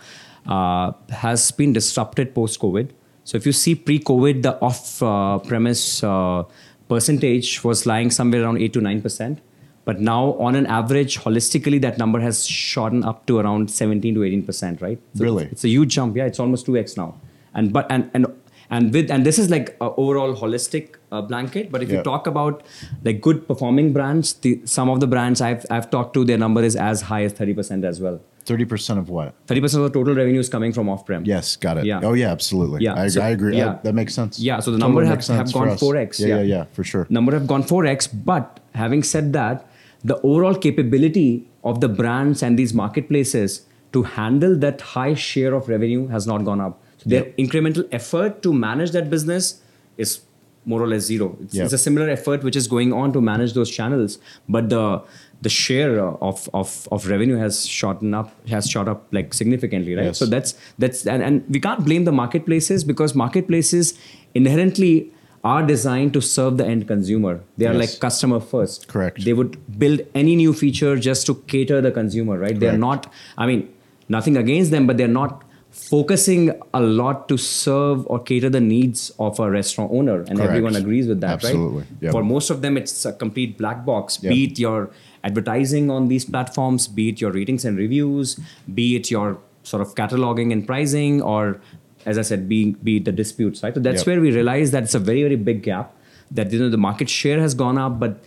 uh, 0.46 0.92
has 1.10 1.52
been 1.52 1.72
disrupted 1.72 2.34
post 2.34 2.58
COVID. 2.58 2.90
So, 3.28 3.36
if 3.36 3.44
you 3.44 3.52
see 3.52 3.74
pre-COVID, 3.74 4.40
the 4.42 4.52
off-premise 4.68 6.02
uh, 6.02 6.44
percentage 6.88 7.62
was 7.62 7.84
lying 7.84 8.10
somewhere 8.10 8.42
around 8.44 8.56
eight 8.66 8.72
to 8.72 8.80
nine 8.80 9.02
percent. 9.02 9.40
But 9.84 10.00
now, 10.00 10.32
on 10.46 10.54
an 10.60 10.64
average, 10.66 11.18
holistically, 11.18 11.80
that 11.82 11.98
number 11.98 12.20
has 12.20 12.46
shot 12.46 12.94
up 13.10 13.26
to 13.26 13.38
around 13.38 13.70
17 13.70 14.14
to 14.14 14.24
18 14.24 14.46
percent, 14.46 14.80
right? 14.80 14.98
So 15.14 15.24
Really? 15.24 15.44
It's 15.52 15.62
a 15.64 15.68
huge 15.68 15.92
jump. 15.94 16.16
Yeah, 16.16 16.24
it's 16.24 16.40
almost 16.40 16.66
2x 16.68 16.96
now. 16.96 17.20
And 17.52 17.70
but 17.70 17.86
and 17.90 18.10
and 18.14 18.26
and 18.70 18.94
with 18.94 19.10
and 19.10 19.26
this 19.26 19.38
is 19.38 19.50
like 19.50 19.76
a 19.82 19.90
overall 20.04 20.34
holistic 20.34 20.96
uh, 21.12 21.20
blanket. 21.20 21.70
But 21.70 21.82
if 21.82 21.90
Yeah. 21.90 21.98
you 21.98 22.02
talk 22.08 22.26
about 22.26 22.62
like 23.04 23.20
good 23.20 23.46
performing 23.46 23.92
brands, 23.92 24.32
the, 24.32 24.60
some 24.64 24.88
of 24.88 25.00
the 25.00 25.06
brands 25.06 25.42
I've 25.42 25.66
I've 25.70 25.90
talked 25.90 26.14
to, 26.14 26.24
their 26.24 26.38
number 26.46 26.62
is 26.72 26.76
as 26.76 27.02
high 27.12 27.22
as 27.24 27.32
30 27.34 27.54
percent 27.60 27.84
as 27.84 28.00
well. 28.08 28.20
30% 28.48 28.98
of 28.98 29.08
what? 29.10 29.34
30 29.46 29.60
percent 29.60 29.84
of 29.84 29.92
the 29.92 29.98
total 29.98 30.14
revenue 30.14 30.40
is 30.40 30.48
coming 30.48 30.72
from 30.72 30.88
off-prem. 30.88 31.24
Yes, 31.24 31.56
got 31.56 31.76
it. 31.78 31.84
Yeah. 31.84 32.00
Oh, 32.02 32.14
yeah, 32.14 32.30
absolutely. 32.32 32.82
Yeah, 32.82 32.94
I, 32.94 33.08
so- 33.08 33.20
I 33.20 33.28
agree. 33.30 33.56
yeah. 33.56 33.70
Uh, 33.72 33.78
that 33.82 33.94
makes 33.94 34.14
sense. 34.14 34.38
Yeah, 34.38 34.60
so 34.60 34.70
the 34.70 34.78
Totally 34.78 35.04
number 35.04 35.04
have, 35.04 35.26
have 35.26 35.52
gone 35.52 35.68
4x. 35.68 36.20
Yeah, 36.20 36.26
yeah, 36.26 36.42
yeah, 36.42 36.64
for 36.72 36.82
sure. 36.84 37.06
Number 37.10 37.32
have 37.32 37.46
gone 37.46 37.62
4x. 37.62 38.08
But 38.24 38.60
having 38.74 39.02
said 39.02 39.32
that, 39.34 39.66
the 40.02 40.16
overall 40.22 40.54
capability 40.54 41.46
of 41.64 41.80
the 41.80 41.88
brands 41.88 42.42
and 42.42 42.58
these 42.58 42.72
marketplaces 42.72 43.66
to 43.92 44.02
handle 44.04 44.56
that 44.58 44.80
high 44.80 45.14
share 45.14 45.54
of 45.54 45.68
revenue 45.68 46.06
has 46.08 46.26
not 46.26 46.44
gone 46.44 46.60
up. 46.60 46.80
So 46.98 47.10
their 47.10 47.24
Yep. 47.26 47.36
incremental 47.38 47.88
effort 47.92 48.42
to 48.42 48.52
manage 48.52 48.90
that 48.92 49.10
business 49.10 49.60
is 49.96 50.20
more 50.66 50.82
or 50.82 50.86
less 50.88 51.02
zero. 51.04 51.36
It's, 51.42 51.54
Yep. 51.54 51.64
it's 51.64 51.72
a 51.72 51.78
similar 51.78 52.08
effort 52.10 52.42
which 52.44 52.54
is 52.56 52.66
going 52.68 52.92
on 52.92 53.12
to 53.14 53.20
manage 53.20 53.54
those 53.54 53.70
channels, 53.70 54.18
but 54.48 54.68
the 54.68 55.00
the 55.42 55.48
share 55.48 56.00
of, 56.00 56.48
of, 56.52 56.88
of 56.90 57.06
revenue 57.06 57.36
has 57.36 57.64
shot 57.66 58.02
up 58.12 58.32
has 58.48 58.68
shot 58.68 58.88
up 58.88 59.06
like 59.12 59.32
significantly, 59.32 59.94
right? 59.94 60.06
Yes. 60.06 60.18
So 60.18 60.26
that's 60.26 60.54
that's 60.78 61.06
and, 61.06 61.22
and 61.22 61.44
we 61.48 61.60
can't 61.60 61.84
blame 61.84 62.04
the 62.04 62.12
marketplaces 62.12 62.82
because 62.84 63.14
marketplaces 63.14 63.96
inherently 64.34 65.12
are 65.44 65.62
designed 65.64 66.12
to 66.14 66.20
serve 66.20 66.56
the 66.56 66.66
end 66.66 66.88
consumer. 66.88 67.40
They 67.56 67.66
are 67.66 67.74
Yes. 67.74 67.92
like 67.92 68.00
customer 68.00 68.40
first. 68.40 68.88
Correct. 68.88 69.24
They 69.24 69.32
would 69.32 69.56
build 69.78 70.00
any 70.14 70.34
new 70.34 70.52
feature 70.52 70.96
just 70.96 71.26
to 71.26 71.36
cater 71.46 71.80
the 71.80 71.92
consumer, 71.92 72.36
right? 72.38 72.58
They're 72.58 72.76
not. 72.76 73.12
I 73.36 73.46
mean, 73.46 73.68
nothing 74.08 74.36
against 74.36 74.72
them, 74.72 74.86
but 74.88 74.96
they're 74.96 75.06
not 75.22 75.44
focusing 75.70 76.50
a 76.74 76.80
lot 76.80 77.28
to 77.28 77.36
serve 77.36 78.04
or 78.08 78.18
cater 78.18 78.50
the 78.50 78.60
needs 78.60 79.10
of 79.18 79.38
a 79.38 79.48
restaurant 79.50 79.92
owner, 79.92 80.20
and 80.22 80.36
Correct. 80.38 80.50
everyone 80.50 80.74
agrees 80.76 81.06
with 81.06 81.20
that, 81.20 81.34
Absolutely. 81.34 81.78
right? 81.80 81.86
Yep. 82.00 82.12
For 82.12 82.24
most 82.24 82.50
of 82.50 82.62
them, 82.62 82.76
it's 82.76 83.04
a 83.04 83.12
complete 83.12 83.56
black 83.58 83.84
box. 83.84 84.18
Yep. 84.22 84.32
Be 84.32 84.44
it 84.44 84.58
your 84.58 84.90
advertising 85.24 85.90
on 85.90 86.08
these 86.08 86.24
platforms, 86.24 86.88
be 86.88 87.10
it 87.10 87.20
your 87.20 87.30
ratings 87.32 87.64
and 87.64 87.76
reviews, 87.78 88.38
be 88.72 88.96
it 88.96 89.10
your 89.10 89.38
sort 89.62 89.82
of 89.82 89.94
cataloging 89.94 90.52
and 90.52 90.66
pricing, 90.66 91.20
or 91.22 91.60
as 92.06 92.16
I 92.18 92.22
said, 92.22 92.48
be, 92.48 92.72
be 92.82 92.98
it 92.98 93.04
the 93.04 93.12
disputes, 93.12 93.62
right? 93.62 93.74
So 93.74 93.80
that's 93.80 94.00
Yep. 94.00 94.06
where 94.06 94.20
we 94.20 94.30
realize 94.32 94.70
that 94.70 94.84
it's 94.84 94.94
a 94.94 94.98
very, 94.98 95.22
very 95.22 95.36
big 95.36 95.62
gap. 95.62 95.94
That 96.30 96.52
you 96.52 96.58
know 96.58 96.68
the 96.68 96.76
market 96.78 97.08
share 97.08 97.40
has 97.40 97.54
gone 97.54 97.78
up, 97.78 97.98
but 97.98 98.22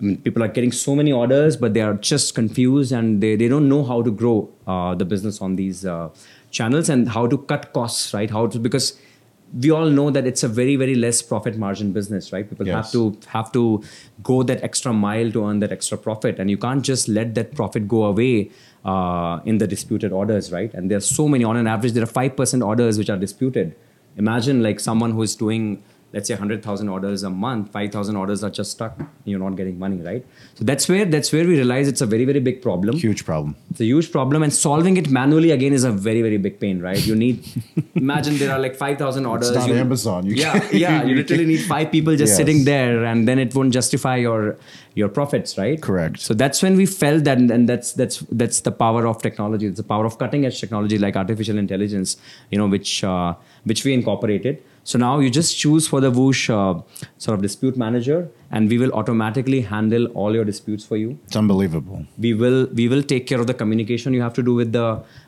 I 0.00 0.02
mean, 0.02 0.16
people 0.18 0.42
are 0.42 0.48
getting 0.48 0.72
so 0.72 0.94
many 0.94 1.12
orders, 1.12 1.56
but 1.56 1.74
they 1.74 1.80
are 1.82 1.94
just 1.94 2.34
confused 2.34 2.92
and 2.92 3.22
they, 3.22 3.36
they 3.36 3.48
don't 3.48 3.68
know 3.68 3.84
how 3.84 4.02
to 4.02 4.10
grow 4.10 4.48
uh, 4.66 4.94
the 4.94 5.04
business 5.04 5.40
on 5.42 5.56
these 5.56 5.84
uh, 5.84 6.08
channels 6.50 6.88
and 6.88 7.10
how 7.10 7.26
to 7.26 7.36
cut 7.38 7.72
costs, 7.74 8.12
right? 8.14 8.30
How 8.30 8.46
to 8.46 8.58
because 8.58 8.98
we 9.54 9.70
all 9.70 9.88
know 9.88 10.10
that 10.10 10.26
it's 10.26 10.42
a 10.42 10.48
very 10.48 10.76
very 10.76 10.94
less 10.94 11.22
profit 11.22 11.56
margin 11.56 11.92
business, 11.92 12.32
right? 12.32 12.48
People 12.48 12.66
Yes. 12.66 12.74
have 12.76 12.92
to 12.92 13.16
have 13.28 13.52
to 13.52 13.82
go 14.22 14.42
that 14.42 14.62
extra 14.62 14.92
mile 14.92 15.30
to 15.32 15.46
earn 15.46 15.60
that 15.60 15.72
extra 15.72 15.96
profit, 15.98 16.38
and 16.38 16.50
you 16.50 16.58
can't 16.58 16.82
just 16.84 17.08
let 17.08 17.34
that 17.36 17.54
profit 17.54 17.86
go 17.88 18.04
away 18.04 18.50
uh, 18.84 19.40
in 19.44 19.58
the 19.58 19.66
disputed 19.66 20.12
orders, 20.12 20.52
right? 20.52 20.72
And 20.74 20.90
there 20.90 20.98
are 20.98 21.08
so 21.18 21.28
many. 21.28 21.44
On 21.44 21.56
an 21.56 21.66
average, 21.66 21.92
there 21.92 22.02
are 22.02 22.06
five 22.20 22.36
percent 22.36 22.62
orders 22.62 22.98
which 22.98 23.08
are 23.10 23.16
disputed. 23.16 23.74
Imagine 24.16 24.62
like 24.62 24.80
someone 24.80 25.10
who 25.12 25.22
is 25.22 25.36
doing 25.36 25.82
let's 26.16 26.28
say 26.28 26.34
100,000 26.34 26.88
orders 26.88 27.22
a 27.22 27.30
month, 27.30 27.70
5,000 27.72 28.16
orders 28.16 28.42
are 28.42 28.50
just 28.58 28.70
stuck. 28.76 28.98
You're 29.24 29.38
not 29.38 29.56
getting 29.56 29.78
money, 29.78 29.98
right? 30.08 30.24
So 30.54 30.64
that's 30.70 30.88
where 30.90 31.04
that's 31.14 31.30
where 31.34 31.44
we 31.50 31.56
realize 31.56 31.88
it's 31.92 32.00
a 32.06 32.08
very 32.12 32.24
very 32.30 32.40
big 32.48 32.60
problem. 32.66 32.96
Huge 33.06 33.24
problem. 33.30 33.54
It's 33.70 33.80
a 33.86 33.88
huge 33.90 34.10
problem, 34.14 34.42
and 34.46 34.52
solving 34.58 34.96
it 35.02 35.10
manually 35.18 35.50
again 35.56 35.74
is 35.80 35.84
a 35.90 35.92
very 36.06 36.22
very 36.28 36.38
big 36.46 36.58
pain, 36.64 36.80
right? 36.86 37.02
You 37.10 37.16
need 37.24 37.42
imagine 38.04 38.38
there 38.44 38.52
are 38.56 38.58
like 38.66 38.76
5,000 38.76 39.26
orders. 39.32 39.50
not 39.58 39.68
you- 39.68 39.74
Amazon. 39.86 40.24
You 40.30 40.34
yeah, 40.44 40.58
can't- 40.58 40.74
yeah. 40.84 41.04
You 41.10 41.16
literally 41.16 41.46
need 41.52 41.64
five 41.74 41.90
people 41.96 42.16
just 42.22 42.30
Yes. 42.30 42.36
sitting 42.42 42.64
there, 42.70 43.04
and 43.10 43.28
then 43.32 43.38
it 43.44 43.54
won't 43.58 43.72
justify 43.80 44.16
your 44.28 44.56
your 45.00 45.10
profits, 45.18 45.58
right? 45.58 45.82
Correct. 45.88 46.18
So 46.28 46.32
that's 46.44 46.62
when 46.68 46.76
we 46.82 46.86
felt 47.02 47.24
that, 47.28 47.38
and 47.56 47.68
that's 47.72 47.92
that's 48.00 48.20
that's 48.42 48.60
the 48.70 48.72
power 48.84 49.06
of 49.12 49.20
technology. 49.28 49.66
It's 49.72 49.82
the 49.84 49.88
power 49.94 50.06
of 50.12 50.16
cutting 50.24 50.46
edge 50.50 50.58
technology 50.64 50.98
like 51.04 51.16
artificial 51.24 51.58
intelligence, 51.64 52.16
you 52.50 52.58
know, 52.62 52.68
which 52.78 52.94
uh, 53.04 53.34
which 53.72 53.84
we 53.84 53.92
incorporated. 54.00 54.62
So 54.90 54.98
now 55.00 55.18
you 55.18 55.30
just 55.30 55.58
choose 55.58 55.88
for 55.88 56.00
the 56.00 56.12
Voosh 56.12 56.42
uh, 56.48 56.80
sort 57.18 57.34
of 57.34 57.42
dispute 57.42 57.76
manager, 57.76 58.28
and 58.52 58.68
we 58.70 58.78
will 58.78 58.92
automatically 58.92 59.62
handle 59.62 60.06
all 60.22 60.32
your 60.32 60.44
disputes 60.44 60.84
for 60.84 60.96
you. 60.96 61.18
It's 61.26 61.34
unbelievable. 61.34 62.04
we 62.26 62.32
will 62.42 62.66
we 62.80 62.86
will 62.92 63.02
take 63.12 63.26
care 63.30 63.40
of 63.40 63.48
the 63.48 63.56
communication 63.62 64.14
you 64.18 64.22
have 64.26 64.36
to 64.38 64.44
do 64.50 64.54
with 64.54 64.70
the 64.76 64.84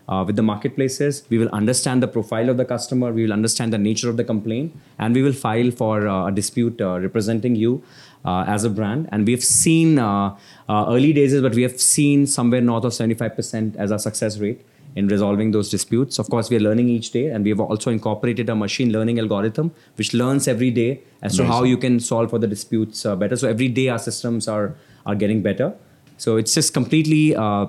uh, 0.08 0.22
with 0.28 0.36
the 0.36 0.44
marketplaces. 0.50 1.24
We 1.28 1.38
will 1.42 1.50
understand 1.60 2.06
the 2.06 2.10
profile 2.18 2.54
of 2.54 2.56
the 2.62 2.68
customer. 2.74 3.12
We 3.18 3.24
will 3.24 3.32
understand 3.32 3.72
the 3.72 3.82
nature 3.88 4.08
of 4.08 4.16
the 4.16 4.28
complaint. 4.30 4.78
And 4.98 5.20
we 5.20 5.22
will 5.22 5.32
file 5.32 5.72
for 5.82 6.06
uh, 6.06 6.28
a 6.28 6.32
dispute 6.40 6.80
uh, 6.80 7.00
representing 7.00 7.56
you 7.56 7.82
uh, 8.24 8.44
as 8.46 8.62
a 8.62 8.70
brand. 8.70 9.08
And 9.10 9.26
we 9.26 9.32
have 9.32 9.44
seen 9.44 9.98
uh, 9.98 10.36
uh, 10.68 10.86
early 10.88 11.12
days 11.12 11.40
but 11.40 11.54
we 11.54 11.62
have 11.62 11.80
seen 11.80 12.26
somewhere 12.26 12.60
north 12.60 12.84
of 12.84 12.92
75% 12.92 13.76
as 13.76 13.90
our 13.90 13.98
success 13.98 14.38
rate 14.38 14.64
in 14.98 15.08
resolving 15.14 15.50
those 15.56 15.70
disputes. 15.76 16.18
Of 16.22 16.28
course 16.34 16.50
we 16.50 16.56
are 16.58 16.64
learning 16.68 16.88
each 16.96 17.10
day 17.16 17.26
and 17.28 17.44
we 17.48 17.50
have 17.54 17.60
also 17.60 17.90
incorporated 17.96 18.50
a 18.54 18.56
machine 18.62 18.92
learning 18.96 19.18
algorithm 19.24 19.72
which 19.96 20.12
learns 20.22 20.48
every 20.54 20.70
day 20.70 20.90
as 21.22 21.36
to 21.38 21.44
how 21.52 21.62
you 21.72 21.76
can 21.84 22.00
solve 22.00 22.30
for 22.30 22.40
the 22.44 22.50
disputes 22.54 23.04
uh, 23.06 23.16
better. 23.16 23.36
So 23.36 23.48
every 23.48 23.68
day 23.80 23.88
our 23.88 24.02
systems 24.08 24.48
are 24.56 24.66
are 25.06 25.14
getting 25.24 25.42
better. 25.50 25.68
So 26.24 26.36
it's 26.36 26.54
just 26.54 26.74
completely 26.74 27.36
uh, 27.36 27.66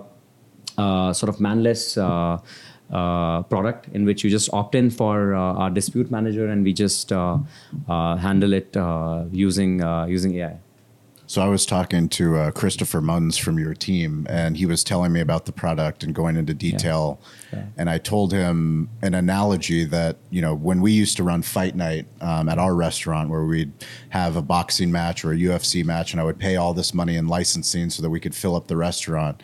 uh, 0.78 1.14
sort 1.14 1.30
of 1.30 1.40
manless 1.48 1.84
uh, 1.98 2.38
uh, 3.00 3.44
product 3.44 3.88
in 3.94 4.06
which 4.06 4.24
you 4.24 4.30
just 4.30 4.50
opt 4.54 4.76
in 4.76 4.90
for 4.90 5.36
uh, 5.36 5.62
our 5.62 5.70
dispute 5.70 6.10
manager 6.10 6.48
and 6.48 6.64
we 6.64 6.74
just 6.74 7.12
uh, 7.12 7.38
uh, 7.88 8.16
handle 8.18 8.54
it 8.54 8.76
uh, 8.76 9.26
using 9.32 9.84
uh, 9.84 10.06
using 10.06 10.36
AI. 10.36 10.58
So 11.30 11.44
I 11.44 11.48
was 11.48 11.64
talking 11.64 12.10
to 12.10 12.38
uh, 12.38 12.50
Christopher 12.50 13.02
Munns 13.02 13.40
from 13.40 13.60
your 13.60 13.76
team, 13.76 14.26
and 14.28 14.58
he 14.58 14.66
was 14.66 14.84
telling 14.84 15.12
me 15.12 15.20
about 15.20 15.46
the 15.46 15.52
product 15.52 16.02
and 16.02 16.16
going 16.16 16.36
into 16.36 16.56
detail. 16.56 17.22
And 17.78 17.88
I 17.88 18.00
told 18.00 18.34
him 18.34 18.90
an 19.04 19.14
analogy 19.14 19.86
that 19.86 20.18
you 20.32 20.42
know 20.42 20.56
when 20.56 20.82
we 20.82 20.92
used 20.92 21.18
to 21.18 21.24
run 21.24 21.44
fight 21.44 21.76
night 21.76 22.08
um, 22.20 22.50
at 22.50 22.58
our 22.58 22.74
restaurant, 22.74 23.30
where 23.30 23.46
we'd 23.46 23.72
have 24.10 24.38
a 24.38 24.42
boxing 24.42 24.92
match 24.92 25.24
or 25.24 25.32
a 25.32 25.36
UFC 25.36 25.86
match, 25.86 26.14
and 26.14 26.20
I 26.20 26.24
would 26.24 26.40
pay 26.40 26.56
all 26.56 26.74
this 26.74 26.96
money 26.96 27.16
in 27.16 27.28
licensing 27.28 27.92
so 27.92 28.02
that 28.02 28.10
we 28.10 28.20
could 28.20 28.34
fill 28.34 28.56
up 28.56 28.66
the 28.66 28.78
restaurant. 28.78 29.44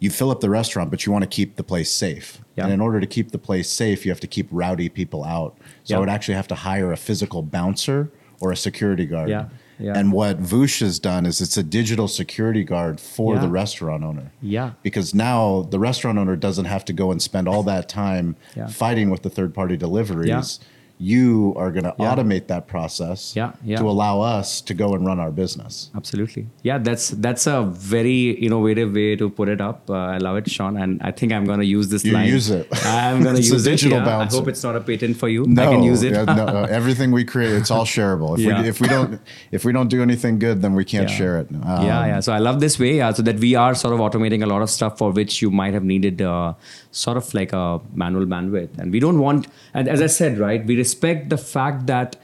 you 0.00 0.10
fill 0.10 0.30
up 0.30 0.40
the 0.40 0.50
restaurant, 0.50 0.90
but 0.90 1.06
you 1.06 1.12
want 1.12 1.22
to 1.22 1.28
keep 1.28 1.56
the 1.56 1.64
place 1.64 1.90
safe. 1.90 2.38
Yeah. 2.54 2.64
And 2.64 2.72
in 2.74 2.82
order 2.82 3.00
to 3.00 3.06
keep 3.06 3.30
the 3.30 3.38
place 3.38 3.70
safe, 3.70 4.04
you 4.04 4.10
have 4.10 4.20
to 4.20 4.26
keep 4.26 4.46
rowdy 4.50 4.90
people 4.90 5.24
out. 5.24 5.56
So 5.84 5.96
I 5.96 6.00
would 6.00 6.10
actually 6.10 6.34
have 6.34 6.48
to 6.48 6.54
hire 6.54 6.92
a 6.92 6.98
physical 6.98 7.40
bouncer 7.40 8.10
or 8.40 8.52
a 8.52 8.56
security 8.56 9.06
guard. 9.06 9.30
Yeah, 9.30 9.48
yeah. 9.78 9.92
And 9.96 10.12
what 10.12 10.40
Voosh 10.42 10.80
has 10.80 10.98
done 10.98 11.26
is 11.26 11.40
it's 11.40 11.56
a 11.56 11.62
digital 11.62 12.08
security 12.08 12.64
guard 12.64 13.00
for 13.00 13.34
Yeah. 13.34 13.40
the 13.42 13.48
restaurant 13.48 14.04
owner. 14.04 14.32
Yeah. 14.42 14.72
Because 14.82 15.14
now 15.14 15.66
the 15.70 15.78
restaurant 15.78 16.18
owner 16.18 16.36
doesn't 16.36 16.66
have 16.66 16.84
to 16.86 16.92
go 16.92 17.10
and 17.10 17.20
spend 17.20 17.48
all 17.48 17.62
that 17.64 17.88
time 17.88 18.36
Yeah. 18.56 18.66
fighting 18.68 19.10
with 19.10 19.22
the 19.22 19.30
third 19.30 19.54
party 19.54 19.76
deliveries. 19.76 20.60
You 20.98 21.54
are 21.56 21.70
going 21.72 21.84
to 21.84 21.94
Yeah. 21.98 22.14
automate 22.14 22.46
that 22.46 22.66
process 22.68 23.34
Yeah, 23.34 23.52
yeah. 23.64 23.78
to 23.78 23.84
allow 23.88 24.20
us 24.20 24.60
to 24.62 24.74
go 24.74 24.94
and 24.94 25.04
run 25.04 25.18
our 25.18 25.32
business. 25.32 25.90
Absolutely. 25.94 26.46
Yeah, 26.62 26.78
that's 26.78 27.10
that's 27.10 27.46
a 27.48 27.62
very 27.62 28.30
innovative 28.30 28.92
way 28.94 29.16
to 29.16 29.28
put 29.28 29.48
it 29.48 29.60
up. 29.60 29.90
Uh, 29.90 29.94
I 29.94 30.18
love 30.18 30.36
it, 30.36 30.48
Shawn, 30.48 30.76
and 30.76 31.00
I 31.02 31.10
think 31.10 31.32
I'm 31.32 31.44
going 31.44 31.58
to 31.58 31.66
use 31.66 31.88
this 31.88 32.04
You 32.04 32.12
line. 32.12 32.28
use 32.28 32.48
it. 32.48 32.68
I'm 32.86 33.22
going 33.22 33.34
to 33.40 33.40
It's 33.42 33.50
a 33.50 33.70
digital 33.70 33.98
it. 33.98 34.06
yeah. 34.06 34.18
I 34.20 34.24
hope 34.26 34.46
it's 34.48 34.62
not 34.62 34.76
a 34.76 34.80
patent 34.80 35.16
for 35.16 35.28
you. 35.28 35.44
No, 35.46 35.62
I 35.62 35.66
can 35.74 35.82
use 35.82 36.02
it. 36.04 36.12
yeah, 36.12 36.24
no, 36.24 36.46
uh, 36.62 36.66
everything 36.70 37.10
we 37.10 37.24
create, 37.24 37.52
it's 37.54 37.70
all 37.72 37.84
shareable. 37.84 38.34
If 38.38 38.44
Yeah. 38.46 38.62
we 38.62 38.68
if 38.68 38.80
we 38.80 38.86
don't 38.88 39.20
if 39.50 39.64
we 39.64 39.72
don't 39.72 39.88
do 39.88 40.00
anything 40.00 40.38
good, 40.38 40.62
then 40.62 40.74
we 40.74 40.84
can't 40.84 41.08
Yeah. 41.10 41.16
share 41.16 41.38
it. 41.40 41.48
Um, 41.50 41.84
yeah, 41.84 42.06
yeah. 42.06 42.20
So 42.20 42.32
I 42.32 42.38
love 42.38 42.60
this 42.60 42.78
way, 42.78 43.00
uh, 43.00 43.12
so 43.12 43.22
that 43.22 43.38
we 43.40 43.54
are 43.56 43.74
sort 43.74 43.92
of 43.94 44.00
automating 44.00 44.42
a 44.44 44.46
lot 44.46 44.62
of 44.62 44.70
stuff 44.70 44.96
for 44.98 45.10
which 45.10 45.42
you 45.42 45.50
might 45.50 45.74
have 45.74 45.84
needed 45.84 46.22
uh, 46.22 46.54
sort 46.94 47.16
of 47.16 47.32
like 47.34 47.52
a 47.52 47.80
manual 47.92 48.24
bandwidth, 48.24 48.78
and 48.78 48.92
we 48.92 49.00
don't 49.00 49.18
want. 49.18 49.48
And 49.74 49.88
as 49.88 50.00
I 50.00 50.06
said, 50.06 50.38
right, 50.38 50.64
we 50.64 50.76
respect 50.76 51.28
the 51.28 51.38
fact 51.38 51.86
that 51.86 52.16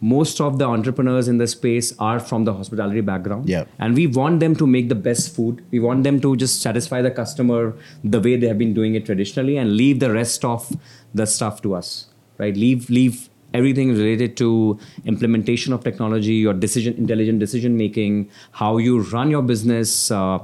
most 0.00 0.40
of 0.40 0.58
the 0.58 0.64
entrepreneurs 0.64 1.26
in 1.26 1.38
the 1.38 1.46
space 1.46 1.92
are 1.98 2.20
from 2.20 2.44
the 2.44 2.52
hospitality 2.52 3.00
background. 3.00 3.48
Yeah. 3.48 3.64
And 3.78 3.94
we 3.94 4.06
want 4.06 4.40
them 4.40 4.54
to 4.56 4.66
make 4.66 4.88
the 4.88 4.94
best 4.94 5.34
food. 5.34 5.64
We 5.72 5.80
want 5.80 6.04
them 6.04 6.20
to 6.20 6.36
just 6.36 6.62
satisfy 6.62 7.02
the 7.02 7.10
customer 7.10 7.74
the 8.04 8.20
way 8.20 8.36
they 8.36 8.46
have 8.46 8.58
been 8.58 8.74
doing 8.74 8.94
it 8.94 9.06
traditionally 9.06 9.56
and 9.56 9.76
leave 9.76 9.98
the 9.98 10.12
rest 10.12 10.44
of 10.44 10.70
the 11.14 11.26
stuff 11.26 11.62
to 11.62 11.74
us. 11.74 12.06
Right? 12.38 12.56
Leave 12.56 12.88
leave 12.88 13.28
everything 13.54 13.90
related 13.90 14.36
to 14.36 14.78
implementation 15.04 15.72
of 15.72 15.82
technology, 15.82 16.34
your 16.34 16.54
decision 16.54 16.94
intelligent 16.94 17.40
decision 17.40 17.76
making, 17.76 18.30
how 18.52 18.76
you 18.76 19.00
run 19.00 19.30
your 19.30 19.42
business 19.42 20.10
uh, 20.10 20.38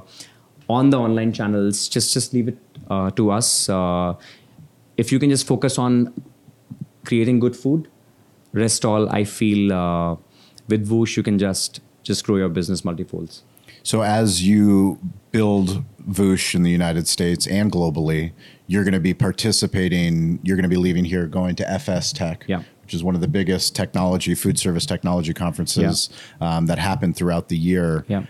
on 0.69 0.89
the 0.89 0.97
online 0.99 1.31
channels. 1.31 1.87
Just 1.87 2.13
just 2.13 2.33
leave 2.33 2.47
it 2.47 2.57
uh, 2.89 3.11
to 3.11 3.31
us. 3.31 3.69
Uh, 3.69 4.13
if 4.97 5.11
you 5.11 5.19
can 5.19 5.29
just 5.29 5.45
focus 5.47 5.77
on 5.77 6.13
creating 7.05 7.39
good 7.39 7.55
food, 7.55 7.87
rest 8.53 8.85
all 8.85 9.09
I 9.09 9.23
feel 9.23 9.73
uh, 9.73 10.15
with 10.67 10.87
Voosh 10.87 11.17
you 11.17 11.23
can 11.23 11.37
just 11.37 11.81
just 12.03 12.23
grow 12.25 12.37
your 12.37 12.49
business 12.49 12.81
multifolds. 12.81 13.41
So 13.83 14.01
as 14.01 14.45
you 14.47 14.99
build 15.31 15.83
Voosh 16.09 16.55
in 16.55 16.63
the 16.63 16.71
United 16.71 17.07
States 17.07 17.45
and 17.47 17.71
globally, 17.71 18.31
you're 18.67 18.83
going 18.83 18.93
to 18.93 18.99
be 18.99 19.13
participating. 19.13 20.39
You're 20.43 20.55
going 20.55 20.63
to 20.63 20.69
be 20.69 20.77
leaving 20.77 21.05
here, 21.05 21.27
going 21.27 21.55
to 21.57 21.69
FS 21.71 22.11
Tech, 22.11 22.45
Yeah. 22.47 22.63
which 22.81 22.93
is 22.93 23.03
one 23.03 23.13
of 23.15 23.21
the 23.21 23.27
biggest 23.27 23.75
technology, 23.75 24.33
food 24.33 24.57
service 24.57 24.85
technology 24.87 25.33
conferences 25.33 26.09
um, 26.41 26.65
that 26.67 26.79
happen 26.79 27.13
throughout 27.13 27.49
the 27.49 27.57
year. 27.57 28.05
Yeah. 28.07 28.25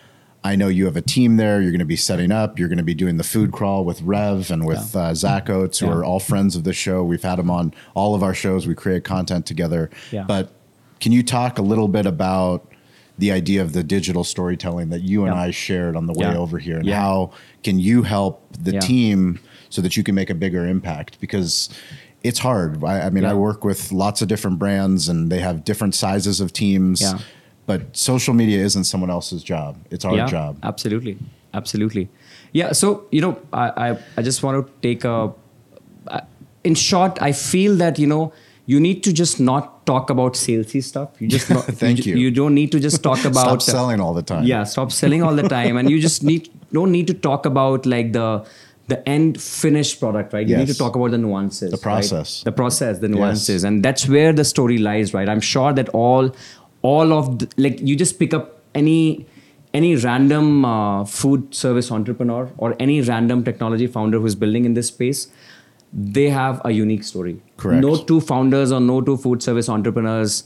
I 0.46 0.56
know 0.56 0.68
you 0.68 0.86
have 0.86 0.96
a 0.96 1.02
team 1.02 1.38
there. 1.38 1.60
You're 1.60 1.72
going 1.72 1.80
to 1.80 1.86
be 1.86 1.96
setting 1.96 2.32
up. 2.32 2.60
You're 2.60 2.68
going 2.68 2.78
to 2.78 2.84
be 2.84 2.94
doing 2.94 3.18
the 3.18 3.24
food 3.24 3.52
crawl 3.52 3.84
with 3.84 4.00
Rev 4.04 4.52
and 4.52 4.64
with 4.66 4.96
uh, 4.96 5.16
Zach 5.16 5.50
Oates, 5.50 5.80
who 5.80 5.88
Yeah. 5.88 5.94
are 5.94 6.04
all 6.06 6.20
friends 6.20 6.56
of 6.56 6.64
the 6.64 6.72
show. 6.74 7.04
We've 7.04 7.24
had 7.24 7.38
them 7.40 7.50
on 7.50 7.74
all 7.96 8.14
of 8.14 8.22
our 8.22 8.36
shows. 8.36 8.68
We 8.68 8.76
create 8.76 9.04
content 9.04 9.48
together. 9.48 9.90
Yeah. 10.12 10.24
But 10.28 10.54
can 11.00 11.12
you 11.12 11.24
talk 11.24 11.58
a 11.58 11.64
little 11.64 11.88
bit 11.88 12.06
about 12.06 12.72
the 13.18 13.32
idea 13.32 13.64
of 13.64 13.74
the 13.74 13.82
digital 13.84 14.24
storytelling 14.24 14.90
that 14.90 15.02
you 15.02 15.26
and 15.26 15.34
I 15.34 15.50
shared 15.50 15.96
on 15.96 16.06
the 16.06 16.14
way 16.14 16.28
Yeah. 16.28 16.38
over 16.38 16.60
here, 16.60 16.78
and 16.78 16.86
Yeah. 16.86 17.00
how 17.02 17.32
can 17.64 17.80
you 17.80 18.04
help 18.04 18.46
the 18.60 18.74
Yeah. 18.74 18.80
team 18.82 19.40
so 19.70 19.82
that 19.82 19.98
you 19.98 20.04
can 20.04 20.14
make 20.14 20.30
a 20.30 20.36
bigger 20.36 20.68
impact? 20.68 21.20
Because 21.20 21.70
it's 22.24 22.40
hard. 22.40 22.84
I, 22.84 23.02
I 23.08 23.10
mean, 23.10 23.26
I 23.26 23.34
work 23.34 23.64
with 23.64 23.92
lots 23.92 24.22
of 24.22 24.28
different 24.28 24.60
brands, 24.60 25.10
and 25.10 25.32
they 25.32 25.40
have 25.40 25.64
different 25.64 25.96
sizes 25.96 26.40
of 26.40 26.54
teams. 26.54 27.02
But 27.66 27.96
social 27.98 28.34
media 28.34 28.64
isn't 28.64 28.84
someone 28.86 29.10
else's 29.10 29.44
job; 29.44 29.78
it's 29.90 30.06
our 30.06 30.16
yeah, 30.16 30.28
job. 30.28 30.60
Absolutely, 30.64 31.18
absolutely. 31.54 32.10
Yeah. 32.52 32.74
So 32.74 33.06
you 33.12 33.22
know, 33.22 33.40
I 33.52 33.90
I, 33.90 33.98
I 34.18 34.22
just 34.22 34.44
want 34.44 34.66
to 34.66 34.72
take 34.82 35.04
a. 35.04 35.34
In 36.64 36.74
short, 36.74 37.22
I 37.22 37.32
feel 37.32 37.76
that 37.78 38.00
you 38.00 38.08
know 38.08 38.34
you 38.66 38.80
need 38.80 39.04
to 39.04 39.14
just 39.14 39.40
not 39.40 39.86
talk 39.86 40.10
about 40.10 40.34
salesy 40.34 40.84
stuff. 40.84 41.10
You 41.20 41.28
just 41.28 41.50
not, 41.50 41.64
Thank 41.82 42.00
ju- 42.02 42.10
you. 42.12 42.18
You 42.18 42.32
don't 42.32 42.56
need 42.56 42.72
to 42.72 42.80
just 42.80 43.04
talk 43.04 43.24
about 43.24 43.62
Stop 43.62 43.62
selling 43.62 44.00
all 44.00 44.16
the 44.16 44.24
time. 44.24 44.44
Yeah, 44.46 44.64
stop 44.64 44.92
selling 44.92 45.22
all 45.22 45.36
the 45.36 45.48
time, 45.48 45.78
and 45.78 45.90
you 45.92 46.00
just 46.02 46.24
need 46.24 46.50
don't 46.74 46.92
need 46.92 47.06
to 47.08 47.14
talk 47.14 47.46
about 47.46 47.86
like 47.86 48.14
the 48.14 48.46
the 48.88 49.08
end 49.10 49.40
finished 49.42 50.00
product, 50.00 50.34
right? 50.34 50.48
You 50.48 50.58
need 50.58 50.68
to 50.68 50.78
talk 50.78 50.96
about 50.96 51.12
the 51.12 51.18
nuances, 51.20 51.70
The 51.72 51.78
right? 51.78 51.82
process. 51.84 52.42
the 52.44 52.52
process, 52.52 53.00
the 53.00 53.08
nuances, 53.10 53.64
and 53.64 53.84
that's 53.86 54.08
where 54.08 54.34
the 54.34 54.44
story 54.44 54.78
lies, 54.80 55.14
right? 55.14 55.30
I'm 55.30 55.42
sure 55.42 55.72
that 55.74 55.90
all 55.90 56.36
all 56.92 57.14
of 57.14 57.40
the, 57.40 57.50
like 57.58 57.82
you 57.90 57.96
just 58.04 58.20
pick 58.20 58.34
up 58.34 58.52
any 58.84 59.26
any 59.74 59.96
random 59.96 60.66
uh, 60.66 61.04
food 61.04 61.54
service 61.54 61.92
entrepreneur 61.92 62.50
or 62.58 62.76
any 62.80 63.02
random 63.02 63.44
technology 63.44 63.88
founder 63.96 64.20
who's 64.26 64.36
building 64.44 64.66
in 64.70 64.74
this 64.80 64.88
space 64.88 65.28
they 65.96 66.30
have 66.30 66.62
a 66.66 66.72
unique 66.72 67.04
story. 67.06 67.42
Correct. 67.58 67.82
no 67.82 67.96
two 68.12 68.20
founders 68.30 68.72
or 68.78 68.80
no 68.82 69.02
two 69.02 69.18
food 69.26 69.42
service 69.42 69.70
entrepreneurs 69.70 70.44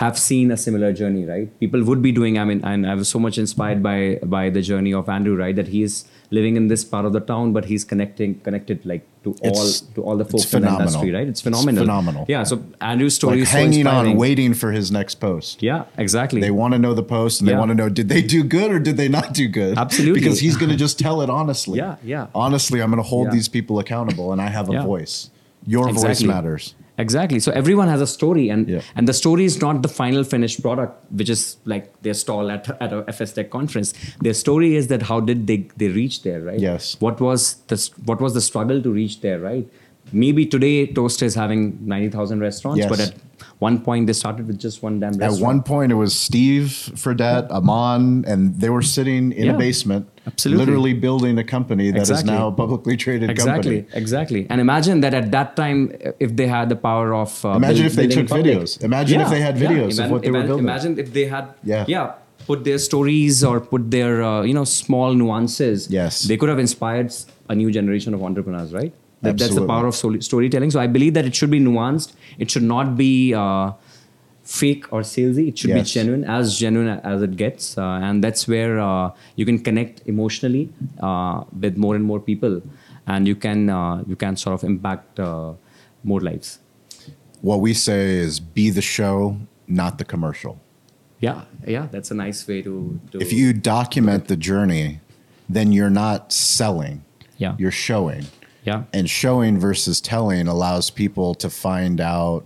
have 0.00 0.18
seen 0.18 0.50
a 0.50 0.56
similar 0.56 0.92
journey 0.92 1.24
right? 1.24 1.60
People 1.60 1.84
would 1.84 2.02
be 2.02 2.12
doing 2.12 2.38
i 2.38 2.44
mean 2.50 2.60
and 2.72 2.86
i 2.86 2.94
was 2.94 3.08
so 3.08 3.18
much 3.18 3.38
inspired 3.38 3.82
by 3.86 4.18
by 4.36 4.42
the 4.50 4.62
journey 4.62 4.92
of 5.00 5.08
andrew 5.08 5.36
right? 5.36 5.56
That 5.56 5.68
he 5.68 5.82
is 5.82 6.04
living 6.36 6.56
in 6.60 6.66
this 6.72 6.82
part 6.92 7.04
of 7.08 7.12
the 7.16 7.20
town 7.20 7.52
but 7.56 7.64
he's 7.70 7.84
connecting 7.92 8.30
connected 8.46 8.84
like 8.92 9.02
to 9.24 9.30
It's- 9.48 9.52
all 9.56 9.94
to 9.96 10.02
all 10.06 10.16
the 10.22 10.24
folks 10.24 10.44
in 10.44 10.62
the 10.62 10.66
phenomenal. 10.66 10.80
industry 10.88 11.10
right 11.16 11.28
it's 11.32 11.40
It's 11.40 11.42
phenomenal 11.48 11.82
phenomenal. 11.84 12.24
yeah 12.34 12.42
so 12.50 12.54
andrew's 12.80 13.14
story 13.20 13.34
like 13.36 13.42
is 13.42 13.50
so 13.50 13.58
hanging 13.58 13.86
on, 13.86 14.16
waiting 14.16 14.54
for 14.62 14.72
his 14.78 14.90
next 14.98 15.16
post. 15.26 15.62
yeah 15.62 15.84
exactly 16.06 16.40
They 16.40 16.50
want 16.62 16.72
to 16.76 16.80
know 16.84 16.94
the 17.02 17.08
post 17.16 17.34
and 17.40 17.48
they 17.48 17.54
want 17.62 17.70
to 17.74 17.78
know 17.80 17.88
did 18.00 18.08
they 18.14 18.22
do 18.36 18.40
good 18.56 18.70
or 18.74 18.78
did 18.88 18.96
they 18.96 19.08
not 19.18 19.28
do 19.34 19.46
good? 19.60 19.74
Absolutely. 19.78 20.20
Because 20.20 20.38
he's 20.44 20.56
going 20.56 20.72
to 20.76 20.80
just 20.86 20.98
tell 21.06 21.18
it 21.24 21.30
honestly. 21.40 21.78
Yeah, 21.78 21.96
yeah. 22.14 22.26
Honestly, 22.34 22.78
I'm 22.82 22.90
going 22.90 23.02
to 23.06 23.08
hold 23.14 23.26
Yeah. 23.28 23.34
these 23.36 23.48
people 23.56 23.78
accountable 23.84 24.32
and 24.32 24.40
I 24.40 24.48
have 24.58 24.66
a 24.70 24.74
Yeah. 24.74 24.84
voice. 24.92 25.14
Your 25.74 25.86
voice 25.92 26.22
matters. 26.34 26.74
Exactly. 26.98 27.40
So 27.40 27.50
everyone 27.52 27.88
has 27.88 28.00
a 28.02 28.06
story, 28.06 28.48
and 28.50 28.68
Yeah. 28.68 28.82
and 28.96 29.08
the 29.08 29.14
story 29.14 29.44
is 29.44 29.60
not 29.60 29.82
the 29.82 29.88
final 29.88 30.24
finished 30.24 30.60
product, 30.62 31.10
which 31.20 31.30
is 31.30 31.56
like 31.64 31.86
their 32.02 32.14
stall 32.14 32.50
at 32.50 32.68
at 32.80 32.92
a 32.92 33.04
FS 33.08 33.32
Tech 33.32 33.50
conference. 33.50 33.94
Their 34.20 34.34
story 34.34 34.76
is 34.76 34.88
that 34.88 35.02
how 35.10 35.20
did 35.20 35.46
they 35.46 35.66
they 35.78 35.88
reach 35.88 36.22
there, 36.22 36.42
right? 36.42 36.60
Yes. 36.60 36.96
What 37.00 37.20
was 37.20 37.54
the 37.68 37.78
what 38.04 38.20
was 38.20 38.34
the 38.34 38.42
struggle 38.42 38.82
to 38.82 38.92
reach 38.92 39.20
there, 39.22 39.40
right? 39.40 39.66
Maybe 40.12 40.46
today 40.46 40.86
Toast 40.86 41.22
is 41.22 41.34
having 41.34 41.78
ninety 41.86 42.08
thousand 42.08 42.40
restaurants, 42.40 42.78
Yes. 42.78 42.88
but 42.88 43.00
at 43.00 43.14
one 43.58 43.80
point 43.80 44.06
they 44.06 44.12
started 44.12 44.46
with 44.46 44.58
just 44.58 44.82
one 44.82 45.00
damn 45.00 45.12
restaurant. 45.12 45.40
At 45.40 45.46
one 45.46 45.62
point, 45.62 45.92
it 45.92 45.94
was 45.96 46.14
Steve 46.18 46.66
Fredette, 47.02 47.50
Aman, 47.50 48.24
and 48.26 48.60
they 48.60 48.68
were 48.70 48.82
sitting 48.82 49.32
in 49.32 49.48
a 49.50 49.56
basement, 49.58 50.06
Absolutely. 50.26 50.64
literally 50.64 50.94
building 50.94 51.38
a 51.38 51.44
company 51.44 51.90
that 51.90 52.02
is 52.02 52.10
Exactly. 52.10 52.34
now 52.34 52.48
a 52.48 52.52
publicly 52.52 52.96
traded 52.96 53.30
Exactly, 53.30 53.76
company. 53.82 53.98
exactly. 54.00 54.46
And 54.50 54.60
imagine 54.60 55.00
that 55.00 55.14
at 55.14 55.30
that 55.32 55.56
time, 55.56 55.92
if 56.20 56.36
they 56.36 56.46
had 56.46 56.68
the 56.68 56.76
power 56.76 57.14
of 57.14 57.44
uh, 57.44 57.50
Imagine 57.50 57.76
build- 57.76 57.86
if 57.86 57.94
they 57.96 58.06
took 58.08 58.28
public. 58.28 58.46
videos. 58.58 58.82
Imagine 58.84 59.20
if 59.22 59.30
they 59.30 59.40
had 59.40 59.56
videos 59.56 59.98
of 59.98 60.06
Ima- 60.06 60.12
what 60.12 60.22
they 60.22 60.30
were 60.30 60.42
building. 60.42 60.64
Imagine 60.64 60.98
if 60.98 61.12
they 61.12 61.24
had, 61.26 61.46
Yeah. 61.64 61.84
yeah, 61.88 62.12
put 62.46 62.64
their 62.64 62.78
stories 62.78 63.42
or 63.44 63.60
put 63.60 63.90
their 63.90 64.22
uh, 64.22 64.42
you 64.42 64.52
know 64.54 64.64
small 64.64 65.14
nuances. 65.14 65.88
Yes. 65.90 66.22
they 66.24 66.36
could 66.36 66.48
have 66.48 66.58
inspired 66.58 67.12
a 67.48 67.54
new 67.54 67.70
generation 67.70 68.12
of 68.14 68.22
entrepreneurs, 68.22 68.72
right? 68.72 68.92
That, 69.22 69.38
that's 69.38 69.54
the 69.54 69.66
power 69.66 69.86
of 69.86 69.94
storytelling. 69.94 70.70
So 70.72 70.80
I 70.80 70.88
believe 70.88 71.14
that 71.14 71.24
it 71.24 71.34
should 71.34 71.50
be 71.50 71.60
nuanced. 71.60 72.12
It 72.38 72.50
should 72.50 72.64
not 72.64 72.96
be. 72.96 73.34
Uh, 73.34 73.72
fake 74.44 74.92
or 74.92 75.02
salesy 75.02 75.46
it 75.48 75.56
should 75.56 75.72
be 75.72 75.82
genuine 75.82 76.24
as 76.24 76.58
genuine 76.58 76.98
as 77.04 77.22
it 77.22 77.36
gets 77.36 77.78
uh, 77.78 78.00
and 78.02 78.24
that's 78.24 78.48
where 78.48 78.80
uh, 78.80 79.08
you 79.36 79.46
can 79.46 79.56
connect 79.56 80.02
emotionally 80.06 80.68
uh, 81.00 81.44
with 81.60 81.76
more 81.76 81.94
and 81.94 82.04
more 82.04 82.18
people 82.18 82.60
and 83.06 83.28
you 83.28 83.36
can 83.36 83.70
uh, 83.70 84.02
you 84.06 84.16
can 84.16 84.36
sort 84.36 84.54
of 84.54 84.64
impact 84.64 85.20
uh, 85.20 85.52
more 86.04 86.20
lives 86.20 86.58
What 87.40 87.60
we 87.60 87.74
say 87.74 88.16
is 88.16 88.38
be 88.38 88.70
the 88.70 88.82
show, 88.82 89.36
not 89.66 89.98
the 89.98 90.04
commercial. 90.04 90.54
yeah 91.20 91.42
yeah 91.66 91.86
that's 91.92 92.10
a 92.10 92.14
nice 92.14 92.46
way 92.48 92.62
to, 92.62 93.00
to 93.10 93.20
If 93.20 93.32
you 93.32 93.52
document 93.52 94.26
the 94.26 94.36
journey, 94.36 95.00
then 95.48 95.72
you're 95.72 95.96
not 96.04 96.32
selling, 96.32 97.04
yeah 97.38 97.54
you're 97.58 97.78
showing. 97.88 98.26
Yeah 98.64 98.84
And 98.92 99.08
showing 99.08 99.58
versus 99.58 100.00
telling 100.00 100.48
allows 100.48 100.90
people 100.90 101.34
to 101.36 101.50
find 101.50 102.00
out 102.00 102.44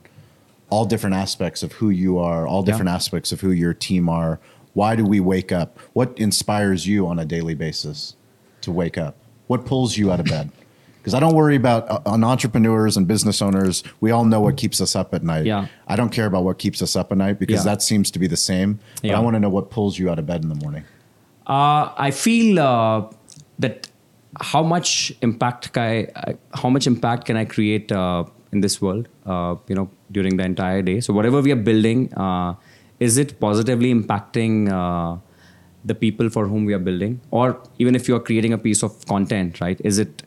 all 0.70 0.84
different 0.84 1.14
aspects 1.16 1.62
of 1.62 1.72
who 1.72 1.90
you 1.90 2.18
are, 2.18 2.46
all 2.46 2.60
Yeah. 2.62 2.72
different 2.72 2.88
aspects 2.90 3.30
of 3.32 3.40
who 3.40 3.50
your 3.52 3.72
team 3.74 4.08
are. 4.08 4.40
Why 4.74 4.96
do 4.96 5.04
we 5.04 5.20
wake 5.20 5.52
up? 5.52 5.78
What 5.92 6.12
inspires 6.18 6.86
you 6.86 7.06
on 7.06 7.18
a 7.18 7.24
daily 7.24 7.54
basis 7.54 8.14
to 8.62 8.72
wake 8.72 8.98
up? 8.98 9.14
What 9.46 9.64
pulls 9.64 9.96
you 9.96 10.10
out 10.12 10.20
of 10.20 10.26
bed? 10.26 10.50
Because 11.06 11.14
I 11.14 11.20
don't 11.20 11.36
worry 11.36 11.54
about 11.54 11.88
uh, 11.88 12.00
on 12.04 12.24
entrepreneurs 12.24 12.96
and 12.96 13.06
business 13.06 13.40
owners. 13.40 13.84
We 14.00 14.10
all 14.10 14.24
know 14.24 14.40
what 14.40 14.56
keeps 14.56 14.80
us 14.80 14.96
up 14.96 15.14
at 15.14 15.22
night. 15.22 15.46
Yeah. 15.46 15.68
I 15.86 15.94
don't 15.94 16.10
care 16.10 16.26
about 16.26 16.42
what 16.42 16.58
keeps 16.58 16.82
us 16.82 16.96
up 16.96 17.12
at 17.12 17.18
night 17.18 17.38
because 17.38 17.64
Yeah. 17.64 17.70
that 17.70 17.80
seems 17.80 18.10
to 18.10 18.18
be 18.18 18.26
the 18.26 18.36
same. 18.36 18.80
But 19.02 19.10
Yeah. 19.10 19.16
I 19.16 19.20
want 19.20 19.34
to 19.34 19.38
know 19.38 19.48
what 19.48 19.70
pulls 19.70 20.00
you 20.00 20.10
out 20.10 20.18
of 20.18 20.26
bed 20.26 20.42
in 20.42 20.48
the 20.48 20.56
morning. 20.56 20.82
Uh, 21.46 21.90
I 21.96 22.10
feel 22.10 22.58
uh, 22.58 23.04
that 23.60 23.86
how 24.40 24.62
much 24.62 25.12
impact 25.22 25.72
can 25.72 25.82
I, 25.82 26.08
I- 26.16 26.36
how 26.54 26.68
much 26.68 26.86
impact 26.86 27.24
can 27.26 27.36
I 27.36 27.44
create 27.44 27.92
uh, 27.92 28.24
in 28.52 28.60
this 28.60 28.80
world? 28.80 29.08
Uh, 29.24 29.56
you 29.68 29.74
know, 29.74 29.90
during 30.12 30.36
the 30.36 30.44
entire 30.44 30.82
day. 30.82 31.00
So 31.00 31.12
whatever 31.12 31.40
we 31.40 31.52
are 31.52 31.56
building, 31.70 32.12
uh, 32.14 32.54
is 33.00 33.18
it 33.18 33.38
positively 33.40 33.92
impacting 33.92 34.70
uh, 34.70 35.18
the 35.84 35.94
people 35.94 36.28
for 36.30 36.46
whom 36.46 36.64
we 36.64 36.74
are 36.74 36.78
building, 36.78 37.20
or 37.30 37.60
even 37.78 37.94
if 37.94 38.08
you 38.08 38.16
are 38.16 38.20
creating 38.20 38.52
a 38.52 38.58
piece 38.58 38.82
of 38.82 39.04
content, 39.06 39.60
right? 39.60 39.80
Is 39.84 39.98
it 39.98 40.22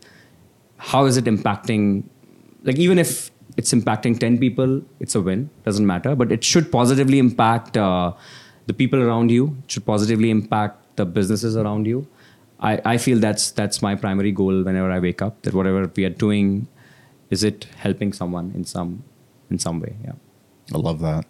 how 0.77 1.05
is 1.05 1.17
it 1.17 1.25
impacting? 1.25 2.03
Like 2.63 2.77
even 2.77 2.97
if 2.99 3.31
it's 3.57 3.73
impacting 3.73 4.19
ten 4.19 4.37
people, 4.37 4.81
it's 4.99 5.15
a 5.15 5.21
win. 5.21 5.49
Doesn't 5.65 5.85
matter, 5.85 6.15
but 6.15 6.31
it 6.31 6.43
should 6.43 6.71
positively 6.71 7.19
impact 7.19 7.75
uh, 7.77 8.13
the 8.67 8.73
people 8.73 9.01
around 9.01 9.31
you. 9.31 9.57
It 9.65 9.71
should 9.71 9.85
positively 9.85 10.29
impact 10.29 10.95
the 10.95 11.05
businesses 11.05 11.57
around 11.57 11.87
you. 11.87 12.07
I, 12.59 12.81
I 12.85 12.97
feel 12.97 13.19
that's 13.19 13.51
that's 13.51 13.81
my 13.81 13.95
primary 13.95 14.31
goal 14.31 14.63
whenever 14.63 14.91
I 14.91 14.99
wake 14.99 15.21
up. 15.21 15.41
That 15.43 15.53
whatever 15.53 15.91
we 15.95 16.05
are 16.05 16.09
doing, 16.09 16.67
is 17.29 17.43
it 17.43 17.65
helping 17.77 18.13
someone 18.13 18.51
in 18.55 18.65
some 18.65 19.03
in 19.49 19.59
some 19.59 19.79
way? 19.79 19.95
Yeah. 20.03 20.13
I 20.73 20.77
love 20.77 20.99
that. 20.99 21.25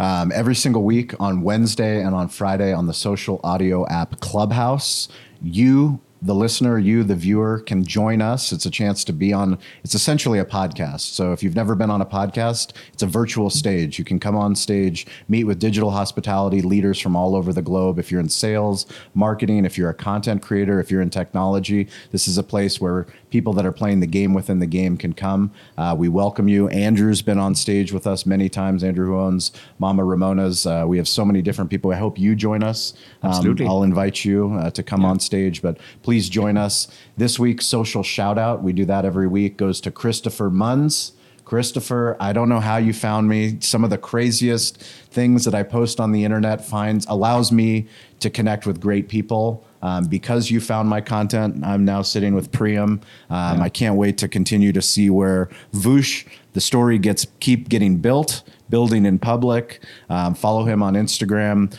Um, 0.00 0.32
every 0.34 0.54
single 0.54 0.84
week 0.84 1.14
on 1.20 1.42
Wednesday 1.42 2.02
and 2.02 2.14
on 2.14 2.28
Friday 2.28 2.72
on 2.72 2.86
the 2.86 2.94
social 2.94 3.40
audio 3.44 3.86
app 3.88 4.20
Clubhouse, 4.20 5.08
you, 5.42 6.00
the 6.20 6.34
listener, 6.34 6.78
you, 6.78 7.04
the 7.04 7.14
viewer, 7.14 7.60
can 7.60 7.84
join 7.84 8.20
us. 8.20 8.52
It's 8.52 8.66
a 8.66 8.70
chance 8.70 9.04
to 9.04 9.12
be 9.12 9.32
on, 9.32 9.58
it's 9.84 9.94
essentially 9.94 10.38
a 10.38 10.44
podcast. 10.44 11.12
So 11.12 11.32
if 11.32 11.42
you've 11.42 11.54
never 11.54 11.74
been 11.74 11.90
on 11.90 12.00
a 12.00 12.06
podcast, 12.06 12.72
it's 12.92 13.02
a 13.02 13.06
virtual 13.06 13.50
stage. 13.50 13.98
You 13.98 14.04
can 14.04 14.18
come 14.18 14.36
on 14.36 14.56
stage, 14.56 15.06
meet 15.28 15.44
with 15.44 15.58
digital 15.58 15.90
hospitality 15.90 16.60
leaders 16.60 16.98
from 16.98 17.14
all 17.14 17.36
over 17.36 17.52
the 17.52 17.62
globe. 17.62 17.98
If 17.98 18.10
you're 18.10 18.20
in 18.20 18.28
sales, 18.28 18.86
marketing, 19.14 19.64
if 19.64 19.78
you're 19.78 19.90
a 19.90 19.94
content 19.94 20.42
creator, 20.42 20.80
if 20.80 20.90
you're 20.90 21.02
in 21.02 21.10
technology, 21.10 21.88
this 22.10 22.26
is 22.26 22.36
a 22.36 22.42
place 22.42 22.80
where 22.80 23.06
people 23.30 23.52
that 23.54 23.66
are 23.66 23.72
playing 23.72 24.00
the 24.00 24.06
game 24.06 24.34
within 24.34 24.58
the 24.58 24.66
game 24.66 24.96
can 24.96 25.12
come. 25.12 25.52
Uh, 25.76 25.94
we 25.96 26.08
welcome 26.08 26.48
you. 26.48 26.68
Andrew's 26.68 27.22
been 27.22 27.38
on 27.38 27.54
stage 27.54 27.92
with 27.92 28.06
us 28.06 28.26
many 28.26 28.48
times. 28.48 28.82
Andrew, 28.82 29.06
who 29.06 29.18
owns 29.18 29.52
Mama 29.78 30.04
Ramona's. 30.04 30.66
Uh, 30.66 30.84
we 30.86 30.96
have 30.96 31.08
so 31.08 31.24
many 31.24 31.42
different 31.42 31.70
people. 31.70 31.92
I 31.92 31.96
hope 31.96 32.18
you 32.18 32.34
join 32.34 32.62
us. 32.62 32.94
Um, 33.22 33.30
Absolutely. 33.30 33.66
I'll 33.66 33.82
invite 33.82 34.24
you 34.24 34.54
uh, 34.54 34.70
to 34.70 34.82
come 34.82 35.04
on 35.04 35.20
stage, 35.20 35.62
but 35.62 35.78
please 36.02 36.28
join 36.28 36.56
us. 36.56 36.88
This 37.16 37.38
week's 37.38 37.66
social 37.66 38.02
shout 38.02 38.38
out, 38.38 38.62
we 38.62 38.72
do 38.72 38.84
that 38.86 39.04
every 39.04 39.26
week, 39.26 39.56
goes 39.56 39.80
to 39.82 39.90
Christopher 39.90 40.50
Munns. 40.50 41.12
Christopher, 41.44 42.14
I 42.20 42.34
don't 42.34 42.50
know 42.50 42.60
how 42.60 42.76
you 42.76 42.92
found 42.92 43.26
me. 43.26 43.56
Some 43.60 43.82
of 43.82 43.88
the 43.88 43.96
craziest 43.96 44.76
things 44.82 45.46
that 45.46 45.54
I 45.54 45.62
post 45.62 45.98
on 45.98 46.12
the 46.12 46.22
internet 46.22 46.62
finds 46.62 47.06
allows 47.06 47.50
me 47.50 47.88
to 48.20 48.28
connect 48.28 48.66
with 48.66 48.80
great 48.80 49.08
people. 49.08 49.64
Um, 49.80 50.04
because 50.06 50.50
you 50.50 50.60
found 50.60 50.88
my 50.88 51.00
content, 51.00 51.64
I'm 51.64 51.84
now 51.84 52.02
sitting 52.02 52.34
with 52.34 52.50
Priyam. 52.50 53.00
Um, 53.30 53.60
I 53.62 53.68
can't 53.68 53.94
wait 53.96 54.18
to 54.18 54.28
continue 54.28 54.72
to 54.72 54.82
see 54.82 55.08
where 55.10 55.48
Voosh, 55.72 56.26
the 56.52 56.60
story 56.60 56.98
gets 56.98 57.26
keep 57.40 57.68
getting 57.68 57.98
built, 57.98 58.42
building 58.68 59.06
in 59.06 59.18
public. 59.20 59.80
Um, 60.10 60.34
follow 60.34 60.64
him 60.64 60.82
on 60.82 60.94
Instagram. 60.94 61.72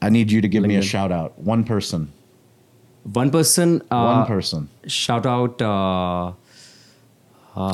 I 0.00 0.08
need 0.08 0.32
you 0.32 0.40
to 0.40 0.48
give 0.48 0.62
me 0.64 0.76
a 0.76 0.82
shout 0.82 1.12
out. 1.12 1.38
One 1.38 1.62
person. 1.64 2.10
One 3.02 3.30
person. 3.30 3.82
Uh, 3.90 4.02
One 4.18 4.26
person. 4.26 4.68
Shout 4.86 5.26
out. 5.26 5.60
Uh, 5.60 6.32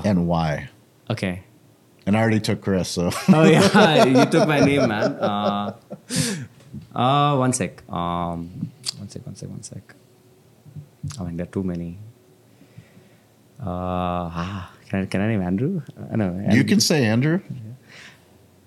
and 0.04 0.26
why? 0.26 0.68
okay. 1.10 1.42
And 2.06 2.16
I 2.16 2.20
already 2.20 2.38
took 2.40 2.60
Chris, 2.60 2.88
so 2.88 3.10
Oh 3.28 3.42
yeah, 3.44 4.04
you 4.06 4.24
took 4.26 4.46
my 4.46 4.60
name, 4.60 4.88
man. 4.88 5.74
Uh, 6.96 7.36
one 7.36 7.52
sec. 7.52 7.82
Um, 7.90 8.72
one 8.96 9.08
sec. 9.08 9.26
One 9.26 9.36
sec. 9.36 9.48
One 9.50 9.62
sec. 9.62 9.94
I 11.20 11.24
mean, 11.24 11.36
there 11.36 11.44
are 11.46 11.50
too 11.50 11.62
many. 11.62 11.98
Uh, 13.60 14.32
ah, 14.40 14.72
can 14.88 15.02
I, 15.02 15.06
can 15.06 15.20
I 15.20 15.28
name 15.28 15.42
Andrew? 15.42 15.82
Uh, 15.96 16.16
no, 16.16 16.46
you 16.50 16.64
can 16.64 16.80
say 16.80 17.04
Andrew. 17.04 17.40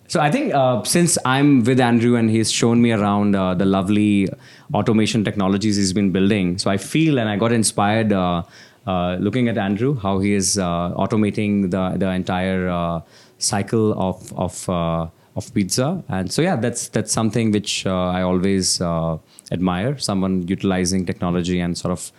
So 0.08 0.20
I 0.20 0.32
think 0.32 0.54
uh, 0.56 0.84
since 0.84 1.18
I'm 1.24 1.64
with 1.64 1.80
Andrew 1.80 2.16
and 2.16 2.30
he's 2.30 2.52
shown 2.52 2.82
me 2.82 2.92
around 2.92 3.36
uh, 3.36 3.54
the 3.54 3.66
lovely 3.66 4.28
automation 4.74 5.24
technologies 5.24 5.76
he's 5.76 5.94
been 5.94 6.12
building, 6.12 6.58
so 6.58 6.72
I 6.72 6.78
feel 6.78 7.20
and 7.20 7.30
I 7.30 7.36
got 7.36 7.52
inspired 7.52 8.12
uh, 8.12 8.42
uh, 8.88 9.18
looking 9.20 9.48
at 9.50 9.58
Andrew 9.58 9.96
how 9.96 10.18
he 10.18 10.34
is 10.34 10.58
uh, 10.58 10.94
automating 10.96 11.70
the 11.70 11.96
the 11.98 12.10
entire 12.10 12.68
uh, 12.70 13.02
cycle 13.38 13.94
of 14.02 14.34
of 14.34 14.68
uh, 14.68 15.08
of 15.40 15.54
pizza, 15.54 15.88
and 16.10 16.32
so 16.36 16.42
yeah, 16.48 16.56
that's 16.64 16.90
that's 16.96 17.12
something 17.20 17.52
which 17.58 17.86
uh, 17.86 18.18
I 18.18 18.22
always 18.22 18.82
uh, 18.82 19.18
admire. 19.52 19.98
Someone 20.10 20.34
utilizing 20.56 21.06
technology 21.12 21.60
and 21.66 21.78
sort 21.84 21.94
of 21.98 22.12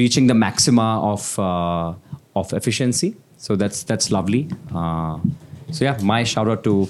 reaching 0.00 0.26
the 0.32 0.38
maxima 0.46 0.88
of 1.12 1.22
uh, 1.38 1.94
of 2.40 2.52
efficiency. 2.60 3.10
So 3.36 3.56
that's 3.56 3.84
that's 3.90 4.10
lovely. 4.10 4.48
So 5.76 5.84
yeah, 5.84 5.98
my 6.02 6.24
shout 6.24 6.48
out 6.48 6.64
to 6.64 6.88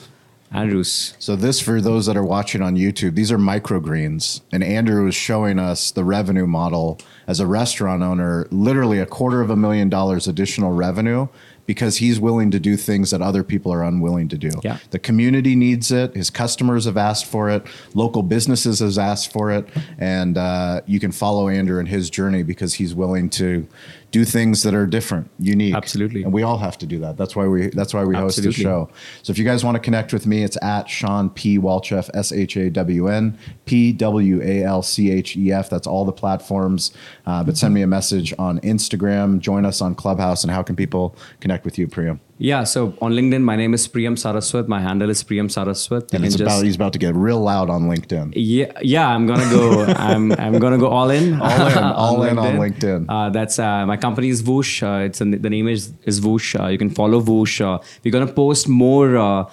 Andrews. 0.50 1.14
So 1.18 1.36
this, 1.36 1.60
for 1.60 1.80
those 1.80 2.06
that 2.06 2.16
are 2.16 2.24
watching 2.24 2.62
on 2.62 2.76
YouTube, 2.76 3.14
these 3.14 3.30
are 3.30 3.38
microgreens, 3.38 4.40
and 4.50 4.64
Andrew 4.64 5.06
is 5.06 5.14
showing 5.14 5.58
us 5.58 5.90
the 5.90 6.04
revenue 6.04 6.46
model 6.46 6.98
as 7.26 7.38
a 7.40 7.46
restaurant 7.46 8.02
owner. 8.02 8.46
Literally 8.50 8.98
a 8.98 9.06
quarter 9.06 9.40
of 9.40 9.50
a 9.50 9.56
million 9.56 9.88
dollars 9.88 10.26
additional 10.26 10.72
revenue 10.72 11.28
because 11.68 11.98
he's 11.98 12.18
willing 12.18 12.50
to 12.50 12.58
do 12.58 12.78
things 12.78 13.10
that 13.10 13.20
other 13.20 13.44
people 13.44 13.70
are 13.70 13.84
unwilling 13.84 14.26
to 14.26 14.38
do. 14.38 14.50
Yeah. 14.64 14.78
The 14.90 14.98
community 14.98 15.54
needs 15.54 15.92
it. 15.92 16.14
His 16.14 16.30
customers 16.30 16.86
have 16.86 16.96
asked 16.96 17.26
for 17.26 17.50
it. 17.50 17.66
Local 17.92 18.22
businesses 18.22 18.78
has 18.78 18.96
asked 18.96 19.30
for 19.30 19.50
it, 19.50 19.68
and 19.98 20.38
uh, 20.38 20.80
you 20.86 20.98
can 20.98 21.12
follow 21.12 21.50
Andrew 21.50 21.78
in 21.78 21.84
his 21.84 22.08
journey 22.08 22.42
because 22.42 22.72
he's 22.72 22.94
willing 22.94 23.28
to 23.30 23.68
do 24.10 24.24
things 24.24 24.62
that 24.62 24.74
are 24.74 24.86
different, 24.86 25.30
unique. 25.38 25.74
Absolutely. 25.74 26.22
And 26.22 26.32
we 26.32 26.42
all 26.42 26.58
have 26.58 26.78
to 26.78 26.86
do 26.86 26.98
that. 27.00 27.16
That's 27.16 27.36
why 27.36 27.46
we. 27.46 27.68
That's 27.68 27.92
why 27.92 28.04
we 28.04 28.16
host 28.16 28.42
the 28.42 28.52
show. 28.52 28.88
So 29.22 29.30
if 29.30 29.38
you 29.38 29.44
guys 29.44 29.64
want 29.64 29.74
to 29.74 29.80
connect 29.80 30.12
with 30.12 30.26
me, 30.26 30.42
it's 30.42 30.56
at 30.62 30.88
Shawn 30.88 31.30
P. 31.30 31.58
Walchef, 31.58 32.08
S 32.14 32.32
H 32.32 32.56
A 32.56 32.70
W 32.70 33.08
N 33.08 33.38
P 33.66 33.92
W 33.92 34.42
A 34.42 34.64
L 34.64 34.82
C 34.82 35.10
H 35.10 35.36
E 35.36 35.52
F. 35.52 35.68
That's 35.68 35.86
all 35.86 36.04
the 36.04 36.12
platforms. 36.12 36.92
Uh, 37.26 37.44
but 37.44 37.56
send 37.56 37.74
me 37.74 37.82
a 37.82 37.86
message 37.86 38.32
on 38.38 38.60
Instagram. 38.60 39.40
Join 39.40 39.66
us 39.66 39.80
on 39.80 39.94
Clubhouse. 39.94 40.42
And 40.42 40.50
how 40.50 40.62
can 40.62 40.76
people 40.76 41.14
connect 41.40 41.64
with 41.64 41.78
you, 41.78 41.86
Priyam? 41.86 42.20
Yeah, 42.40 42.62
so 42.62 42.94
on 43.02 43.12
LinkedIn, 43.12 43.42
my 43.42 43.56
name 43.56 43.74
is 43.74 43.88
Priyam 43.88 44.14
Saraswat. 44.16 44.68
My 44.68 44.80
handle 44.80 45.10
is 45.10 45.24
Priyam 45.24 45.48
Saraswat. 45.48 46.02
And 46.02 46.10
can 46.10 46.24
it's 46.24 46.36
just- 46.36 46.42
about 46.42 46.64
he's 46.64 46.76
about 46.76 46.92
to 46.92 46.98
get 46.98 47.16
real 47.16 47.40
loud 47.40 47.68
on 47.68 47.88
LinkedIn. 47.88 48.32
Yeah, 48.36 48.70
yeah, 48.80 49.08
I'm 49.08 49.26
gonna 49.26 49.50
go. 49.50 49.84
I'm 49.96 50.30
I'm 50.32 50.58
gonna 50.60 50.78
go 50.78 50.86
all 50.88 51.10
in. 51.10 51.40
All 51.40 51.66
in, 51.66 51.78
all 52.02 52.22
in 52.22 52.38
on 52.38 52.54
LinkedIn. 52.56 53.06
Uh, 53.08 53.30
that's 53.30 53.58
uh, 53.58 53.84
my 53.86 53.96
company 53.96 54.28
is 54.28 54.40
Voosh. 54.42 54.82
Uh, 54.84 55.04
it's 55.06 55.18
the 55.18 55.24
name 55.50 55.66
is 55.66 55.92
is 56.04 56.20
Voosh. 56.20 56.54
Uh, 56.60 56.68
you 56.68 56.78
can 56.78 56.90
follow 56.90 57.20
Voosh. 57.20 57.60
Uh, 57.60 57.82
we're 58.04 58.12
gonna 58.12 58.32
post 58.32 58.68
more 58.68 59.16
uh, 59.16 59.44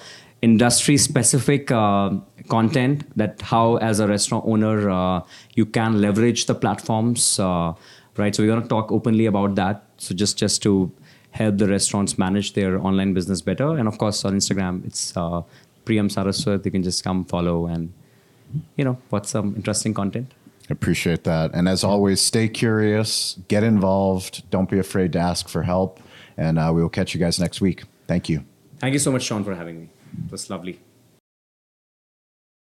industry 0.43 0.97
specific 0.97 1.71
uh, 1.71 2.11
content 2.49 3.03
that 3.17 3.41
how 3.41 3.77
as 3.77 3.99
a 3.99 4.07
restaurant 4.07 4.45
owner 4.45 4.91
uh, 4.91 5.21
you 5.55 5.65
can 5.65 5.99
leverage 6.01 6.45
the 6.45 6.53
platforms. 6.53 7.39
Uh, 7.39 7.73
right. 8.17 8.35
So 8.35 8.43
we're 8.43 8.53
gonna 8.53 8.67
talk 8.67 8.91
openly 8.91 9.25
about 9.25 9.55
that. 9.55 9.85
So 9.97 10.13
just 10.13 10.37
just 10.37 10.61
to 10.61 10.91
help 11.35 11.57
the 11.57 11.67
restaurants 11.67 12.17
manage 12.17 12.53
their 12.53 12.79
online 12.79 13.13
business 13.13 13.41
better. 13.41 13.77
And 13.77 13.87
of 13.87 13.97
course 13.97 14.23
on 14.25 14.33
Instagram, 14.33 14.85
it's 14.85 15.15
uh, 15.17 15.41
Priyam 15.85 16.09
Saraswat. 16.09 16.65
You 16.65 16.71
can 16.71 16.81
just 16.81 17.03
come 17.03 17.25
follow 17.25 17.67
and 17.67 17.91
you 18.77 18.85
know 18.85 18.97
watch 19.11 19.25
some 19.25 19.53
interesting 19.55 19.93
content. 19.93 20.33
Appreciate 20.69 21.25
that. 21.25 21.53
And 21.53 21.67
as 21.67 21.83
always, 21.83 22.21
stay 22.21 22.47
curious, 22.47 23.37
get 23.49 23.63
involved. 23.63 24.49
Don't 24.49 24.69
be 24.69 24.79
afraid 24.79 25.13
to 25.13 25.19
ask 25.19 25.47
for 25.47 25.61
help. 25.61 25.99
And 26.37 26.57
uh, 26.57 26.71
we 26.73 26.81
will 26.81 26.89
catch 26.89 27.13
you 27.13 27.19
guys 27.19 27.39
next 27.39 27.61
week. 27.61 27.83
Thank 28.07 28.29
you. 28.29 28.43
Thank 28.79 28.93
you 28.93 28.99
so 28.99 29.11
much, 29.11 29.23
Shawn, 29.23 29.43
for 29.43 29.53
having 29.53 29.81
me. 29.81 29.89
It 30.25 30.31
was 30.31 30.49
lovely. 30.49 30.79